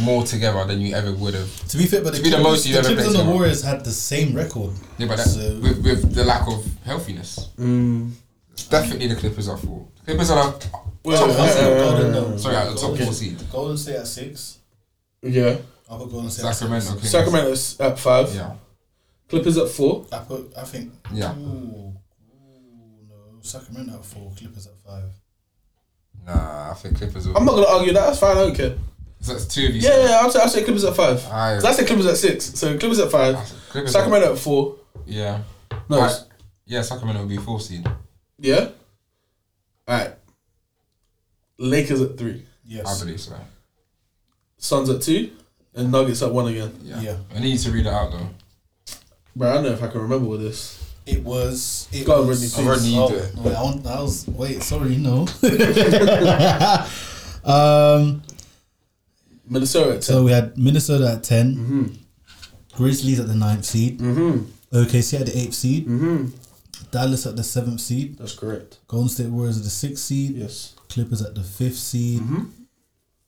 [0.00, 1.68] more together than you ever would have.
[1.68, 3.24] To be fair, but To the be the most you've ever played and the.
[3.32, 4.72] Warriors had the same record.
[4.98, 8.12] Yeah, but that, So- with, with the lack of healthiness, Mm.
[8.52, 9.86] it's definitely the Clippers are for.
[10.04, 10.68] Clippers are the
[11.04, 11.64] Wait, top wait, four wait, seed.
[11.64, 12.36] wait, wait, Golden, no.
[12.36, 13.38] Sorry, at the top Golden- four seed.
[13.52, 14.58] Golden State at six.
[15.22, 15.56] Yeah.
[15.90, 16.86] I put Golden State at Sacramento.
[16.90, 17.00] six.
[17.00, 17.10] Kings.
[17.10, 18.34] Sacramento's at five.
[18.34, 18.54] Yeah,
[19.28, 20.06] Clippers at four.
[20.12, 20.52] I put.
[20.56, 20.92] I think.
[21.12, 21.34] Yeah.
[21.36, 21.94] Ooh, ooh,
[23.08, 23.40] no.
[23.40, 24.32] Sacramento at four.
[24.36, 25.04] Clippers at five.
[26.26, 27.26] nah, I think Clippers.
[27.26, 28.06] Will, I'm not gonna argue that.
[28.06, 28.36] That's fine.
[28.36, 28.74] I don't care.
[29.20, 29.80] So that's two of you.
[29.80, 30.04] Yeah, said.
[30.10, 30.18] yeah.
[30.20, 31.24] I'll say, I'll say Clippers at five.
[31.26, 31.54] Aye.
[31.56, 32.44] 'Cause I said Clippers at six.
[32.58, 33.36] So Clippers at five.
[33.70, 33.92] Clippers.
[33.92, 34.76] Sacramento at four.
[35.06, 35.42] Yeah.
[35.88, 36.00] No.
[36.00, 36.14] Aye.
[36.66, 37.84] Yeah, Sacramento will be four seed.
[38.38, 38.68] Yeah.
[39.88, 40.14] All right.
[41.58, 42.44] Lakers at three.
[42.64, 42.86] Yes.
[42.86, 43.34] I believe so.
[44.58, 45.32] Suns at two.
[45.78, 46.72] And Nuggets at one again.
[46.82, 47.00] Yeah.
[47.00, 47.16] Yeah.
[47.34, 48.28] I need to read it out though.
[49.36, 50.84] Bro, I don't know if I can remember all this.
[51.06, 51.88] It was.
[51.92, 52.40] It Go on, was.
[52.58, 52.68] Rodney, please.
[52.68, 53.34] Rodney, you Oh, it.
[53.36, 54.26] wait, I, want, I was.
[54.28, 55.26] Wait, sorry, no.
[57.44, 58.22] um.
[59.50, 60.02] Minnesota at ten.
[60.02, 61.86] So we had Minnesota at 10 Mm-hmm.
[62.76, 64.44] Grizzlies at the ninth seed, mm-hmm.
[64.76, 66.26] OKC at the eighth seed, Mm-hmm.
[66.90, 68.78] Dallas at the seventh seed, That's correct.
[68.88, 70.74] Golden State Warriors at the sixth seed, Yes.
[70.90, 72.44] Clippers at the fifth seed, Mm-hmm.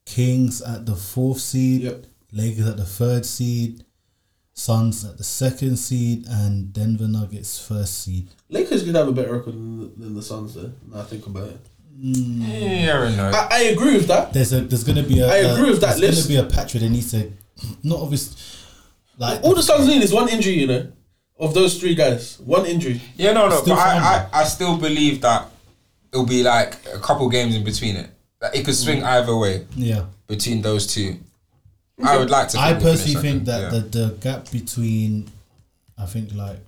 [0.05, 2.05] Kings at the fourth seed, Yep.
[2.33, 3.85] Lakers at the third seed,
[4.53, 8.29] Suns at the second seed, and Denver Nuggets first seed.
[8.49, 10.73] Lakers could have a better record than the, than the Suns, though.
[10.93, 11.61] Now I think about it.
[12.01, 12.43] Hmm.
[12.43, 13.31] Yeah, I know.
[13.35, 14.33] I, I agree with that.
[14.33, 16.29] There's a there's gonna be a I agree a- with uh, that there's list.
[16.29, 17.31] gonna be a patch where they need to
[17.83, 18.67] not obvious
[19.19, 20.91] like All the Suns need is one injury, you know,
[21.39, 22.41] of those three guys.
[22.41, 23.01] One injury.
[23.17, 25.49] Yeah, no, no, Still but I, I, I still believe that
[26.11, 28.09] it'll be like a couple games in between it.
[28.41, 30.07] Like it could swing either way yeah.
[30.27, 31.19] between those two.
[32.05, 32.59] I would like to.
[32.59, 35.31] I think we'll personally think that second, the, the gap between,
[35.99, 36.59] I think like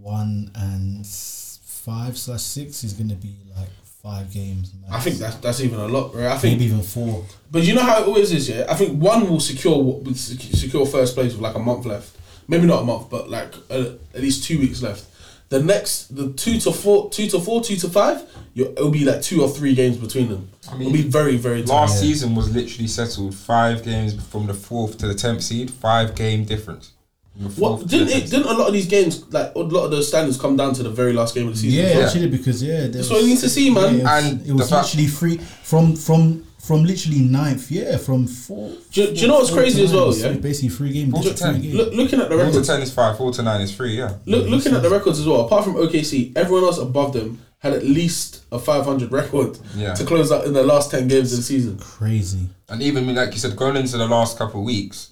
[0.00, 3.68] one and five slash six is going to be like
[4.02, 4.72] five games.
[4.80, 4.92] Max.
[4.94, 6.26] I think that's that's even a lot, right?
[6.26, 7.24] I think, maybe even four.
[7.50, 8.66] but you know how it always is, yeah.
[8.68, 12.16] I think one will secure will secure first place with like a month left.
[12.48, 15.04] Maybe not a month, but like uh, at least two weeks left.
[15.48, 18.22] The next, the two to four, two to four, two to five,
[18.54, 20.48] you it'll be like two or three games between them.
[20.68, 21.72] I mean, it'll be very, very tight.
[21.72, 26.14] Last season was literally settled five games from the fourth to the tenth seed, five
[26.16, 26.92] game difference.
[27.34, 28.28] From the fourth What didn't it?
[28.30, 30.82] Didn't a lot of these games, like a lot of those standards, come down to
[30.82, 31.78] the very last game of the season?
[31.78, 32.06] Yeah, as well?
[32.06, 33.94] actually, because yeah, there That's what I need to see, man.
[34.00, 37.70] it was, And it was the fact- literally free from from from literally ninth.
[37.70, 38.72] Yeah, from four.
[38.90, 40.32] Do you- do you know what's crazy to as well, yeah?
[40.32, 41.12] So basically three games.
[41.12, 41.62] Four to 10.
[41.62, 41.74] games.
[41.74, 43.96] Look, looking at the Four to ten is five, four to nine is three.
[43.96, 44.14] Yeah.
[44.26, 45.42] look, looking at the records as well.
[45.42, 49.94] Apart from OKC, everyone else above them had at least a 500 record Yeah.
[49.94, 51.78] to close out in the last 10 games of the season.
[51.78, 52.48] Crazy.
[52.68, 55.10] And even like you said, going into the last couple of weeks,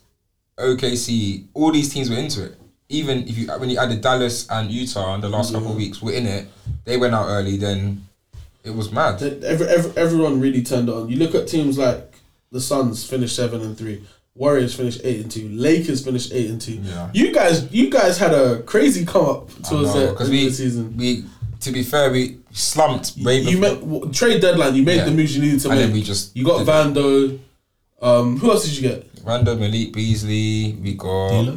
[0.59, 2.59] OKC, all these teams were into it.
[2.89, 5.57] Even if you when you added Dallas and Utah in the last mm-hmm.
[5.57, 6.49] couple of weeks, were in it.
[6.85, 7.57] They went out early.
[7.57, 8.07] Then
[8.65, 9.23] it was mad.
[9.23, 11.09] Every, every, everyone really turned on.
[11.09, 12.13] You look at teams like
[12.51, 14.03] the Suns finished seven and three,
[14.35, 16.75] Warriors finished eight and two, Lakers finished eight and two.
[16.83, 17.11] Yeah.
[17.13, 20.45] You guys, you guys had a crazy come up towards know, the end of we
[20.47, 20.97] the season.
[20.97, 21.25] we
[21.61, 24.75] to be fair, we slumped way You made trade deadline.
[24.75, 25.05] You made Yeah.
[25.05, 25.87] the moves you needed to and make.
[25.87, 27.39] then we just you got Vando.
[28.03, 28.99] Um, who else did you get?
[28.99, 29.11] it.
[29.25, 30.73] Random Malik Beasley.
[30.83, 31.55] We got?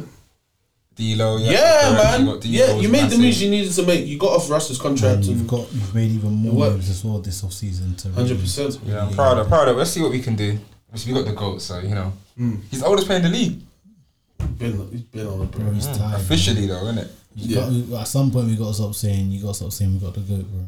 [0.98, 1.36] D'Lo.
[1.38, 2.26] Yeah, correct, man.
[2.26, 4.04] we got D'Lo, Yeah, you made the moves you needed to make.
[4.06, 5.16] You got off Russ's contract.
[5.18, 8.34] And you've got you've made even more moves as well this off season to really-
[8.34, 8.80] 100%.
[8.84, 9.76] Yeah, I'm proud of proud of.
[9.76, 10.58] Let's see what we can do.
[10.88, 12.60] Obviously, we got the goat, so you know Mm.
[12.70, 13.60] he's the oldest player in the league
[14.58, 15.64] Been, he's been on it, bro.
[15.64, 16.20] Bro, he's tired.
[16.20, 17.10] officially, though, isn't it?
[17.36, 17.54] You
[17.90, 19.30] got- at some point, we got to stop saying.
[19.30, 20.64] You got to stop saying we got the goat, bro.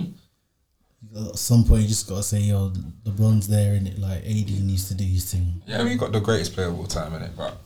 [0.00, 1.28] Hmm?
[1.30, 2.72] At some point, you just got to say, "Yo,
[3.04, 5.60] LeBron's there," and it like AD needs to do his thing.
[5.66, 7.58] Yeah, we got the greatest player of all time in it, but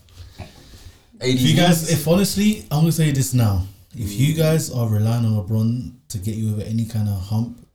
[1.21, 1.29] AD.
[1.29, 3.67] If you guys, if honestly, I'm gonna say this now.
[3.95, 4.39] If you mm.
[4.39, 7.67] guys are relying on LeBron to get you over any kind of hump,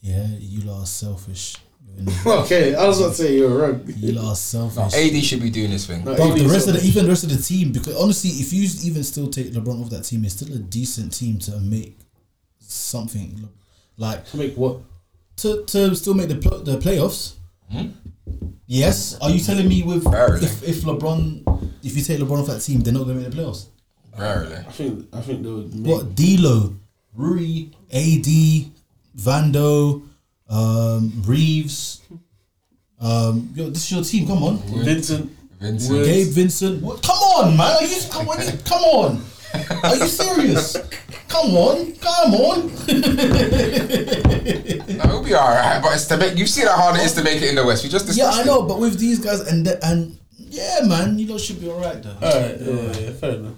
[0.00, 1.56] yeah, you lot are selfish.
[2.26, 3.82] Okay, I was about to say you're wrong.
[3.86, 4.94] You lot are no, selfish.
[4.94, 6.04] AD should be doing this thing.
[6.04, 8.52] No, But the rest of the even the rest of the team, because honestly, if
[8.52, 11.98] you even still take LeBron off that team, it's still a decent team to make
[12.58, 13.48] something
[13.96, 14.78] like To make what?
[15.40, 17.34] to, to still make the the playoffs.
[17.70, 17.88] Hmm?
[18.66, 19.18] Yes.
[19.20, 20.44] Are you telling me with Barely.
[20.44, 23.30] if, if LeBron, if you take LeBron off that team, they're not going to make
[23.30, 23.66] the playoffs?
[24.16, 24.56] Rarely.
[24.56, 25.74] I think I think they would.
[25.74, 26.74] Make, What D'Lo,
[27.14, 28.26] Rui, AD,
[29.16, 30.02] Vando,
[30.48, 32.02] um, Reeves.
[33.00, 34.26] Um, yo, this is your team.
[34.26, 35.30] Come on, Vincent.
[35.58, 35.98] Vincent.
[35.98, 36.06] Wood.
[36.06, 36.82] Gabe Vincent.
[36.82, 37.02] What?
[37.02, 37.76] Come on, man.
[37.76, 38.38] Are you come on?
[38.64, 39.22] Come on.
[39.82, 40.76] Are you serious?
[41.30, 42.66] Come on, come on.
[42.66, 42.74] No,
[45.04, 46.36] it'll be be alright, but it's to make.
[46.36, 47.84] You've seen how hard it is to make it in the West.
[47.84, 48.46] We just Yeah, discussed I it.
[48.46, 52.02] know, but with these guys and the, and yeah, man, you lot should be alright
[52.02, 52.16] though.
[52.20, 53.54] Alright, yeah, yeah, yeah, fair enough.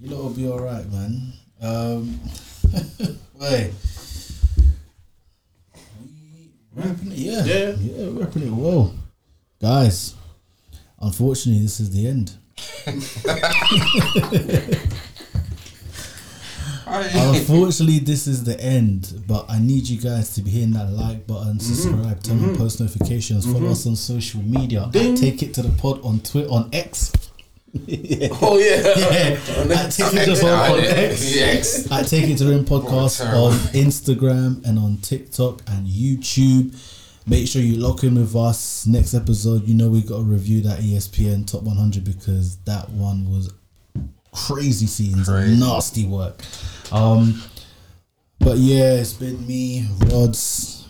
[0.00, 1.32] You lot will be alright, man.
[1.62, 2.20] Um,
[3.40, 3.72] wait.
[6.74, 7.44] Wrapping it, yeah.
[7.44, 7.74] Yeah.
[7.78, 8.92] Yeah, we're wrapping it well.
[9.62, 10.14] Guys,
[11.00, 12.36] unfortunately, this is the end.
[17.14, 21.26] Unfortunately, this is the end, but I need you guys to be hitting that like
[21.26, 24.88] button, subscribe, turn on post notifications, follow us on social media.
[24.92, 25.14] Ding.
[25.16, 27.12] Take it to the pod on Twitter, on X.
[28.40, 28.76] Oh yeah.
[28.96, 29.74] yeah.
[29.74, 31.34] At Take it to the on X.
[31.34, 31.90] Yes.
[31.90, 36.72] I take it to the podcast on Instagram and on TikTok and YouTube.
[37.26, 38.86] Make sure you lock in with us.
[38.86, 43.28] Next episode, you know we got to review that ESPN Top 100 because that one
[43.28, 43.52] was
[44.32, 45.58] crazy scenes, Crazy.
[45.58, 46.42] nasty work.
[46.92, 47.42] Um,
[48.38, 50.86] but yeah, it's been me, Rods,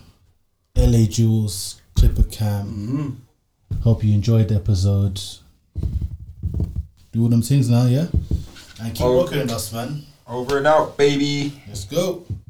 [0.77, 3.23] LA Jules, Clipper Cam.
[3.83, 5.21] Hope you enjoyed the episode.
[7.13, 8.07] Do all them things now, yeah?
[8.81, 10.03] And keep with us, man.
[10.27, 11.63] Over and out, baby.
[11.69, 12.25] Let's go.